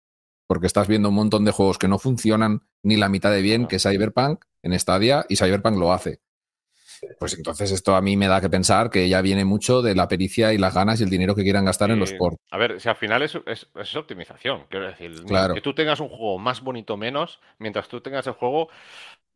[0.45, 3.65] porque estás viendo un montón de juegos que no funcionan ni la mitad de bien
[3.67, 6.19] que Cyberpunk en Stadia y Cyberpunk lo hace.
[7.19, 10.07] Pues entonces esto a mí me da que pensar que ya viene mucho de la
[10.07, 12.37] pericia y las ganas y el dinero que quieran gastar en los ports.
[12.51, 15.23] A ver, si al final es, es- es optimización, quiero decir.
[15.25, 15.53] Claro.
[15.53, 18.69] Que tú tengas un juego más bonito o menos, mientras tú tengas el juego,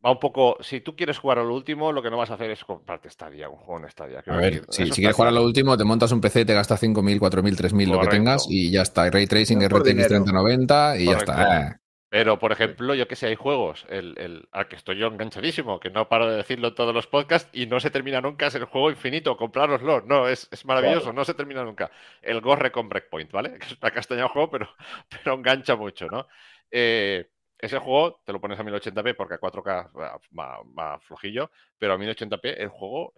[0.04, 0.58] va un poco.
[0.60, 3.08] Si tú quieres jugar a lo último, lo que no vas a hacer es comprarte
[3.08, 4.22] Stadia, un juego en Stadia.
[4.26, 6.80] A ver, decir, si, quieres jugar a lo último, te montas un PC, te gastas
[6.82, 9.06] 5.000, 4.000, 3.000, lo que tengas y ya está.
[9.06, 10.08] Y Ray Tracing, No RTX dinero.
[10.08, 11.60] 3090 y ya está.
[11.68, 11.74] Eh.
[12.14, 15.80] Pero, por ejemplo, yo que sé, hay juegos el, el- al que estoy yo enganchadísimo,
[15.80, 18.54] que no paro de decirlo en todos los podcasts y no se termina nunca, es
[18.54, 20.00] el juego infinito, comprároslo.
[20.02, 21.14] No, es, es maravilloso, Claro.
[21.14, 21.90] no se termina nunca.
[22.22, 23.54] El Ghost Recon Breakpoint, ¿vale?
[23.58, 24.68] Que es una castaña juego, pero,
[25.08, 26.28] pero engancha mucho, ¿no?
[26.70, 27.28] Eh,
[27.58, 31.94] ese juego te lo pones a 1080p porque a 4K va, va- va flojillo, pero
[31.94, 33.12] a 1080p el juego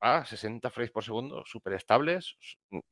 [0.00, 2.36] a 60 frames por segundo, súper estables,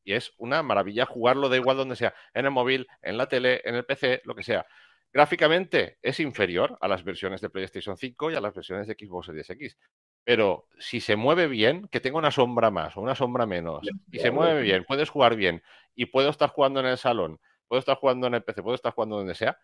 [0.04, 3.62] y es una maravilla jugarlo, da igual donde sea, en el móvil, en la tele,
[3.64, 4.66] en el PC, lo que sea.
[5.12, 9.26] Gráficamente es inferior a las versiones de PlayStation 5 y a las versiones de Xbox
[9.26, 9.78] Series X.
[10.24, 14.18] Pero si se mueve bien, que tenga una sombra más o una sombra menos, y
[14.18, 15.62] se mueve bien, puedes jugar bien,
[15.94, 18.92] y puedo estar jugando en el salón, puedo estar jugando en el PC, puedo estar
[18.92, 19.58] jugando donde sea,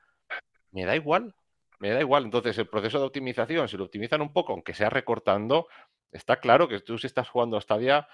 [0.71, 1.35] me da igual.
[1.79, 2.25] Me da igual.
[2.25, 5.69] Entonces, el proceso de optimización, si lo optimizan un poco, aunque sea recortando,
[6.13, 8.09] está claro que tú si estás jugando Stadia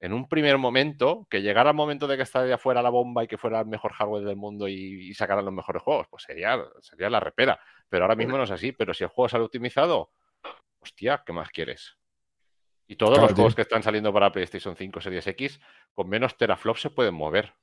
[0.00, 3.26] en un primer momento, que llegara el momento de que Stadia fuera la bomba y
[3.28, 6.62] que fuera el mejor hardware del mundo y, y sacaran los mejores juegos, pues sería,
[6.80, 7.58] sería la repera.
[7.88, 8.72] Pero ahora mismo no es así.
[8.72, 10.10] Pero si el juego sale optimizado,
[10.80, 11.96] hostia, ¿qué más quieres?
[12.86, 13.36] Y todos Claro, los tío.
[13.36, 15.60] juegos que están saliendo para PlayStation 5 Series X,
[15.94, 17.54] con menos teraflops se pueden mover.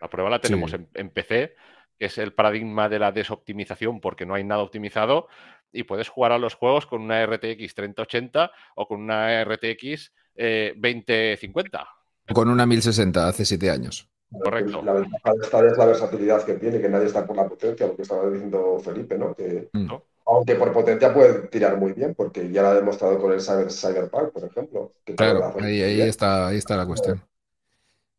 [0.00, 0.76] La prueba la tenemos Sí.
[0.76, 1.54] en, en PC,
[1.98, 5.28] que es el paradigma de la desoptimización porque no hay nada optimizado
[5.72, 10.72] y puedes jugar a los juegos con una RTX 3080 o con una RTX eh,
[10.76, 11.86] 2050.
[12.32, 14.08] Con una 1060 hace 7 años.
[14.30, 14.82] Correcto.
[14.82, 17.86] La ventaja de esta es la versatilidad que tiene, que nadie está por la potencia,
[17.88, 19.34] lo que estaba diciendo Felipe, ¿no?
[19.34, 19.92] Que, Mm.
[20.26, 23.72] aunque por potencia puede tirar muy bien, porque ya lo ha demostrado con el Cyber,
[23.72, 24.92] Cyberpunk, por ejemplo.
[25.04, 27.20] que Claro, ahí, está, ahí está la cuestión.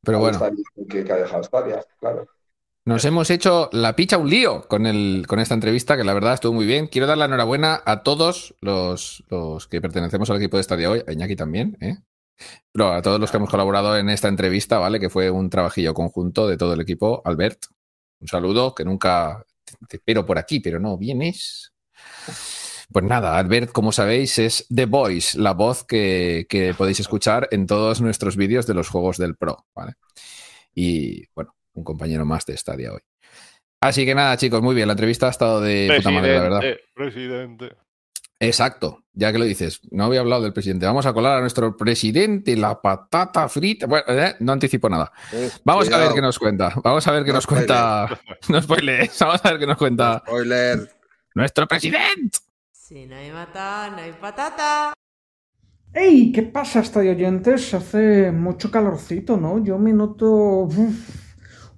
[0.03, 0.51] Pero Ahí bueno, está
[0.89, 2.27] que, que ha dejado Stadia, claro.
[2.85, 6.33] Nos hemos hecho la picha un lío con, el, con esta entrevista, que la verdad
[6.33, 6.87] estuvo muy bien.
[6.87, 11.03] Quiero dar la enhorabuena a todos los, los que pertenecemos al equipo de Stadia hoy,
[11.07, 11.97] a Iñaki también, ¿eh?
[12.71, 14.99] Pero a todos los que hemos colaborado en esta entrevista, ¿vale?
[14.99, 17.21] Que fue un trabajillo conjunto de todo el equipo.
[17.23, 17.65] Albert,
[18.19, 19.45] un saludo, que nunca
[19.87, 21.71] te espero por aquí, pero no vienes.
[22.91, 27.67] Pues nada, Albert, como sabéis, es The Voice, la voz que, que podéis escuchar en
[27.67, 29.93] todos nuestros vídeos de los juegos del Pro, ¿vale?
[30.73, 33.01] Y bueno, un compañero más de Stadia hoy.
[33.81, 34.87] Así que nada, chicos, muy bien.
[34.87, 36.59] La entrevista ha estado de puta madre, la verdad.
[36.59, 37.75] Presidente, presidente.
[38.43, 40.87] Exacto, ya que lo dices, no había hablado del presidente.
[40.87, 43.85] Vamos a colar a nuestro presidente, la patata frita.
[43.85, 45.11] Bueno, eh, no anticipo nada.
[45.31, 46.73] Eh, Vamos a ver qué nos cuenta.
[46.83, 48.19] Vamos a ver qué No nos cuenta.
[48.49, 49.17] No spoilees.
[49.19, 50.91] Vamos a ver qué nos cuenta Spoiler.
[51.35, 52.39] nuestro presidente.
[52.71, 54.93] Si no hay mata, no hay patata.
[55.93, 56.31] ¡Ey!
[56.31, 57.73] ¿Qué pasa, estadio oyentes?
[57.75, 59.63] Hace mucho calorcito, ¿no?
[59.63, 61.30] Yo me noto uf,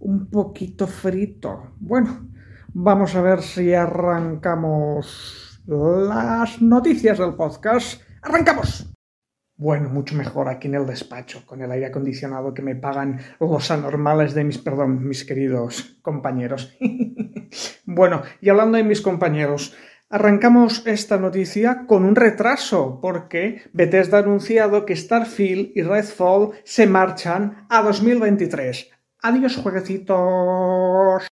[0.03, 1.75] un poquito frito.
[1.79, 2.29] Bueno,
[2.73, 8.01] vamos a ver si arrancamos las noticias del podcast.
[8.21, 8.93] ¡Arrancamos!
[9.55, 13.71] Bueno, mucho mejor aquí en el despacho, con el aire acondicionado que me pagan los
[13.71, 16.75] anormales de mis, perdón, mis queridos compañeros.
[17.85, 19.73] bueno, y hablando de mis compañeros,
[20.13, 26.85] Arrancamos esta noticia con un retraso porque Bethesda ha anunciado que Starfield y Redfall se
[26.85, 28.92] marchan a 2023.
[29.25, 31.29] Adiós, jueguecitos.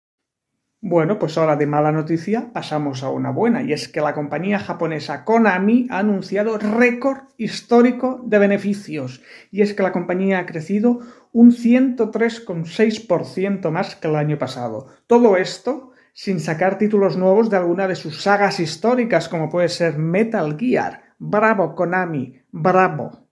[0.81, 4.57] Bueno, pues ahora de mala noticia pasamos a una buena, y es que la compañía
[4.57, 9.21] japonesa Konami ha anunciado récord histórico de beneficios,
[9.51, 11.01] y es que la compañía ha crecido
[11.31, 14.87] un 103,6% más que el año pasado.
[15.05, 19.99] Todo esto sin sacar títulos nuevos de alguna de sus sagas históricas, como puede ser
[19.99, 21.03] Metal Gear.
[21.19, 23.24] Bravo, Konami, bravo.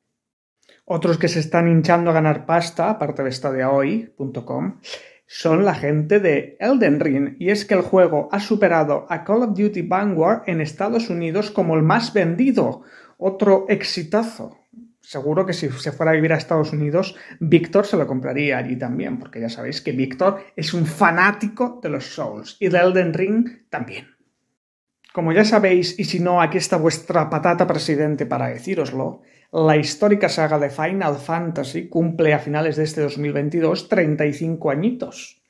[0.85, 4.79] Otros que se están hinchando a ganar pasta, aparte de estadiahoy.com,
[5.25, 7.35] son la gente de Elden Ring.
[7.39, 11.51] Y es que el juego ha superado a Call of Duty Vanguard en Estados Unidos
[11.51, 12.81] como el más vendido.
[13.17, 14.59] Otro exitazo.
[14.99, 18.77] Seguro que si se fuera a vivir a Estados Unidos, Víctor se lo compraría allí
[18.77, 23.13] también, porque ya sabéis que Víctor es un fanático de los Souls y de Elden
[23.13, 24.12] Ring también.
[25.13, 29.21] Como ya sabéis, y si no, aquí está vuestra patata presidente para decíroslo,
[29.51, 35.43] la histórica saga de Final Fantasy cumple a finales de este 2022 35 añitos.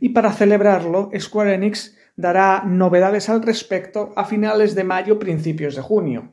[0.00, 5.82] Y para celebrarlo, Square Enix dará novedades al respecto a finales de mayo, principios de
[5.82, 6.32] junio.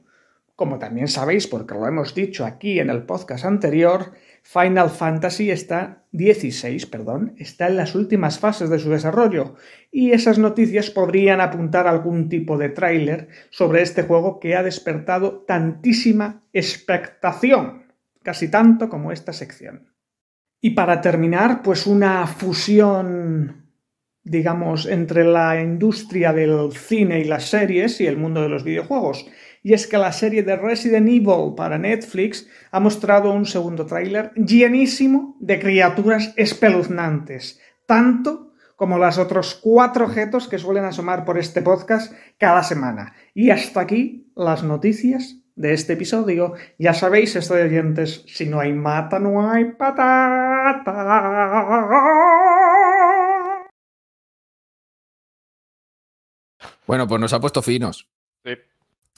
[0.57, 6.07] Como también sabéis, porque lo hemos dicho aquí en el podcast anterior, Final Fantasy está
[6.13, 9.53] 16, perdón, está en las últimas fases de su desarrollo
[9.91, 14.63] y esas noticias podrían apuntar a algún tipo de tráiler sobre este juego que ha
[14.63, 17.93] despertado tantísima expectación,
[18.23, 19.93] casi tanto como esta sección.
[20.59, 23.67] Y para terminar, pues una fusión
[24.23, 29.25] digamos entre la industria del cine y las series y el mundo de los videojuegos
[29.67, 34.31] y es que la serie de Resident Evil para Netflix ha mostrado un segundo tráiler
[34.35, 41.61] llenísimo de criaturas espeluznantes, tanto como los otros cuatro objetos que suelen asomar por este
[41.61, 43.13] podcast cada semana.
[43.33, 46.53] Y hasta aquí las noticias de este episodio.
[46.79, 50.93] Ya sabéis, estoy oyentes, si no hay mata, no hay patata.
[56.85, 58.07] Bueno, pues nos ha puesto finos.
[58.45, 58.51] Sí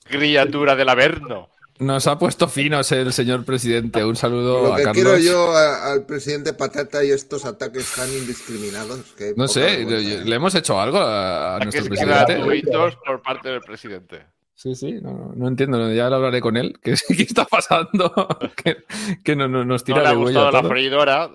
[0.10, 1.49] criatura del Averno.
[1.80, 4.03] Nos ha puesto finos el señor presidente.
[4.03, 5.02] Un saludo Lo a que Carlos.
[5.03, 8.99] quiero yo a- al presidente Patata y estos ataques tan indiscriminados.
[9.18, 10.26] que No sé, vergüenza, ¿eh?
[10.26, 12.34] le hemos hecho algo a, a nuestro presidente.
[12.36, 14.26] gratuitos por parte del presidente.
[14.56, 16.77] Sí, sí, no, no entiendo, ya lo hablaré con él.
[16.84, 18.11] ¿Qué, qué está pasando?
[18.61, 18.84] que
[19.23, 21.31] que no, no- nos No tira le ha de huella gustado la freidora.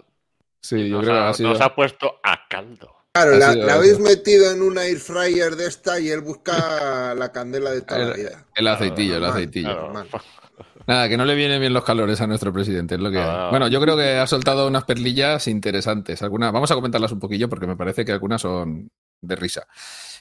[0.60, 1.48] Sí, yo creo que ha, ha sido.
[1.50, 2.93] nos ha puesto a caldo.
[3.14, 7.70] Claro, la, habéis metido en una air fryer de esta y él busca la candela
[7.70, 8.44] de toda la vida.
[8.56, 9.90] el aceitillo, el aceitillo.
[9.92, 10.06] Claro.
[10.88, 13.26] Nada, que no le vienen bien los calores a nuestro presidente, es lo que hay.
[13.26, 13.48] Ah.
[13.50, 16.22] Bueno, yo creo que ha soltado unas perlillas interesantes.
[16.22, 19.66] Algunas, vamos a comentarlas un poquillo porque me parece que algunas son de risa.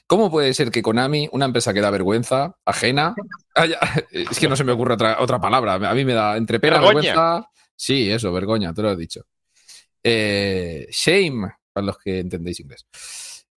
[0.06, 3.16] ¿Cómo puede ser que Konami, una empresa que da vergüenza, ajena,
[3.56, 3.80] haya-
[4.12, 6.80] es que no se me ocurre otra, otra palabra, a mí me da entre pena,
[6.80, 7.50] vergüenza.
[7.76, 9.26] Sí, eso, vergoña, te lo has dicho.
[10.04, 12.86] Eh, shame, para los que entendéis inglés.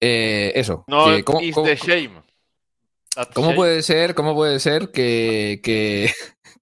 [0.00, 0.84] Eh, eso.
[0.86, 2.22] No que ¿cómo- is cómo- the shame.
[3.34, 3.56] ¿Cómo shame.
[3.56, 6.10] puede ser, cómo puede ser que, que,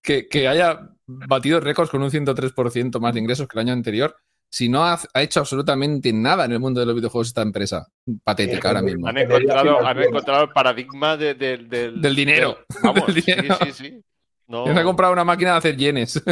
[0.02, 4.16] que- que haya batido récords con un 103% más de ingresos que el año anterior
[4.50, 7.88] si no ha, ha hecho absolutamente nada en el mundo de los videojuegos esta empresa?
[8.22, 9.08] Patética ahora mismo.
[9.08, 12.58] Han encontrado, han encontrado el paradigma de- de- del, Del dinero.
[12.68, 13.56] del- vamos, Del dinero.
[13.62, 14.04] sí, sí, sí.
[14.48, 16.22] No, Se ha comprado una máquina de hacer yenes.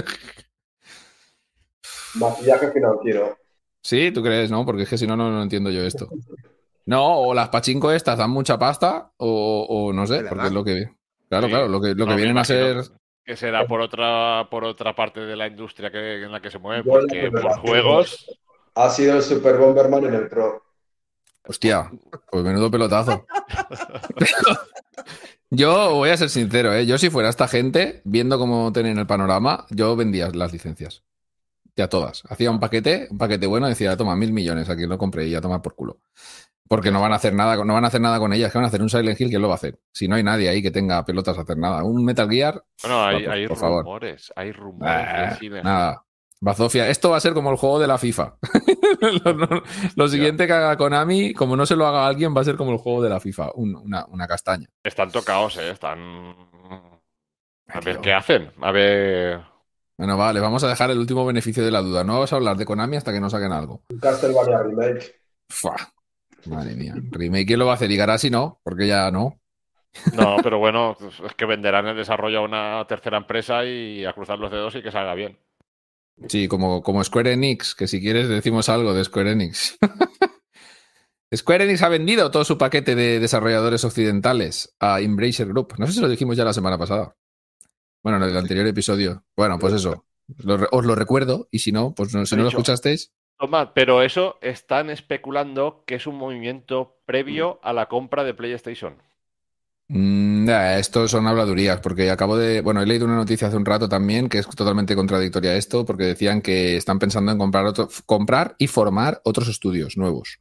[2.16, 3.38] Maquillaje financiero.
[3.82, 4.64] Sí, tú crees, ¿no?
[4.64, 6.08] Porque es que si no, no, no entiendo yo esto.
[6.86, 10.52] No, o las pachinko estas dan mucha pasta, o, o no sé, ¿De porque es
[10.52, 10.88] lo que.
[11.28, 11.50] Claro, Sí.
[11.52, 12.82] claro, lo que, lo No, que vienen a ser.
[13.24, 16.58] Que será por otra, por otra parte de la industria que, en la que se
[16.58, 18.26] mueve, porque por juegos.
[18.74, 20.64] Ha sido el Super Bomberman en el Pro.
[21.46, 21.92] Hostia,
[22.30, 23.24] pues menudo pelotazo.
[25.50, 26.86] yo voy a ser sincero, ¿eh?
[26.86, 31.04] yo si fuera esta gente, viendo cómo tienen el panorama, yo vendía las licencias.
[31.76, 32.22] Ya todas.
[32.28, 35.40] Hacía un paquete, un paquete bueno, decía, toma, mil millones, aquí lo compré y ya
[35.40, 36.00] tomar por culo.
[36.68, 38.58] Porque no van a hacer nada, con- no van a hacer nada con ellas, que
[38.58, 39.78] van a hacer un Silent Hill, ¿quién lo va a hacer?
[39.92, 41.82] Si no hay nadie ahí que tenga pelotas a hacer nada.
[41.84, 43.84] Un Metal Gear, Bueno, hay, por- hay por favor.
[43.84, 45.38] rumores, hay rumores.
[45.64, 46.04] nada.
[46.42, 46.88] Bazofia.
[46.88, 48.36] Esto va a ser como el juego de la FIFA.
[49.24, 49.62] lo, lo-
[49.96, 52.56] lo siguiente que haga Konami, como no se lo haga a alguien, va a ser
[52.56, 53.50] como el juego de la FIFA.
[53.56, 54.66] un- una, una castaña.
[54.82, 55.70] Están tocados, ¿eh?
[55.72, 55.98] Están.
[57.68, 58.50] A ver qué hacen.
[58.62, 59.40] A ver.
[60.00, 62.04] Bueno, vale, vamos a dejar el último beneficio de la duda.
[62.04, 63.82] No vamos a hablar de Konami hasta que nos saquen algo.
[63.90, 65.20] Un Castlevania Remake.
[65.50, 65.76] Fua.
[66.46, 66.94] Madre mía.
[67.10, 67.90] Remake, ¿quién lo va a hacer?
[67.90, 69.38] Y Garasi no, porque ya no.
[70.16, 74.38] No, pero bueno, es que venderán el desarrollo a una tercera empresa y a cruzar
[74.38, 75.38] los dedos y que salga bien.
[76.28, 79.76] Sí, como, como Square Enix, que si quieres decimos algo de Square Enix.
[81.36, 85.74] Square Enix ha vendido todo su paquete de desarrolladores occidentales a Embracer Group.
[85.76, 87.14] No sé si lo dijimos ya la semana pasada.
[88.02, 89.24] Bueno, en el anterior episodio.
[89.36, 90.04] Bueno, pues eso.
[90.70, 94.36] Os lo recuerdo y si no, pues no, si no lo escuchasteis, Toma, pero eso
[94.42, 98.98] están especulando que es un movimiento previo a la compra de PlayStation.
[99.88, 102.60] Mm, nah, esto son habladurías, porque acabo de.
[102.60, 105.86] Bueno, he leído una noticia hace un rato también que es totalmente contradictoria a esto,
[105.86, 110.38] porque decían que están pensando en comprar otro, comprar y formar otros estudios nuevos.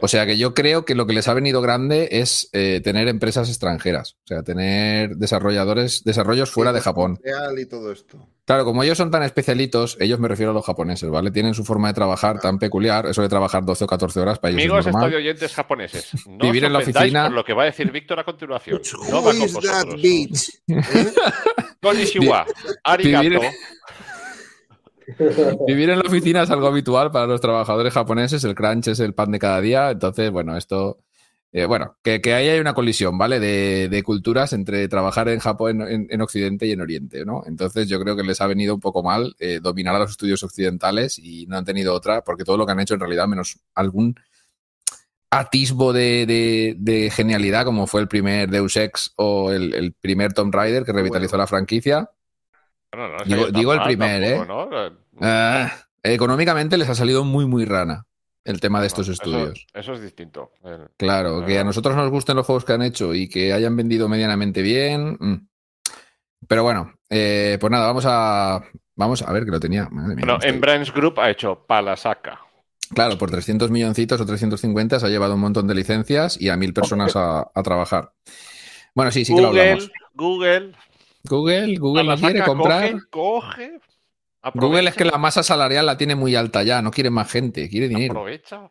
[0.00, 3.08] O sea que yo creo que lo que les ha venido grande es eh, tener
[3.08, 7.18] empresas extranjeras, o sea, tener desarrolladores, desarrollos fuera de Japón.
[7.22, 8.28] Real y todo esto.
[8.44, 11.30] Claro, como ellos son tan especialitos, ellos me refiero a los japoneses, ¿vale?
[11.30, 14.50] Tienen su forma de trabajar tan peculiar, eso de trabajar 12 o 14 horas para
[14.50, 15.02] ellos Amigos es normal.
[15.10, 17.90] estadio oyentes japoneses, no Vivir os en la oficina- por lo que va a decir
[17.92, 18.80] Víctor a continuación.
[19.10, 20.02] No who va con is that vosotros.
[20.02, 20.48] bitch?
[20.68, 21.12] ¿Eh?
[21.80, 22.46] Konnichiwa,
[22.84, 23.40] arigato.
[25.66, 29.14] Vivir- en la oficina es algo habitual para los trabajadores japoneses, el crunch es el
[29.14, 30.98] pan de cada día, entonces, bueno, esto,
[31.52, 33.38] eh, bueno, que, que ahí hay una colisión, ¿vale?
[33.40, 37.42] De, de culturas entre trabajar en Japón, en, en Occidente y en Oriente, ¿no?
[37.46, 40.42] Entonces yo creo que les ha venido un poco mal eh, dominar a los estudios
[40.42, 43.58] occidentales y no han tenido otra, porque todo lo que han hecho en realidad, menos
[43.74, 44.16] algún
[45.30, 50.34] atisbo de, de- de genialidad, como fue el primer Deus Ex o el, el primer
[50.34, 52.10] Tomb Raider que revitalizó la franquicia,
[52.94, 54.40] No, Digo- el primer, ¿eh?
[55.20, 58.06] Ah, económicamente les ha salido muy, muy rana
[58.44, 59.66] el tema de estos eso- estudios.
[59.72, 60.50] Eso, es distinto.
[60.96, 64.08] Claro, que a nosotros nos gusten los juegos que han hecho y que hayan vendido
[64.08, 65.16] medianamente bien.
[65.18, 65.46] mm.
[66.48, 68.62] Pero bueno, eh, pues nada, vamos a.
[68.96, 69.88] Vamos a ver que lo tenía.
[69.90, 72.40] Madre mía, Bueno, en Branch Group ha hecho Palasaka.
[72.94, 76.56] Claro, por 300 milloncitos o 350 se ha llevado un montón de licencias y a
[76.56, 78.12] mil personas a, a trabajar.
[78.94, 79.90] Bueno, sí, sí que lo hablamos.
[80.14, 80.72] Google,
[81.24, 82.92] Google, Google Palasaka quiere comprar.
[83.10, 83.80] coge, coge,
[84.54, 87.68] Google es que la masa salarial la tiene muy alta ya, no quiere más gente,
[87.68, 88.12] quiere dinero.
[88.12, 88.70] aprovecha.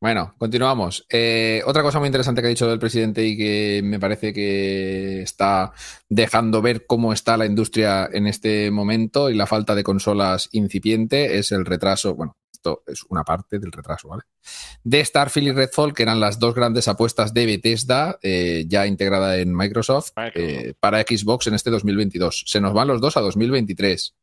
[0.00, 1.06] Bueno, continuamos.
[1.08, 5.22] Eh, otra cosa muy interesante que ha dicho el presidente y que me parece que
[5.22, 5.72] está
[6.10, 11.38] dejando ver cómo está la industria en este momento y la falta de consolas incipiente
[11.38, 14.22] es el retraso, bueno, esto es una parte del retraso, ¿vale?
[14.82, 19.36] De Starfield y Redfall, que eran las dos grandes apuestas de Bethesda, eh, ya integrada
[19.36, 20.36] en Microsoft, Microsoft.
[20.50, 22.44] eh, para Xbox en este 2022.
[22.46, 24.14] Se nos van los dos a 2023.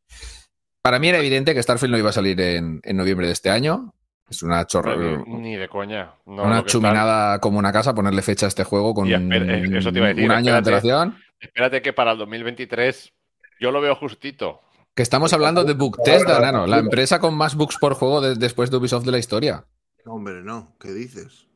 [0.81, 3.51] Para mí era evidente que Starfield no iba a salir en, en noviembre de este
[3.51, 3.93] año.
[4.27, 4.95] Es una chorra.
[5.27, 6.13] Ni, de coña.
[6.26, 9.57] No, una está- chuminada como una casa, ponerle fecha a este juego con Y espera,
[9.77, 11.18] eso te iba a decir, un año de antelación.
[11.39, 13.13] Espérate que para el 2023
[13.59, 14.61] yo lo veo justito.
[14.93, 18.69] Que estamos hablando de Bugtesda, Nano, la empresa con más bugs por juego de- después
[18.69, 19.65] de Ubisoft de la historia.
[20.05, 20.76] No, hombre, no.
[20.80, 21.47] ¿Qué dices?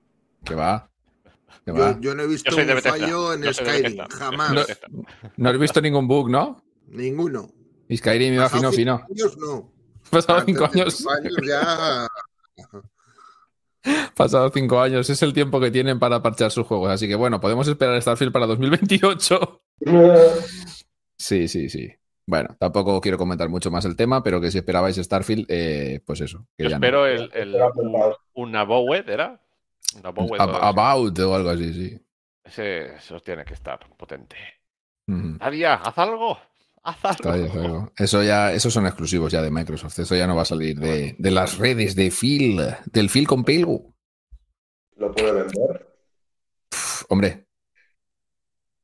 [0.43, 0.89] Que va.
[1.65, 3.97] Yo, yo no he visto un fallo en Yo Skyrim.
[4.09, 4.53] Jamás.
[4.53, 4.87] Bethesda.
[5.37, 6.63] No has visto ningún bug, ¿no?
[6.87, 7.49] Ninguno.
[7.89, 8.97] Y Skyrim iba fino, fino.
[9.07, 9.71] cinco años no.
[10.09, 11.07] Pasado Antes cinco años.
[11.07, 12.07] años ya.
[14.15, 15.09] Pasado cinco años.
[15.09, 16.89] Es el tiempo que tienen para parchar sus juegos.
[16.91, 19.61] Así que bueno, podemos esperar Starfield para 2028.
[21.17, 21.89] Sí, sí, sí.
[22.27, 26.21] Bueno, tampoco quiero comentar mucho más el tema, pero que si esperabais Starfield, eh, pues
[26.21, 26.47] eso.
[26.57, 26.85] Que Yo ya no.
[26.85, 28.17] espero el, el Espera, apuntado.
[28.33, 29.39] un Abowed, ¿era?
[29.97, 30.39] Un Abowed.
[30.39, 32.01] Ab- About o algo así, sí.
[32.43, 34.35] Ese, eso tiene que estar potente.
[35.07, 35.37] Ujú.
[35.39, 36.37] Nadia, haz algo.
[36.83, 37.91] Haz algo.
[37.97, 39.97] Eso ya, esos son exclusivos ya de Microsoft.
[39.99, 43.43] Eso ya no va a salir de, de las redes de Phil, del Phil con
[43.43, 43.93] pelo.
[44.97, 45.95] ¿Lo puede vender?
[46.69, 47.44] Pf, hombre.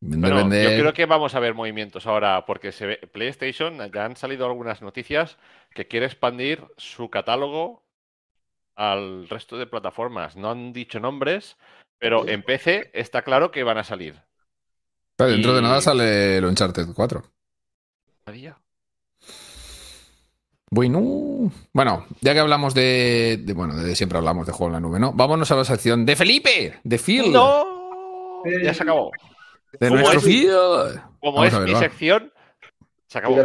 [0.03, 0.72] Vender, Bueno, vender.
[0.72, 4.45] Yo creo que vamos a ver movimientos ahora, porque se ve, PlayStation ya han salido
[4.48, 5.38] algunas noticias
[5.76, 7.84] que quiere expandir su catálogo
[8.76, 10.36] al resto de plataformas.
[10.36, 11.56] No han dicho nombres,
[11.99, 14.15] pero en PC está claro que van a salir.
[15.19, 17.23] Dentro de nada sale el Uncharted 4.
[18.26, 18.57] Nadia.
[20.72, 24.80] Bueno, bueno, ya que hablamos de, de- bueno, de siempre hablamos de juego en la
[24.80, 25.11] nube, ¿no?
[25.14, 27.65] Vámonos a la sección de Felipe, de Phil, ¡No!
[28.64, 29.11] Ya se acabó.
[29.80, 30.99] De ¿Cómo nuestro es?
[31.19, 31.80] Como Vamos es ver, mi va.
[31.80, 32.34] sección,
[33.07, 33.38] se acabó.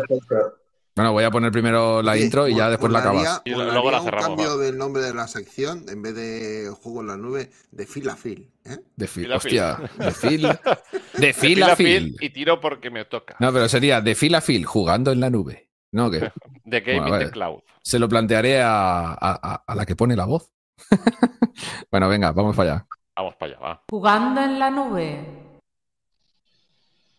[0.94, 3.42] Bueno, voy a poner primero la intro y ya después la acabas.
[3.44, 4.64] Y luego la un cerramos, cambio va.
[4.64, 8.16] del nombre de la sección en vez de juego en la nube de fil a
[8.16, 8.50] fil.
[8.64, 8.78] ¿eh?
[8.96, 9.30] De Phil.
[9.30, 10.42] hostia, de Phil,
[11.12, 13.36] de De Phil fil a fil y tiro porque me toca.
[13.40, 15.68] No, pero sería de Phil a Phil, jugando en la nube.
[15.92, 16.10] ¿No?
[16.10, 16.32] Que
[16.64, 17.60] The Game Bueno, in the Cloud.
[17.82, 20.50] se lo plantearé a, a- a- a la que pone la voz.
[21.90, 22.86] bueno, venga, vamos para allá.
[23.14, 23.82] Vamos para allá, va.
[23.90, 25.45] Jugando en la nube.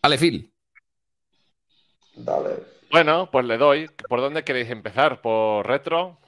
[0.08, 0.50] Ale, Phil.
[2.16, 2.56] Dale.
[2.90, 3.88] Bueno, pues le doy.
[4.08, 5.20] ¿Por dónde queréis empezar?
[5.20, 6.18] ¿Por retro?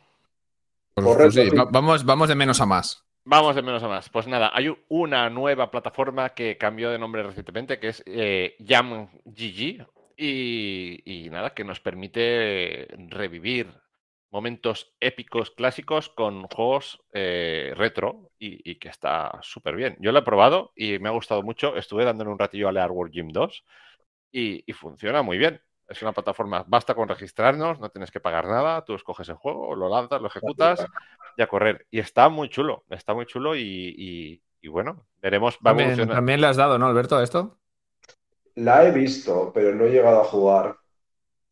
[0.95, 1.57] Pues, Correcto, pues sí, sí.
[1.57, 3.03] va- vamos, vamos de menos a más.
[3.25, 4.09] Vamos de menos a más.
[4.11, 9.87] Pues nada, hay una nueva plataforma que cambió de nombre recientemente, que es eh, YamGG.
[10.17, 13.73] Y, y nada, que nos permite revivir
[14.31, 19.97] momentos épicos clásicos con juegos eh, retro y, y que está súper bien.
[20.01, 21.77] Yo lo he probado y me ha gustado mucho.
[21.77, 23.65] Estuve dándole un ratillo a Lear World Gym 2
[24.33, 25.61] y, y funciona muy bien.
[25.89, 29.75] Es una plataforma, basta con registrarnos, no tienes que pagar nada, tú escoges el juego,
[29.75, 30.89] lo lanzas, lo ejecutas
[31.37, 31.87] y a correr.
[31.91, 33.63] Y está muy chulo, está muy chulo y,
[33.99, 37.59] y- y bueno, veremos, va También, también le has dado, ¿no, Alberto, a esto?
[38.67, 40.77] La he visto, pero no he llegado a jugar.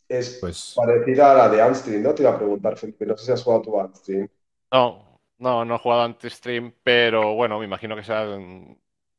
[0.09, 2.15] Es Pues parecida a la de Amsterdam, ¿no?
[2.15, 3.05] Te iba a preguntar, Felipe.
[3.07, 4.29] No sé si has jugado tú a Amsterdam.
[4.73, 5.05] No,
[5.39, 8.27] No, no he jugado anti-stream, pero bueno, me imagino que sea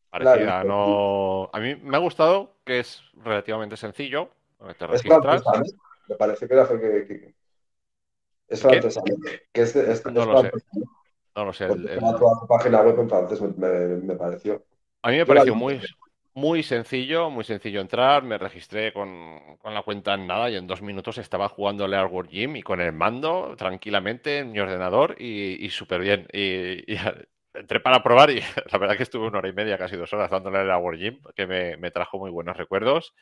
[0.09, 0.43] parecida.
[0.61, 0.67] Claro.
[0.67, 1.49] No...
[1.53, 4.29] A mí me ha gustado que es relativamente sencillo.
[4.77, 5.43] Te Es registras.
[5.43, 5.79] francesa, ¿no?
[6.09, 7.33] Me parece que era que, que-
[8.47, 9.15] es francesa, ¿no?
[9.53, 10.51] Que es, es- No es lo sé.
[10.73, 10.81] ¿no?
[11.35, 11.65] No lo sé.
[11.65, 11.99] el- el-
[12.47, 14.63] página web en francés, me, me- me pareció.
[15.03, 15.79] A mí me Yo pareció muy,
[16.39, 18.23] muy sencillo, muy sencillo entrar.
[18.23, 22.05] Me registré con, con la cuenta en nada y en dos minutos estaba jugando al
[22.07, 26.27] War Gym y con el mando tranquilamente en mi ordenador y, y súper bien.
[26.33, 26.97] Y, y
[27.53, 28.41] entré para probar y
[28.71, 31.19] la verdad que estuve una hora y media, casi dos horas dándole al War Gym,
[31.35, 33.13] que me, me trajo muy buenos recuerdos.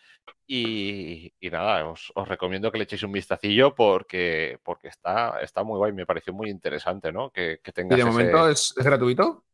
[0.47, 5.63] Y, y nada, os, os recomiendo que le echéis un vistacillo porque, porque está, está
[5.63, 5.93] muy guay.
[5.93, 7.31] Me pareció muy interesante, ¿no?
[7.31, 9.45] Que, que ¿Y tengas de ese- momento es, es gratuito?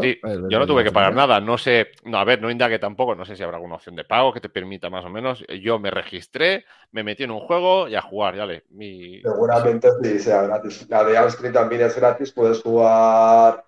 [0.00, 1.40] Sí, Eh, yo no tuve que pagar eh, nada.
[1.40, 3.14] No sé, no, a ver, no indague tampoco.
[3.14, 5.44] No sé si habrá alguna opción de pago que te permita más o menos.
[5.62, 8.64] Yo me registré, me metí en un juego y a jugar, ya le.
[8.70, 9.20] Mi...
[9.20, 10.88] Seguramente sí sea gratis.
[10.88, 13.64] La de Amsterdam también es gratis, puedes jugar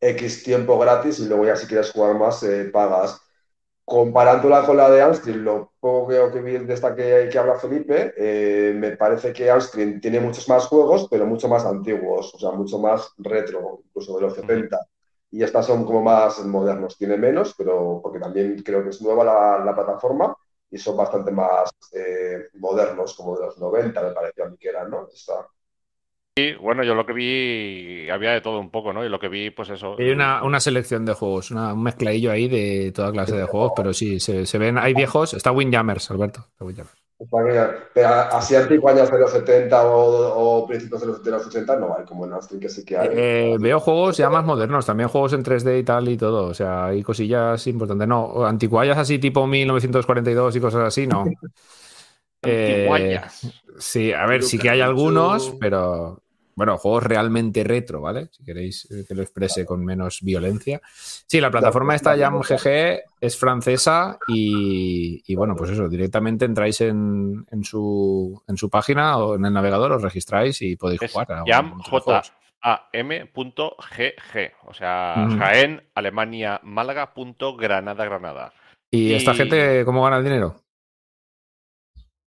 [0.00, 3.20] X tiempo gratis y luego ya si quieres jugar más eh, pagas.
[3.84, 7.56] Comparándola con la de Amsterdam, lo poco que, que vi de esta que, que habla
[7.56, 12.38] Felipe, eh, me parece que Amsterdam tiene muchos más juegos, pero mucho más antiguos, o
[12.38, 14.78] sea, mucho más retro, incluso de los 70.
[15.32, 19.24] Y estas son como más modernos, tiene menos, pero porque también creo que es nueva
[19.24, 20.34] la, la plataforma
[20.70, 24.68] y son bastante más eh, modernos, como de los 90, me pareció a mí que
[24.68, 25.08] eran, ¿no?
[25.08, 25.46] Está.
[26.36, 29.04] Sí, bueno, yo lo que vi había de todo un poco, ¿no?
[29.04, 29.96] Y lo que vi, pues eso.
[29.98, 33.72] Hay una, una selección de juegos, una- un mezcladillo ahí de toda clase de juegos,
[33.76, 35.34] pero sí, se, se ven, hay viejos.
[35.34, 36.46] Está Windjammers, Alberto.
[36.52, 36.99] está Windjammers.
[37.20, 37.66] Está bien.
[37.92, 41.76] Pero así antiguos años de los 70 o, o principios de los, de los 80
[41.76, 43.08] no hay, como en Amsterdam que sí que hay.
[43.12, 46.46] Eh, veo juegos ya más modernos, también juegos en 3D y tal y todo.
[46.46, 48.08] O sea, hay cosillas importantes.
[48.08, 51.24] No, anticuallas así tipo 1942 y cosas así, no.
[52.42, 53.20] Eh,
[53.76, 56.22] sí, a ver, sí que que hay algunos, pero
[56.60, 58.28] bueno, juegos realmente retro, ¿vale?
[58.32, 60.78] Si queréis eh, que lo exprese con menos violencia.
[60.92, 67.46] Sí, la plataforma esta YamGG es francesa y, y bueno, pues eso, directamente entráis en,
[67.50, 71.32] en su, en su página o en el navegador, os registráis y podéis Es jugar.
[71.32, 72.32] a Jam muchos J juegos.
[72.62, 75.38] A M punto GG, o sea, Ujú.
[75.38, 78.52] Jaén, Alemania, Málaga, punto Granada, Granada.
[78.90, 80.56] ¿Y esta Y- gente cómo gana el dinero?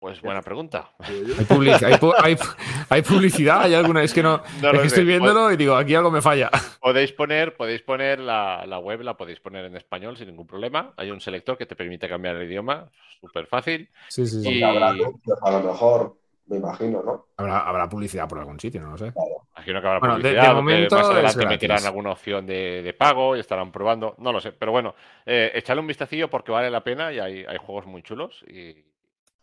[0.02, 0.90] Pues buena pregunta.
[0.98, 2.56] ¿Hay, public- hay pu- hay pu-
[2.90, 3.62] hay publicidad?
[3.62, 4.02] ¿Hay alguna?
[4.02, 4.42] Es que no.
[4.60, 6.50] No es que estoy viéndolo y digo, aquí algo me falla.
[6.82, 10.92] Podéis poner, podéis poner la, la web, la podéis poner en español sin ningún problema.
[10.98, 12.90] Hay un selector que te permite cambiar el idioma,
[13.22, 13.90] súper fácil.
[14.10, 14.50] Sí, sí, sí.
[14.58, 16.16] Y- habrá a lo mejor,
[16.48, 17.28] me imagino, ¿no?
[17.38, 19.14] Habrá, habrá publicidad por algún sitio, no lo sé.
[19.56, 22.48] Imagino que habrá Bueno, de- de publicidad, o que momento más adelante meterán alguna opción
[22.48, 24.52] de, de pago y estarán probando, no lo sé.
[24.52, 24.96] Pero bueno,
[25.28, 28.44] eh, echadle un vistacillo porque vale la pena y hay, hay juegos muy chulos.
[28.48, 28.90] Y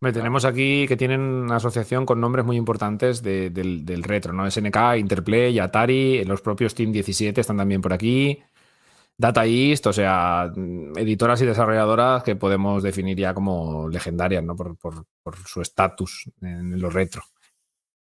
[0.01, 4.33] Me tenemos aquí que tienen una asociación con nombres muy importantes de- del, del retro,
[4.33, 4.47] ¿no?
[4.49, 8.41] SNK, Interplay, Atari, los propios Team 17 están también por aquí.
[9.17, 10.53] Data East, o sea,
[10.95, 14.55] editoras y desarrolladoras que podemos definir ya como legendarias, ¿no?
[14.55, 17.23] Por, por- por su estatus en lo retro.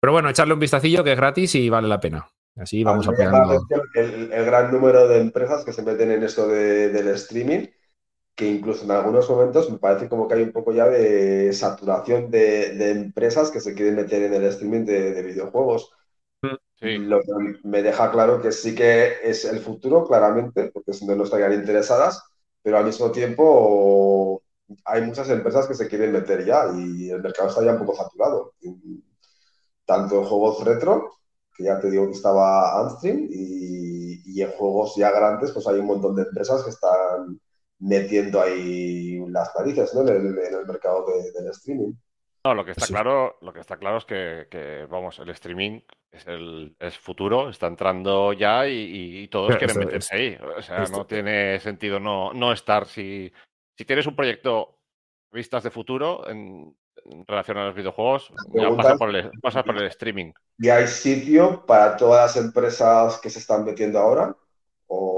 [0.02, 2.28] Pero bueno, echarle un vistacillo que es gratis y vale la pena.
[2.58, 3.66] Así vamos A apoyando.
[3.96, 7.68] el, el gran número de empresas que se meten en esto de- del streaming,
[8.38, 12.32] que incluso en algunos momentos me parece como que hay un poco ya de saturación
[12.32, 15.92] de, de empresas que se quieren meter en el streaming de, de videojuegos.
[16.76, 17.32] sí, Lo que
[17.64, 21.54] me deja claro que sí que es el futuro, claramente, porque si no, no estarían
[21.54, 22.24] interesadas,
[22.62, 24.42] pero al mismo tiempo
[24.86, 27.96] hay muchas empresas que se quieren meter ya y el mercado está ya un poco
[27.96, 28.54] saturado.
[29.86, 31.14] Tanto en juegos retro,
[31.56, 35.80] que ya te digo que estaba Amstream, y, y en juegos ya grandes, pues hay
[35.80, 37.40] un montón de empresas que están
[37.80, 40.02] metiendo ahí las narices, ¿no?
[40.02, 41.94] en, el, en el mercado de- del streaming.
[42.44, 42.94] No, lo que está Sí.
[42.94, 45.82] claro, lo que está claro es que, que, vamos, el streaming
[46.12, 50.38] es el es futuro, está entrando ya y, todos Pero quieren esto- meterse ahí.
[50.58, 52.86] O sea, esto- no tiene sentido no, no estar.
[52.86, 53.32] Si,
[53.78, 54.80] si tienes un proyecto
[55.32, 56.74] vistas de futuro en,
[57.06, 60.32] en relación a los videojuegos, ya pasa por el, pasa por el streaming.
[60.58, 64.34] ¿Y hay sitio para todas las empresas que se están metiendo ahora?
[64.88, 65.17] ¿O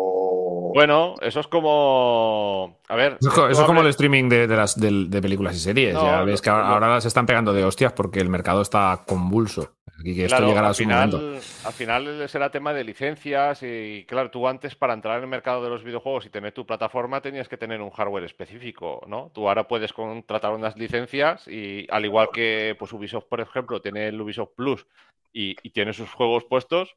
[0.74, 2.80] Bueno, eso es como.
[2.88, 3.18] A ver.
[3.20, 5.94] Eso es, eso como el streaming de, de las, del- de películas y series.
[5.96, 9.04] No, ya ves que ahora, ahora las están pegando de hostias porque el mercado está
[9.08, 9.74] convulso.
[10.00, 11.46] Aquí que esto Claro, llegará a al su final, momento.
[11.66, 15.62] al final será tema de licencias y claro, tú antes para entrar en el mercado
[15.62, 19.30] de los videojuegos y tener tu plataforma tenías que tener un hardware específico, ¿no?
[19.34, 24.08] Tú ahora puedes contratar unas licencias y al igual que pues Ubisoft, por ejemplo, tiene
[24.08, 24.88] el Ubisoft Plus
[25.34, 26.96] y, y tiene sus juegos puestos,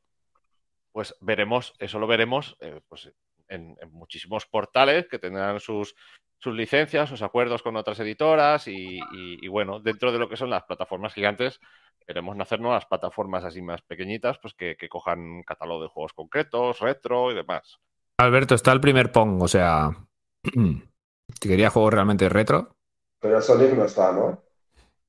[0.93, 3.11] pues veremos, eso lo veremos eh, pues,
[3.52, 5.94] en, en muchísimos portales que tendrán sus,
[6.38, 10.36] sus licencias, sus acuerdos con otras editoras y, y- y, bueno, dentro de lo que
[10.36, 11.60] son las plataformas gigantes,
[12.04, 16.12] Queremos hacer nuevas plataformas así más pequeñitas, pues que, que cojan un catálogo de juegos
[16.12, 17.78] concretos, retro y demás.
[18.18, 19.90] Alberto, está el primer Pong, o sea,
[20.42, 22.74] si quería juegos realmente retro,
[23.20, 24.42] Pero Sonic no está, ¿no?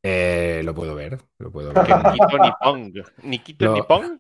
[0.04, 1.86] eh, lo puedo ver, lo puedo ver.
[1.86, 2.94] Que ni quito ni pong.
[3.24, 4.20] Ni quito ni pong.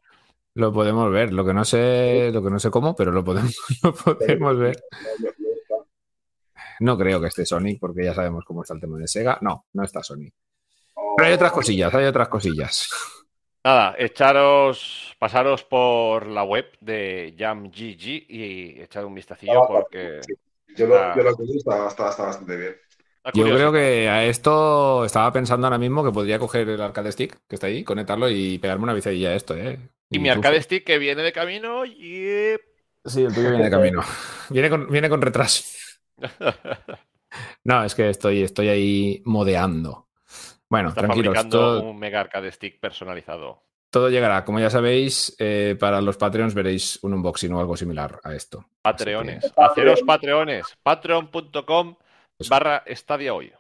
[0.55, 3.55] Lo podemos ver, lo que no sé, lo que no sé cómo, pero lo podemos,
[3.83, 4.83] lo podemos ver.
[6.79, 9.37] No, creo que esté Sonic, porque ya sabemos cómo está el tema de Sega.
[9.41, 10.33] No, no está Sonic.
[11.17, 12.89] Pero hay otras cosillas, hay otras cosillas.
[13.63, 20.19] Nada, echaros, pasaros por la web de JamGG y echad un vistacillo Ah, porque
[20.75, 21.13] Yo lo, Ah.
[21.15, 22.75] yo lo que está, está, está bastante bien.
[23.33, 27.39] Yo creo que a esto estaba pensando ahora mismo que podría coger el arcade stick
[27.47, 29.79] que está ahí, conectarlo y pegarme una bicedilla a esto, ¿eh?
[30.13, 32.55] Y mi arcade stick que viene de camino y...
[33.05, 34.01] Sí, el tuyo viene de camino.
[34.49, 35.63] Viene con, viene con retraso.
[37.63, 40.07] No, es que estoy, estoy ahí modeando.
[40.69, 43.63] Bueno, Está tranquilos, fabricando todo, un mega arcade stick personalizado.
[43.89, 44.45] todo llegará.
[44.45, 48.65] Como ya sabéis, eh, para los Patreons veréis un unboxing o algo similar a esto.
[48.81, 49.51] Patreones.
[49.57, 50.65] Haceros patreones.
[50.83, 51.95] Patreon.com
[52.49, 53.51] barra estadia hoy.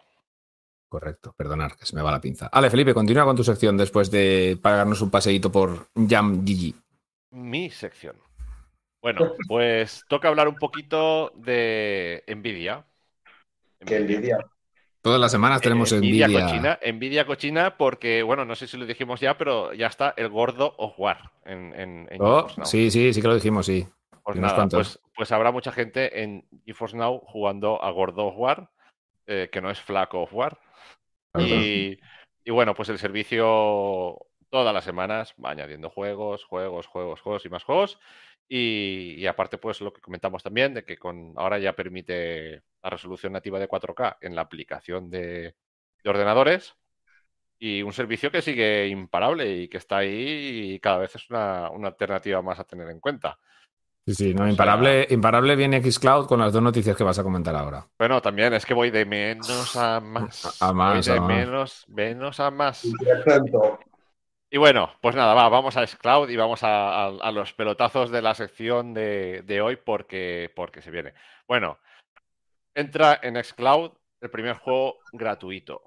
[0.93, 2.49] Correcto, perdonar, que se me va la pinza.
[2.51, 6.75] Ale, Felipe, continúa con tu sección después de pagarnos un paseíto por Jam GG.
[7.31, 8.15] Mi sección.
[9.01, 12.85] Bueno, pues toca hablar un poquito de Nvidia.
[13.83, 14.37] Que envidia.
[15.01, 16.27] Todas las semanas tenemos Eh, envidia.
[16.27, 20.29] cochina, envidia cochina porque, bueno, no sé si lo dijimos ya, pero ya está el
[20.29, 22.65] gordo of War en, en, en Oh, GeForce Now.
[22.67, 23.87] sí, sí, sí que lo dijimos, sí.
[24.23, 28.69] Pues nada, pues, pues habrá mucha gente en GeForce Now jugando a Gordo of War,
[29.27, 30.59] eh, que no es Flaco of War.
[31.37, 31.97] Y,
[32.43, 34.19] y bueno, pues el servicio
[34.49, 37.99] todas las semanas va añadiendo juegos, juegos, juegos, juegos y más juegos.
[38.47, 42.89] Y, y aparte, pues lo que comentamos también, de que con ahora ya permite la
[42.91, 45.55] resolución nativa de 4K en la aplicación de,
[46.03, 46.75] de ordenadores.
[47.59, 51.69] Y un servicio que sigue imparable y que está ahí y cada vez es una,
[51.71, 53.39] una alternativa más a tener en cuenta.
[54.05, 57.55] Sí, sí, no, imparable, imparable viene Xcloud con las dos noticias que vas a comentar
[57.55, 57.87] ahora.
[57.97, 60.57] Bueno, también es que voy de menos a más.
[60.61, 61.27] A más, Voy de a más.
[61.29, 62.83] menos, menos a más.
[64.51, 68.11] Y bueno, pues nada, va, vamos a Xcloud y vamos a, a- a los pelotazos
[68.11, 71.13] de la sección de, de hoy porque, porque se viene.
[71.47, 71.79] Bueno,
[72.75, 75.81] entra en Xcloud el primer juego gratuito.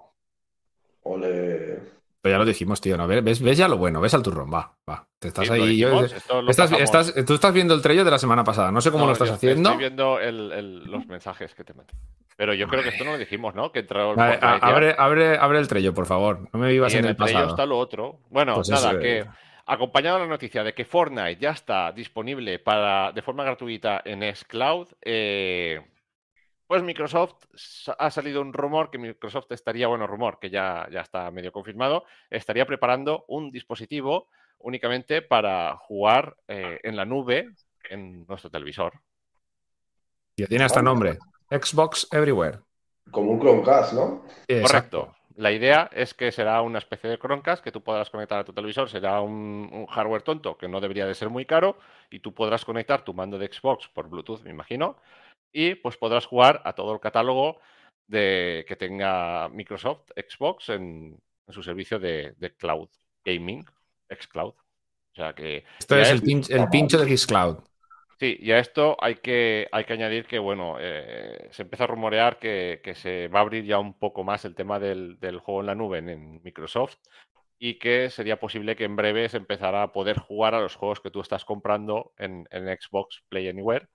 [1.03, 1.96] Ole.
[2.27, 3.07] Pero ya lo dijimos, tío, ¿no?
[3.07, 5.07] ¿Ves, ves ya lo bueno, ves al turrón, va, va.
[5.21, 5.69] Te estás Sí, ahí.
[5.77, 6.13] dijimos,
[6.49, 9.07] estás, estás- tú estás viendo el trello de la semana pasada, no sé cómo No,
[9.09, 9.69] lo estás haciendo.
[9.71, 11.93] Estoy viendo el- el- los mensajes que te mandé.
[12.37, 13.71] Pero yo creo que esto no lo dijimos, ¿no?
[13.71, 16.49] Que entró el Vale, abre, abre, abre el trello, por favor.
[16.53, 17.51] No me vivas Y en en el, el pasado.
[17.51, 18.19] está lo otro.
[18.29, 19.25] Bueno, Pues nada, que
[19.67, 24.23] acompañado de la noticia de que Fortnite ya está disponible para de forma gratuita en
[24.35, 25.81] Xcloud, eh,
[26.67, 27.35] pues Microsoft
[27.99, 32.05] ha salido un rumor que Microsoft estaría, bueno, rumor que ya, ya está medio confirmado,
[32.31, 34.29] estaría preparando un dispositivo
[34.59, 37.51] únicamente para jugar eh, en la nube
[37.89, 38.95] en nuestro televisor.
[40.37, 41.19] Ya tiene hasta nombre.
[41.51, 42.59] Xbox Everywhere.
[43.11, 44.25] Como un Chromecast, ¿no?
[44.49, 45.01] Exacto.
[45.01, 45.17] Correcto.
[45.37, 48.55] La idea es que será una especie de Chromecast que tú podrás conectar a tu
[48.55, 48.89] televisor.
[48.89, 51.77] Será un, un hardware tonto que no debería de ser muy caro
[52.11, 54.97] y tú podrás conectar tu mando de Xbox por Bluetooth, me imagino,
[55.53, 57.61] y pues podrás jugar a todo el catálogo
[58.07, 62.89] de que tenga Microsoft Xbox en, en su servicio de, de cloud
[63.25, 63.65] gaming,
[64.09, 64.55] xCloud.
[64.55, 67.59] O sea que Esto es es- el, pin- el pincho de Xcloud.
[68.19, 71.87] Sí, y a esto hay que, hay que añadir que, bueno, eh, se empieza a
[71.89, 75.39] rumorear que, que se va a abrir ya un poco más el tema del, del
[75.39, 76.97] juego en la nube en, en Microsoft
[77.59, 81.01] y que sería posible que en breve se empezara a poder jugar a los juegos
[81.01, 83.89] que tú estás comprando en, en Xbox Play Anywhere,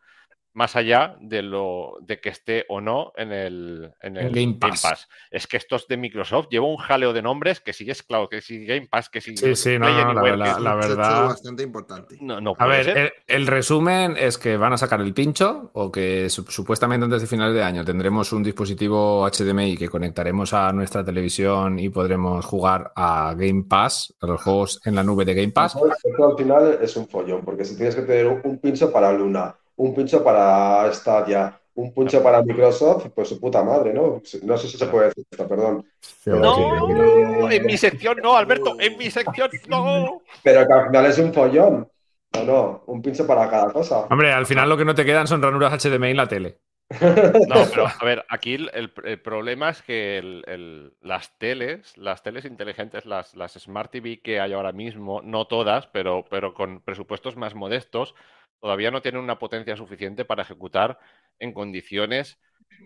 [0.54, 5.08] más allá de lo de que esté o no en el, en el Game Pass.
[5.30, 8.42] Es que estos de Microsoft lleva un jaleo de nombres que si es Cloud, que
[8.42, 10.76] si Game Pass, que si Sí, sí, no, no, la- la- que- Es un la
[10.76, 12.18] verdad- bastante importante.
[12.22, 15.92] no, no A ver, el, el resumen es que van a sacar el pincho o
[15.92, 20.72] que su- supuestamente antes de finales de año tendremos un dispositivo HDMI que conectaremos a
[20.74, 25.34] nuestra televisión y podremos jugar a Game Pass, a los juegos en la nube de
[25.34, 25.78] Game Pass.
[26.04, 29.56] Esto al final es un follón, porque si tienes que tener un pincho para Luna,
[29.82, 34.22] un pincho para Stadia, un pincho para Microsoft, pues su puta madre, ¿no?
[34.44, 35.86] No sé si se puede decir esto, perdón.
[36.26, 40.22] No, en mi sección no, Alberto, en mi sección no.
[40.44, 41.88] Pero que al final es un follón.
[42.34, 44.08] No, no, un pincho para cada cosa.
[44.10, 46.60] Hombre, al final lo que no te quedan son ranuras HDMI en la tele.
[47.48, 51.98] No, pero a ver, aquí el, el- el problema es que el- el- las teles,
[51.98, 56.54] las teles inteligentes, las, las Smart TV que hay ahora mismo, no todas, pero, pero
[56.54, 58.14] con presupuestos más modestos,
[58.62, 60.98] todavía no tienen una potencia suficiente para ejecutar
[61.40, 62.40] en condiciones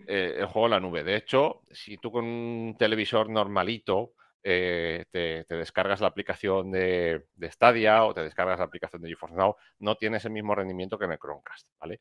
[0.08, 1.04] eh, el juego en la nube.
[1.04, 4.12] De hecho, si tú con un televisor normalito
[4.42, 9.10] eh, te, te descargas la aplicación de, de Stadia o te descargas la aplicación de
[9.10, 12.00] GeForce Now, no tienes el mismo rendimiento que en el Chromecast, ¿vale?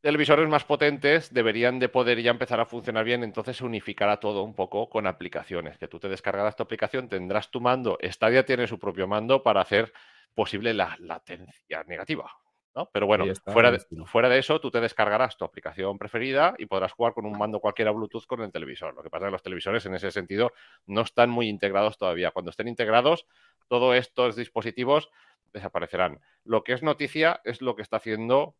[0.00, 4.42] televisores más potentes deberían de poder ya empezar a funcionar bien, entonces se unificará todo
[4.42, 8.66] un poco con aplicaciones, que tú te descargarás tu aplicación, tendrás tu mando, Stadia tiene
[8.66, 9.92] su propio mando para hacer
[10.34, 12.30] posible la latencia negativa.
[12.74, 12.88] ¿no?
[12.92, 16.66] Pero bueno, está, fuera, de, fuera de eso, tú te descargarás tu aplicación preferida y
[16.66, 18.94] podrás jugar con un mando cualquiera Bluetooth con el televisor.
[18.94, 20.52] Lo que pasa es que los televisores en ese sentido
[20.86, 22.30] no están muy integrados todavía.
[22.30, 23.26] Cuando estén integrados,
[23.66, 25.10] todos estos dispositivos
[25.52, 26.20] desaparecerán.
[26.44, 28.54] Lo que es noticia es lo que está haciendo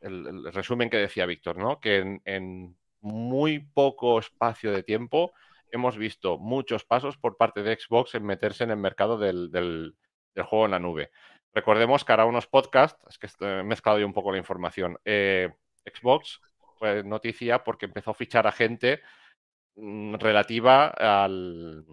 [0.00, 1.80] el, el resumen que decía Víctor, ¿no?
[1.80, 5.32] Que en, en muy poco espacio de tiempo
[5.72, 9.96] hemos visto muchos pasos por parte de Xbox en meterse en el mercado del, del-
[10.34, 11.10] del juego en la nube.
[11.52, 14.98] Recordemos que hará unos podcasts, es que he mezclado yo un poco la información.
[15.04, 15.50] Eh,
[15.84, 16.40] Xbox
[16.78, 19.00] fue noticia porque empezó a fichar a gente
[19.76, 21.84] mm, relativa al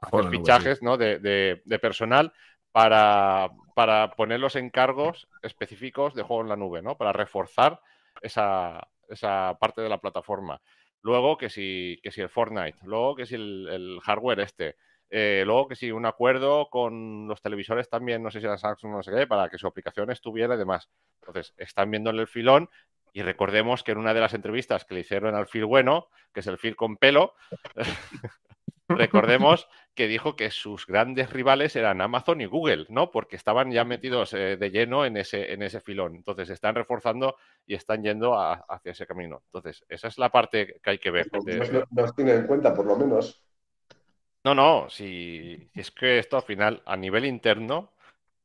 [0.00, 0.96] a nube, fichajes ¿no?
[0.96, 2.32] de, de- de personal
[2.72, 6.96] para, para poner los encargos específicos de juego en la nube, ¿no?
[6.96, 7.80] Para reforzar
[8.20, 10.60] esa, esa parte de la plataforma.
[11.02, 14.76] Luego que si, que si el Fortnite, luego que si el, el hardware este,
[15.10, 18.92] eh, luego que si un acuerdo con los televisores también, no sé si era Samsung,
[18.92, 20.88] no sé qué, para que su aplicación estuviera y demás.
[21.20, 22.68] Entonces, están viéndole el filón
[23.12, 26.40] y recordemos que en una de las entrevistas que le hicieron al Phil bueno, que
[26.40, 27.34] es el Phil con pelo,
[28.88, 33.10] recordemos que dijo que sus grandes rivales eran Amazon y Google, ¿no?
[33.10, 36.14] Porque estaban ya metidos eh, de lleno en ese, en ese filón.
[36.14, 39.42] Entonces, están reforzando y están yendo a- hacia ese camino.
[39.46, 41.26] Entonces, esa es la parte que hay que ver.
[41.44, 43.42] de- No, no os tiene en cuenta, por lo menos.
[44.46, 47.92] No, no, si, es que esto al final, a nivel interno,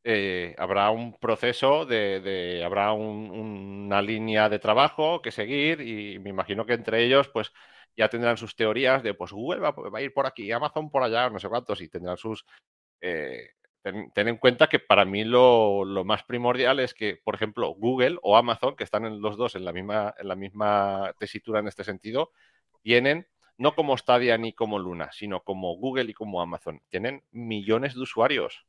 [0.04, 6.30] eh, habrá un proceso de, habrá un- una línea de trabajo que seguir y me
[6.32, 7.52] imagino que entre ellos, pues
[7.98, 11.30] ya tendrán sus teorías de, pues Google va, a ir por aquí, Amazon por allá,
[11.30, 12.46] no sé cuántos, y tendrán sus...
[13.02, 13.52] eh,
[13.84, 17.70] ten, ten en cuenta que para mí lo, lo más primordial es que, por ejemplo,
[17.76, 21.60] Google o Amazon, que están en los dos en la misma, en la misma tesitura
[21.62, 22.32] en este sentido,
[22.84, 26.82] tienen no como Stadia ni como Luna, sino como Google y como Amazon.
[26.90, 28.66] Tienen millones de usuarios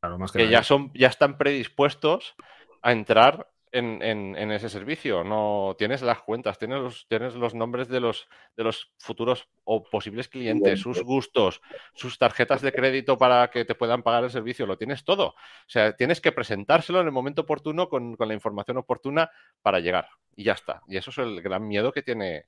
[0.00, 2.36] Claro, más que ya son, ya están predispuestos
[2.82, 5.24] a entrar en, en- en ese servicio.
[5.24, 9.82] No tienes las cuentas, tienes los, tienes los nombres de los, de los futuros o
[9.82, 11.60] posibles clientes, sus gustos,
[11.94, 15.30] sus tarjetas de crédito para que te puedan pagar el servicio, lo tienes todo.
[15.30, 15.34] O
[15.66, 19.30] sea, tienes que presentárselo en el momento oportuno con, con la información oportuna
[19.62, 20.08] para llegar.
[20.36, 20.82] Y ya está.
[20.86, 22.46] Y eso es el gran miedo que tiene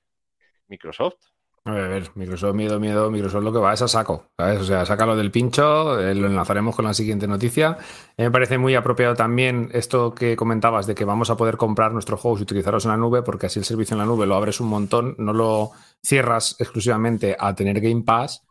[0.71, 1.15] Microsoft.
[1.63, 4.31] A ver, a ver, Microsoft, miedo, miedo, Microsoft lo que va es a saco.
[4.35, 7.77] O sea, sácalo del pincho, eh, lo enlazaremos con la siguiente noticia.
[8.17, 12.19] Me parece muy apropiado también esto que comentabas de que vamos a poder comprar nuestros
[12.19, 14.59] juegos y utilizarlos en la nube, porque así el servicio en la nube lo abres
[14.59, 15.69] un montón, no lo
[16.03, 18.43] cierras exclusivamente a tener Game Pass.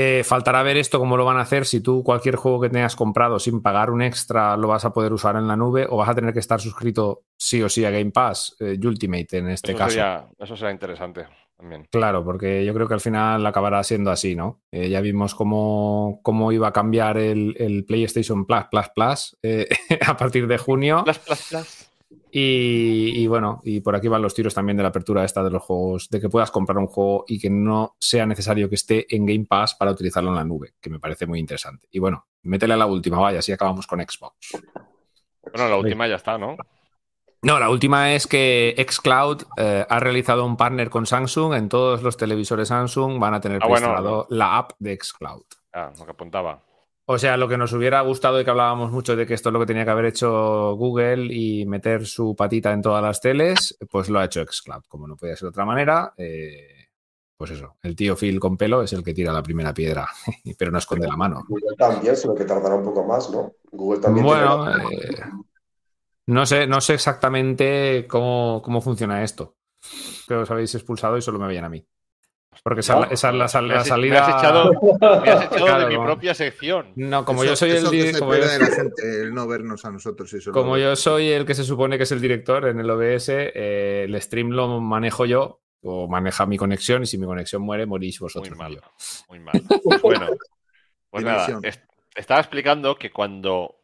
[0.00, 2.94] Eh, faltará ver esto cómo lo van a hacer si tú cualquier juego que tengas
[2.94, 6.08] comprado sin pagar un extra lo vas a poder usar en la nube o vas
[6.08, 9.72] a tener que estar suscrito sí o sí a Game Pass, eh, Ultimate en este
[9.72, 9.90] Eso caso.
[9.90, 11.26] sería, eso será interesante
[11.56, 11.88] también.
[11.90, 14.60] Claro, porque yo creo que al final acabará siendo así, ¿no?
[14.70, 19.66] Eh, ya vimos cómo, cómo iba a cambiar el, el PlayStation Plus Plus Plus eh,
[20.06, 21.02] a partir de junio.
[21.02, 21.87] Plas, plas, plas.
[22.30, 25.50] Y, y bueno, y por aquí van los tiros también de la apertura esta de
[25.50, 29.14] los juegos, de que puedas comprar un juego y que no sea necesario que esté
[29.14, 31.88] en Game Pass para utilizarlo en la nube, que me parece muy interesante.
[31.90, 34.52] Y bueno, métele a la última, vaya, así acabamos con Xbox.
[35.42, 36.56] Bueno, la última ya está, ¿no?
[37.40, 41.54] No, la última es que Xcloud eh, ha realizado un partner con Samsung.
[41.54, 45.44] En todos los televisores Samsung van a tener Ah, bueno, la app de Xcloud.
[45.72, 46.60] Ah, lo que apuntaba.
[47.10, 49.52] O sea, lo que nos hubiera gustado y que hablábamos mucho de que esto es
[49.54, 53.78] lo que tenía que haber hecho Google y meter su patita en todas las teles,
[53.90, 54.82] pues lo ha hecho Xcloud.
[54.88, 56.88] Como no podía ser de otra manera, eh,
[57.34, 60.06] pues eso, el tío Phil con pelo es el que tira la primera piedra,
[60.58, 61.44] pero no esconde la mano.
[61.48, 63.52] Google también, solo que tardará un poco más, ¿no?
[63.72, 64.26] Google también.
[64.26, 65.20] Bueno, tiene- eh,
[66.26, 69.56] no sé, no sé exactamente cómo, cómo funciona esto.
[70.26, 71.82] Que os habéis expulsado y solo me veían a mí.
[72.64, 74.14] Porque esa, No, esa es la, sal- Me la has, salida.
[74.14, 74.72] me has echado,
[75.22, 76.92] me has echado Claro, de mi propia sección.
[76.96, 78.74] No, como Eso- yo soy el eso que di- se como yo- pierde de la
[78.76, 82.12] gente, el no vernos a nosotros como yo soy el que se supone que es
[82.12, 87.02] el director en el OBS, eh, el stream lo manejo yo o maneja mi conexión
[87.02, 88.50] y si mi conexión muere, morís Muy vosotros.
[88.50, 88.80] no mal, yo.
[89.28, 89.62] muy mal.
[89.84, 90.26] Pues bueno,
[91.10, 91.80] pues nada, es-
[92.16, 93.76] estaba explicando que cuando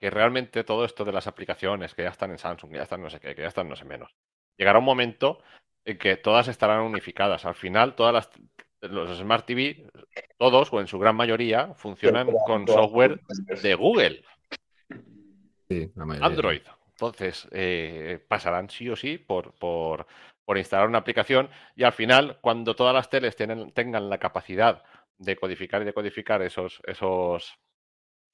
[0.00, 3.02] que realmente todo esto de las aplicaciones que ya están en Samsung, que ya están
[3.02, 4.10] no sé qué, que ya están no sé menos,
[4.56, 5.44] llegará un momento en
[5.84, 7.44] que todas estarán unificadas.
[7.44, 8.30] Al final, todas las
[8.82, 9.86] los Smart TV,
[10.38, 13.20] todos o en su gran mayoría, funcionan con software
[13.62, 14.24] de Google.
[15.68, 16.26] Sí, la mayoría.
[16.26, 16.62] Android.
[16.90, 20.06] Entonces, eh, pasarán sí o sí por, por,
[20.44, 24.82] por instalar una aplicación y al final, cuando todas las teles tienen, tengan la capacidad
[25.18, 27.58] de codificar y decodificar esos, esos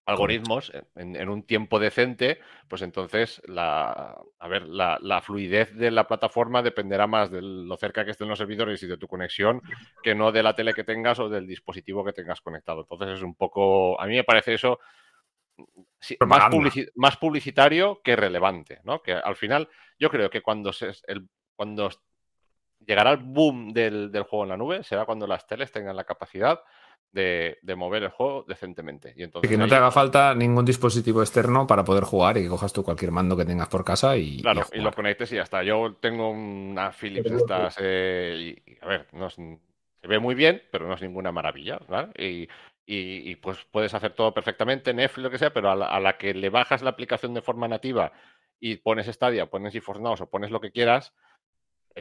[0.09, 5.91] algoritmos en, en, un tiempo decente, pues entonces la, a ver, la, la, fluidez de
[5.91, 9.61] la plataforma dependerá más de lo cerca que estén los servidores y de tu conexión
[10.03, 12.81] que no de la tele que tengas o del dispositivo que tengas conectado.
[12.81, 14.79] Entonces es un poco, a mí me parece eso
[16.01, 19.03] sí, más, publici más, publicitario que relevante, ¿no?
[19.03, 19.69] Que al final
[19.99, 21.91] yo creo que cuando, se, el, cuando
[22.87, 26.05] llegará el boom del, del juego en la nube será cuando las teles tengan la
[26.05, 26.63] capacidad
[27.13, 29.15] de, de, mover el juego decentemente.
[29.17, 29.71] Y, entonces, y que no ahí...
[29.71, 33.37] te haga falta ningún dispositivo externo para poder jugar y que cojas tú cualquier mando
[33.37, 34.41] que tengas por casa y.
[34.41, 35.63] Claro, y, y lo conectes y ya está.
[35.63, 37.77] Yo tengo una Philips estas.
[37.81, 41.81] Eh, y, a ver, no es, se ve muy bien, pero no es ninguna maravilla.
[41.89, 42.09] ¿vale?
[42.19, 42.49] Y,
[42.91, 46.17] y, pues puedes hacer todo perfectamente, Netflix, lo que sea, pero a la, a la,
[46.17, 48.13] que le bajas la aplicación de forma nativa
[48.61, 51.13] y pones Stadia, pones GeForce Now o pones lo que quieras,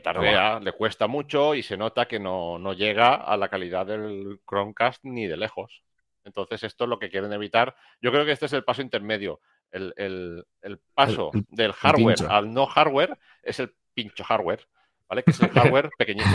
[0.01, 4.39] tardea, le cuesta mucho y se nota que no, no, llega a la calidad del
[4.47, 5.83] Chromecast ni de lejos.
[6.23, 7.75] Entonces, esto es lo que quieren evitar.
[8.01, 9.39] Yo creo que este es el paso intermedio.
[9.71, 14.67] El, el, el paso el, del hardware al no hardware es el pincho hardware,
[15.09, 15.23] ¿vale?
[15.23, 16.29] Que es el hardware pequeñito.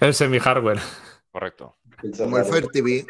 [0.00, 0.80] El semi-hardware.
[1.30, 1.76] Correcto.
[2.16, 3.06] Como el Fire TV.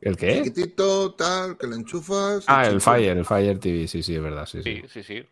[0.00, 0.42] ¿El qué?
[0.42, 2.44] Chiquitito, tal, que lo enchufas.
[2.46, 4.44] Ah, el Fire, el Fire TV, sí, sí, es verdad.
[4.44, 5.02] Sí, sí, sí.
[5.02, 5.26] sí.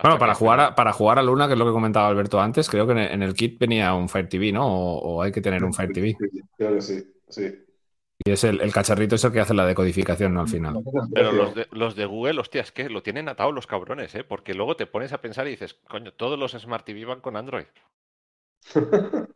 [0.00, 2.68] Bueno, para jugar, a, para jugar a Luna, que es lo que comentaba Alberto antes,
[2.68, 4.66] creo que en el, en el kit venía un Fire TV, ¿no?
[4.66, 6.16] O, o, hay que tener un Fire TV.
[6.56, 7.64] Creo que sí, sí.
[8.24, 10.42] Y es el, el, cacharrito es el que hace la decodificación, ¿no?
[10.42, 10.80] Al final.
[11.12, 14.24] Pero los de, los de Google, hostia, es que lo tienen atado los cabrones, ¿eh?
[14.24, 17.36] Porque luego te pones a pensar y dices, coño, todos los Smart TV van con
[17.36, 17.66] Android.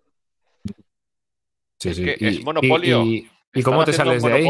[1.79, 2.05] Sí, es sí.
[2.05, 3.03] Que y, es monopolio.
[3.03, 4.47] ¿Y, y, y cómo te sales de ahí?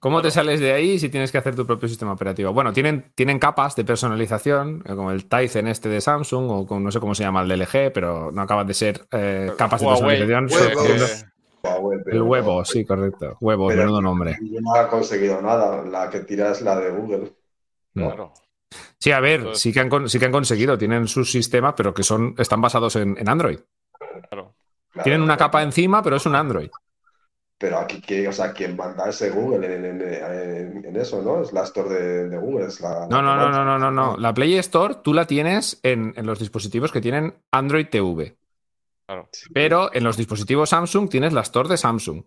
[0.00, 2.52] ¿Cómo te sales de ahí si tienes que hacer tu propio sistema operativo?
[2.52, 6.84] Bueno, tienen, tienen capas de personalización, eh, como el Tizen este de Samsung, o con,
[6.84, 9.82] no sé cómo se llama el de LG, pero no acaban de ser eh, capas
[9.82, 11.32] Huawei, de personalización.
[11.64, 13.36] Huawei, el huevo, sí, correcto.
[13.40, 14.38] Huevo, menudo nombre.
[14.40, 15.82] No ha conseguido nada.
[15.82, 17.32] La que tira es la de Google.
[17.92, 18.32] Claro.
[19.00, 22.04] Sí, a ver, sí que, han, sí que han conseguido, tienen sus sistemas, pero que
[22.04, 23.58] son, están basados en, en Android.
[24.28, 24.54] Claro.
[25.02, 26.70] Tienen una capa encima, pero es un Android.
[27.58, 31.42] Pero aquí, o sea, quien manda ese Google en, en, en, en, eso, ¿no?
[31.42, 32.66] Es la Store de, de Google.
[32.66, 34.16] Es la, no, no, no, no, no, no, no.
[34.16, 38.36] La Play Store tú la tienes en, los dispositivos que tienen Android TV.
[39.06, 39.28] Claro.
[39.52, 42.22] Pero en los dispositivos Samsung tienes la Store de Samsung.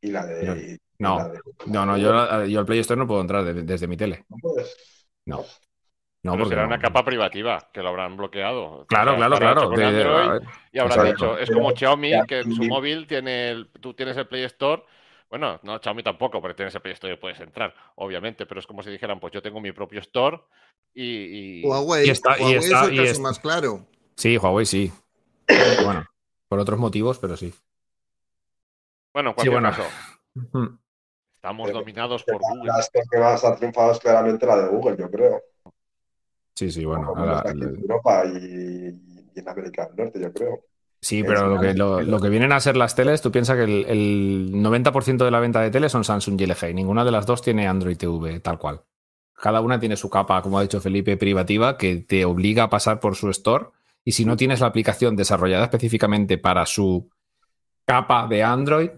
[0.00, 0.78] Y la de.
[0.98, 3.88] No, la de, no, no, yo, yo al Play Store no puedo entrar de, desde
[3.88, 4.26] mi tele.
[4.28, 4.76] ¿No puedes?
[6.22, 6.32] No.
[6.32, 6.68] Porque será no.
[6.68, 8.86] una capa privativa que lo habrán bloqueado.
[8.86, 9.70] Claro, claro, claro.
[9.70, 13.92] De, Android, y habrán dicho, es como Xiaomi, que en su móvil tiene el, tú
[13.94, 14.84] tienes el Play Store.
[15.28, 18.66] Bueno, no, Xiaomi tampoco, porque tienes el Play Store y puedes entrar, obviamente, pero es
[18.66, 20.40] como si dijeran, pues yo tengo mi propio store
[20.94, 21.60] y.
[21.60, 21.66] y...
[21.66, 23.20] Huawei, y está, Huawei y está, es el y caso es...
[23.20, 23.86] más claro.
[24.14, 24.92] Sí, Huawei sí.
[25.84, 26.06] bueno,
[26.46, 27.52] por otros motivos, pero sí.
[29.12, 29.76] Bueno, en cualquier sí, bueno.
[29.76, 30.78] caso.
[31.36, 32.70] Estamos pero, dominados por Google.
[32.70, 35.42] La que más ha triunfado es claramente la de Google, yo creo.
[36.62, 37.12] Sí, sí, bueno.
[37.16, 40.60] Ahora, aquí en Europa y, y, en América del Norte, yo creo.
[41.00, 43.64] Sí, pero lo que, lo, lo que, vienen a ser las teles, tú piensas que
[43.64, 46.70] el, el 90% de la venta de teles son Samsung y LG.
[46.70, 48.82] Y ninguna de las dos tiene Android TV, tal cual.
[49.34, 53.00] Cada una tiene su capa, como ha dicho Felipe, privativa, que te obliga a pasar
[53.00, 53.70] por su store.
[54.04, 57.10] Y si no tienes la aplicación desarrollada específicamente para su
[57.84, 58.90] capa de Android,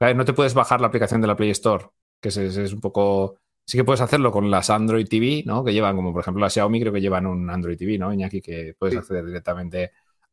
[0.00, 1.90] no te puedes bajar la aplicación de la Play Store,
[2.22, 5.64] que es, es un poco Sí que puedes hacerlo con las Android TV, ¿no?
[5.64, 8.40] Que llevan, como por ejemplo la Xiaomi, creo que llevan un Android TV, ¿no, Iñaki?
[8.40, 8.98] Que puedes sí.
[8.98, 9.92] acceder directamente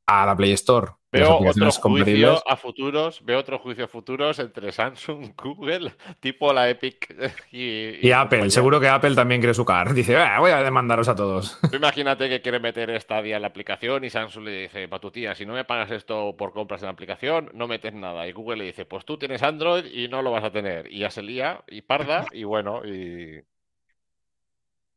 [0.10, 0.92] a la Play Store.
[1.12, 6.70] Veo otro juicio a futuros, veo otro juicio a futuros entre Samsung, Google, tipo la
[6.70, 7.16] Epic
[7.52, 8.38] y, y, y Apple.
[8.38, 8.50] Compañía.
[8.52, 9.94] Seguro que Apple también quiere su car.
[9.94, 11.60] Dice, ah, voy a demandaros a todos.
[11.70, 15.00] Tú imagínate que quiere meter esta día en la aplicación y Samsung le dice, para
[15.00, 18.28] tu tía, si no me pagas esto por compras en la aplicación, no metes nada.
[18.28, 20.92] Y Google le dice, pues tú tienes Android y no lo vas a tener.
[20.92, 23.42] Y ya se lía y parda y bueno, y...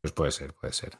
[0.02, 0.98] Pues puede ser, puede ser.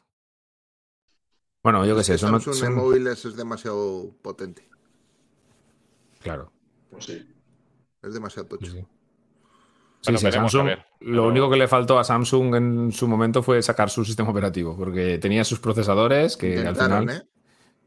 [1.63, 4.67] Bueno, yo qué sé, eso no Samsung en móviles es demasiado potente.
[6.21, 6.51] Claro.
[6.91, 7.25] Pues sí.
[8.01, 8.65] Es demasiado tocho.
[8.65, 8.85] Sí,
[10.01, 10.17] sí.
[10.17, 14.03] sí, Samsung, lo único que le faltó a Samsung en su momento fue sacar su
[14.03, 17.17] sistema operativo, porque tenía sus procesadores que Intentaron, al final.
[17.17, 17.32] ¿eh?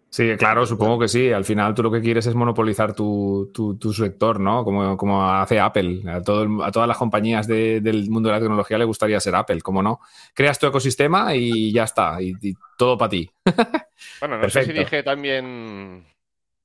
[0.09, 1.33] Sí, claro, supongo que sí.
[1.33, 4.65] Al final tú lo que quieres es monopolizar tu, tu, tu sector, ¿no?
[4.65, 6.03] Como, como, hace Apple.
[6.11, 9.21] A, todo el, a todas las compañías de, del mundo de la tecnología le gustaría
[9.21, 10.01] ser Apple, ¿cómo no?
[10.33, 12.21] Creas tu ecosistema y ya está.
[12.23, 13.31] Y, y todo para ti.
[14.21, 14.67] bueno, no Perfecto.
[14.69, 16.07] sé si dije también.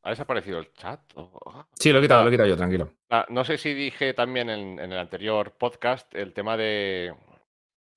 [0.03, 0.99] ¿Ha desaparecido el chat?
[1.15, 1.65] ¿O...
[1.75, 2.93] Sí, lo he quitado, ah, lo he quitado yo, tranquilo.
[3.09, 7.13] Ah, no sé si dije también en, en el anterior podcast el tema de,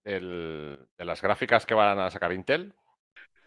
[0.05, 2.75] el, de las gráficas que van a sacar Intel.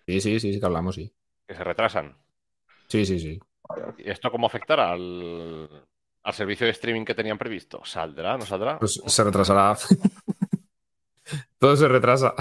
[0.07, 1.13] Sí, sí, sí, sí que hablamos, sí
[1.47, 2.15] que se retrasan.
[2.87, 3.39] Sí, sí, sí.
[3.97, 5.69] ¿Y esto cómo afectará al,
[6.23, 7.81] al servicio de streaming que tenían previsto?
[7.83, 8.37] ¿Saldrá?
[8.37, 8.77] ¿No saldrá?
[8.79, 9.77] Pues se retrasará.
[11.59, 12.33] Todo se retrasa.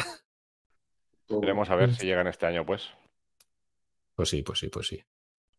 [1.29, 2.89] Veremos a ver si llegan este año, pues.
[4.15, 5.03] Pues sí, pues sí, pues sí.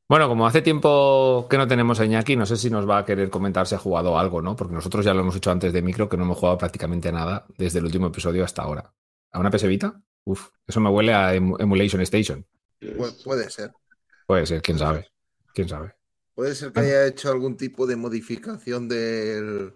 [0.10, 3.06] Bueno, como hace tiempo que no tenemos a Iñaki, no sé si nos va a
[3.06, 4.56] querer comentar si ha jugado algo, ¿no?
[4.56, 7.46] Porque nosotros ya lo hemos hecho antes de micro, que no hemos jugado prácticamente nada
[7.58, 8.94] desde el último episodio hasta ahora.
[9.34, 10.02] ¿A una PS Vita?
[10.24, 12.46] Uf, eso me huele a em- Emulation Station.
[12.82, 13.72] Pu- puede ser.
[14.26, 15.08] Puede ser, quién sabe.
[15.54, 15.94] Quién sabe.
[16.36, 19.74] Puede ser que haya hecho algún tipo de modificación del,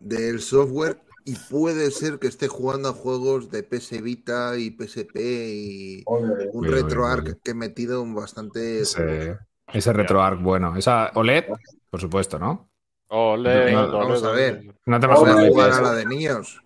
[0.00, 5.16] del software y puede ser que esté jugando a juegos de PS Vita y PSP
[5.16, 8.80] y un RetroArch que he metido un bastante...
[8.80, 9.38] Ese,
[9.72, 10.76] ese RetroArch, bueno.
[10.76, 11.44] Esa OLED,
[11.88, 12.70] por supuesto, ¿no?
[13.08, 14.74] Ole, No, ole, vamos a ver.
[14.86, 16.60] No te vas a jugar a la de niños.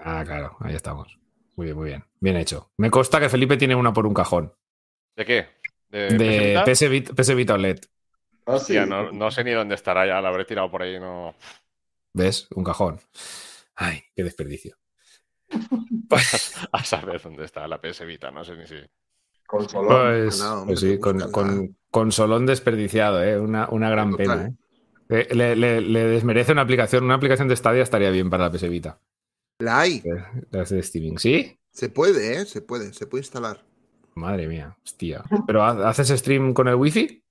[0.00, 1.18] Ah, claro, ahí estamos.
[1.56, 2.04] Muy bien, muy bien.
[2.20, 2.70] Bien hecho.
[2.76, 4.52] Me consta que Felipe tiene una por un cajón.
[5.16, 5.46] ¿De qué?
[5.88, 6.64] ¿De, De PS Vita?
[6.64, 7.78] PS Vita, PS Vita OLED.
[8.46, 8.76] Ah, sí.
[8.86, 11.34] No, no sé ni dónde estará ya, la habré tirado por ahí, no.
[12.12, 12.48] ¿Ves?
[12.54, 13.00] Un cajón.
[13.74, 14.76] Ay, qué desperdicio.
[16.72, 18.76] A saber dónde está la PS Vita, no sé ni si.
[19.46, 19.86] Consolón.
[19.88, 23.38] Pues, No, hombre, pues sí, con, con, con Solón desperdiciado, ¿eh?
[23.38, 24.26] Una, una gran Total.
[24.26, 24.54] pena, ¿eh?
[25.30, 27.04] Eh, Le, le- le desmerece una aplicación.
[27.04, 28.98] Una aplicación de Stadia estaría bien para la PS Vita.
[29.60, 30.02] La hay.
[30.50, 31.16] Las de streaming.
[31.18, 31.58] ¿Sí?
[31.70, 32.44] Se puede, ¿eh?
[32.44, 32.92] Se puede.
[32.92, 33.64] Se puede instalar.
[34.16, 35.22] Madre mía, hostia.
[35.46, 37.22] ¿Pero ha- haces stream con el wifi?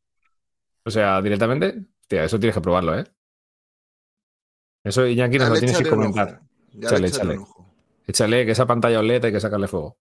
[0.85, 1.83] O sea, directamente.
[2.01, 3.03] Hostia, eso tienes que probarlo, ¿eh?
[4.83, 6.41] Eso, Iñaki, nos lo tienes que comentar.
[6.73, 7.39] Ya Échale, échale.
[8.07, 9.97] Échale que esa pantalla OLED hay que sacarle fuego.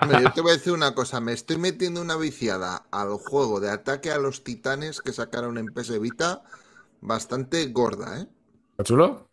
[0.00, 3.60] Hombre, yo te voy a decir una cosa, me estoy metiendo una viciada al juego
[3.60, 6.42] de ataque a los titanes que sacaron en PS Vita
[7.02, 8.26] bastante gorda, ¿eh?
[8.70, 9.28] ¿Está chulo?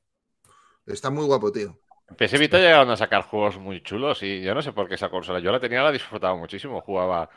[0.86, 1.80] Está muy guapo, tío.
[2.18, 5.10] PS Vita llegaron a sacar juegos muy chulos y yo no sé por qué esa
[5.10, 5.40] consola.
[5.40, 6.82] Yo la tenía, la disfrutaba muchísimo.
[6.82, 7.30] Jugaba.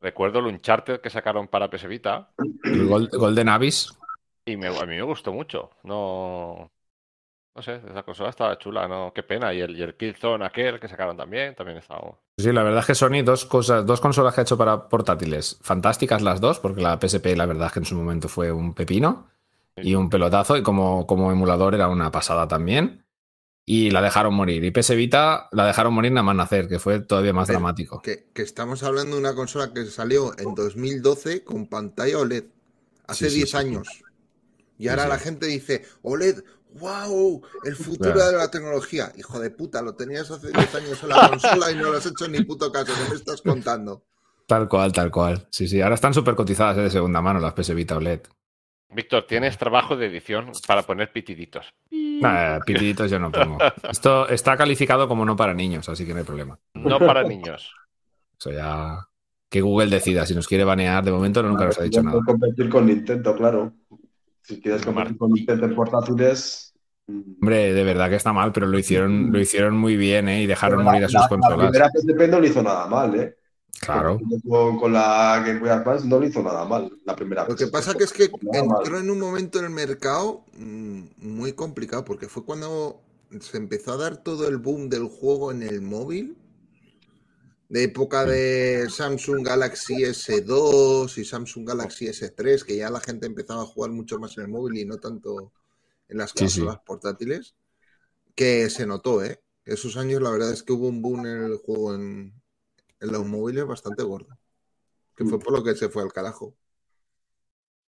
[0.00, 2.30] Recuerdo el Uncharted que sacaron para PS Vita
[2.64, 3.96] El Gol- Golden Abyss.
[4.44, 5.70] y me- a mí me gustó mucho.
[5.84, 6.70] No.
[7.54, 9.54] No sé, esa consola estaba chula, no, qué pena.
[9.54, 12.12] Y el, y el Killzone aquel que sacaron también, también estaba.
[12.38, 15.58] Sí, la verdad es que Sony, dos cosas, dos consolas que ha hecho para portátiles,
[15.62, 18.74] fantásticas las dos, porque la PSP, la verdad es que en su momento fue un
[18.74, 19.28] pepino
[19.76, 23.05] y un pelotazo, y como, como emulador era una pasada también.
[23.68, 24.62] Y la dejaron morir.
[24.62, 28.00] Y PS Vita la dejaron morir nada más nacer, que fue todavía más dramático.
[28.00, 32.44] Que, que estamos hablando de una consola que salió en 2012 con pantalla OLED.
[33.08, 33.56] Hace Sí, sí, 10 sí.
[33.56, 33.88] años.
[34.78, 36.44] Y ahora la gente dice, OLED,
[36.78, 38.30] wow, el futuro Claro.
[38.32, 39.12] de la tecnología.
[39.16, 42.06] Hijo de puta, lo tenías hace 10 años en la consola y no lo has
[42.06, 42.92] hecho ni puto caso.
[42.94, 44.04] ¿Qué me estás contando?
[44.46, 45.48] Tal cual, tal cual.
[45.50, 45.80] Sí, sí.
[45.80, 48.20] Ahora están súper cotizadas eh, de segunda mano las PS Vita OLED.
[48.96, 51.66] Víctor, tienes trabajo de edición para poner pitiditos.
[52.64, 53.58] Pitiditos yo no pongo.
[53.90, 56.58] Esto está calificado como no para niños, así que no hay problema.
[56.74, 57.72] No para niños.
[58.40, 59.06] Eso ya.
[59.48, 60.24] Que Google decida.
[60.26, 62.20] Si nos quiere banear, de momento nunca nos ha dicho nada.
[62.24, 63.72] competir con Nintendo, claro.
[64.42, 66.74] Si quieres competir con Nintendo en portátiles.
[67.06, 70.42] mm, Hombre, de verdad que está mal, pero lo hicieron, lo hicieron muy bien, ¿eh?
[70.42, 71.70] Y dejaron la- morir a sus la- La consolas.
[71.70, 73.36] primera PSP no lo hizo nada mal, ¿eh?
[73.86, 74.18] Claro.
[74.48, 77.68] Con, con la Game Boy Advance no lo hizo nada mal, la primera Lo que
[77.68, 82.28] pasa que es que entró en un momento en el mercado mm, muy complicado, porque
[82.28, 83.00] fue cuando
[83.40, 86.36] se empezó a dar todo el boom del juego en el móvil,
[87.68, 93.62] de época de Samsung Galaxy S2 y Samsung Galaxy S3, que ya la gente empezaba
[93.62, 95.52] a jugar mucho más en el móvil y no tanto
[96.08, 96.60] en las Sí, sí.
[96.60, 97.54] consolas portátiles,
[98.34, 99.40] que se notó, ¿eh?
[99.64, 102.32] Esos años la verdad es que hubo un boom en el juego en,
[103.00, 104.38] en los móviles bastante gordo,
[105.16, 106.54] que fue por lo que se fue al carajo.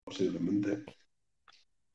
[0.04, 0.84] Posiblemente.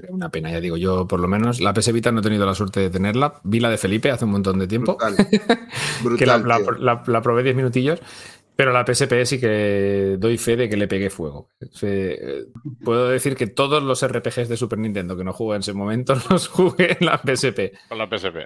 [0.09, 0.75] Una pena, ya digo.
[0.77, 3.39] Yo, por lo menos, la PS Vita no he tenido la suerte de tenerla.
[3.43, 4.97] Vi la de Felipe hace un montón de tiempo.
[4.97, 5.15] Brutal.
[6.17, 6.47] que la, Brutal,
[6.79, 7.99] la- la- la probé 10 minutillos.
[8.57, 11.49] Pero la PSP sí que doy fe de que le pegué fuego.
[11.71, 12.45] Se- eh,
[12.83, 16.15] puedo decir que todos los RPGs de Super Nintendo que no jugué en ese momento
[16.29, 17.73] los jugué en la PSP.
[17.89, 18.37] Con la PSP.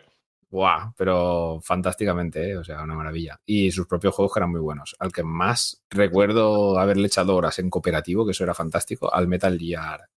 [0.51, 2.57] Guau, pero fantásticamente, ¿eh?
[2.57, 3.39] o sea, una maravilla.
[3.45, 4.95] Y sus propios juegos que eran muy buenos.
[4.99, 9.57] Al que más recuerdo haberle echado horas en cooperativo, que eso era fantástico, al Metal
[9.57, 10.09] Gear.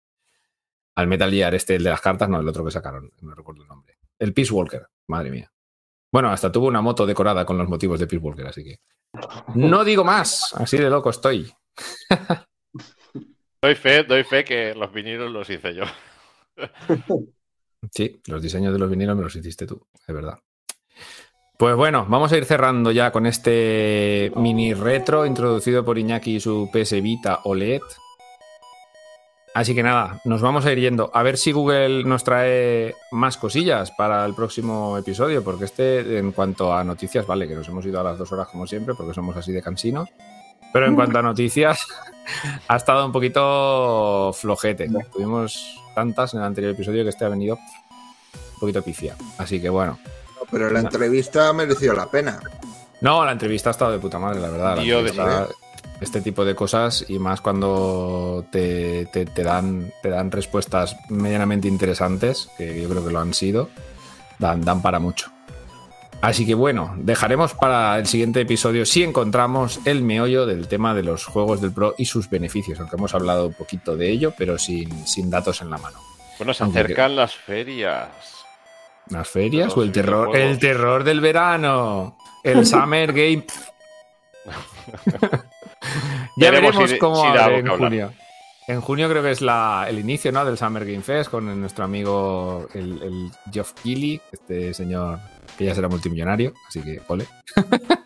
[0.94, 3.62] Al Metal Gear este, el de las cartas, no, el otro que sacaron, no recuerdo
[3.62, 3.98] el nombre.
[4.18, 5.52] El Peace Walker, madre mía.
[6.12, 8.80] Bueno, hasta tuvo una moto decorada con los motivos de Peace Walker, así que.
[9.54, 11.52] No digo más, así de loco estoy.
[13.62, 15.84] Doy fe, doy fe que los vinilos los hice yo.
[17.92, 20.38] Sí, los diseños de los vinilos me los hiciste tú, es verdad.
[21.56, 26.40] Pues bueno, vamos a ir cerrando ya con este mini retro introducido por Iñaki y
[26.40, 27.82] su PS Vita OLED.
[29.52, 31.10] Así que nada, nos vamos a ir yendo.
[31.12, 36.32] A ver si Google nos trae más cosillas para el próximo episodio, porque este, en
[36.32, 39.12] cuanto a noticias, vale, que nos hemos ido a las dos horas como siempre, porque
[39.12, 40.08] somos así de cansinos.
[40.72, 41.84] Pero en cuanto a noticias,
[42.68, 44.88] ha estado un poquito flojete.
[45.12, 49.14] Tuvimos tantas en el anterior episodio que este ha venido un poquito pifia.
[49.38, 49.98] Así que bueno.
[50.50, 52.40] Pero la entrevista mereció la pena.
[53.02, 54.76] No, la entrevista ha estado de puta madre, la verdad.
[54.76, 55.48] La de entrevista-
[56.00, 61.68] este tipo de cosas y más cuando te, te- te dan, te dan respuestas medianamente
[61.68, 63.68] interesantes, que yo creo que lo han sido,
[64.38, 65.30] dan, dan para mucho.
[66.22, 71.02] Así que bueno, dejaremos para el siguiente episodio si encontramos el meollo del tema de
[71.02, 74.58] los juegos del Pro y sus beneficios, aunque hemos hablado un poquito de ello, pero
[74.58, 75.98] sin, sin datos en la mano.
[76.38, 78.08] Bueno, se Aunque- acercan las ferias.
[79.08, 80.28] ¿Las ferias o el terror?
[80.28, 80.50] videojuegos.
[80.52, 82.16] El terror del verano.
[82.44, 83.44] El Summer Game.
[86.36, 88.12] ya Veremos veremos si- cómo si abre en junio.
[88.70, 90.44] En junio creo que es la, el inicio ¿no?
[90.44, 95.18] del Summer Game Fest con nuestro amigo el, el Geoff Keighley, este señor
[95.58, 97.26] que ya será multimillonario, así que ole.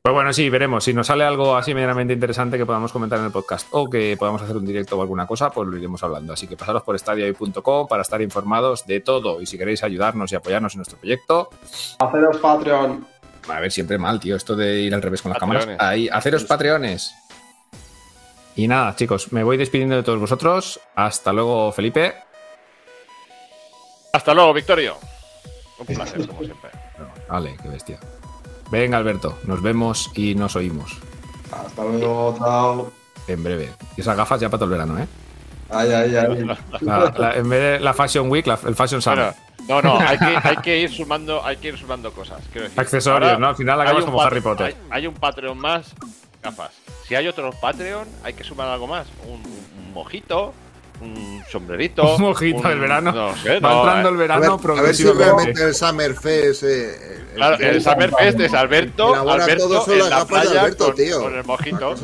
[0.00, 0.82] Pues bueno, sí, veremos.
[0.82, 4.16] Si nos sale algo así medianamente interesante que podamos comentar en el podcast o que
[4.18, 6.32] podamos hacer un directo o alguna cosa, pues lo iremos hablando.
[6.32, 9.40] Así que pasaros por estadiohoy.com para estar informados de todo.
[9.40, 11.50] Y si queréis ayudarnos y apoyarnos en nuestro proyecto,
[12.00, 13.06] Haceros Patreon.
[13.48, 15.68] a ver, siempre mal, tío, esto de ir al revés con las cámaras.
[15.78, 17.14] Ahí, haceros patreones.
[18.56, 20.78] Y nada, chicos, me voy despidiendo de todos vosotros.
[20.94, 22.14] Hasta luego, Felipe.
[24.12, 24.96] Hasta luego, Victorio.
[25.78, 26.70] Un placer, como siempre.
[27.28, 27.98] Vale, qué bestia.
[28.70, 30.96] Venga, Alberto, nos vemos y nos oímos
[31.50, 32.92] Hasta luego, chao.
[33.26, 33.70] en breve.
[33.96, 35.06] Y esas gafas ya para todo el verano, ¿eh?
[35.70, 36.46] Ay, ay, ay.
[36.80, 39.34] La- la- en vez de la Fashion Week, la- el Fashion Summer.
[39.66, 42.38] Bueno, no, no, hay que, hay que ir sumando, hay que ir sumando cosas.
[42.52, 42.70] decir.
[42.78, 43.48] Accesorios, Ahora ¿no?
[43.48, 44.66] Al final acabas como Harry Potter.
[44.66, 45.94] Hay, hay un Patreon más,
[46.42, 46.72] gafas.
[47.06, 49.06] Si hay otro Patreon, hay que sumar algo más.
[49.26, 50.52] Un, un mojito,
[51.02, 52.14] un sombrerito.
[52.16, 53.12] Un mojito del verano.
[53.12, 55.74] No sé, Va no, entrando el eh, A verano ver, a ver si realmente el
[55.74, 56.62] Summer Fest.
[56.64, 60.48] eh, el- Claro, el- el Summerfest es Alberto, Alberto son en las la gafas de
[60.48, 61.22] playa Alberto, con, tío.
[61.22, 61.94] con el mojito.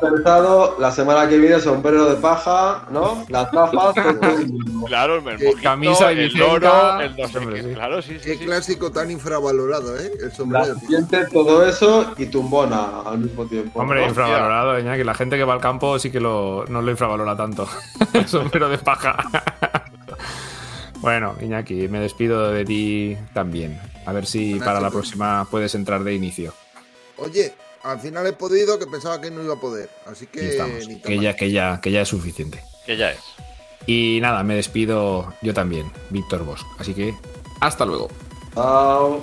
[0.00, 3.24] Pensado, la semana que viene sombrero de paja, ¿no?
[3.28, 4.52] Las gafas, el.
[4.86, 7.72] Claro, el Eh, mojito, camisa y el loro, el no sé qué.
[7.74, 8.30] Claro, sí, sí.
[8.30, 8.44] Qué sí.
[8.44, 10.12] clásico tan infravalorado, ¿eh?
[10.22, 10.66] El sombrero.
[10.76, 10.80] tío.
[10.80, 13.80] siguiente, todo eso y tumbona al mismo tiempo.
[13.80, 15.02] Hombre, infravalorado, Iñaki.
[15.04, 17.66] La gente que va al campo sí que lo, no lo infravalora tanto.
[18.26, 19.16] Sombrero de paja.
[21.00, 23.80] bueno, Iñaki, me despido de ti también.
[24.06, 26.52] A ver si para la próxima puedes entrar de inicio.
[27.16, 29.90] Oye, al final he podido que pensaba que no iba a poder.
[30.06, 30.50] Así que.
[30.50, 30.88] estamos.
[30.88, 32.62] ni tan Que ya, que, ya, que ya es suficiente.
[32.86, 33.20] Que ya es.
[33.86, 36.64] Y nada, me despido yo también, Víctor Bosch.
[36.78, 37.14] Así que
[37.60, 38.08] hasta luego.
[38.54, 39.22] Chao.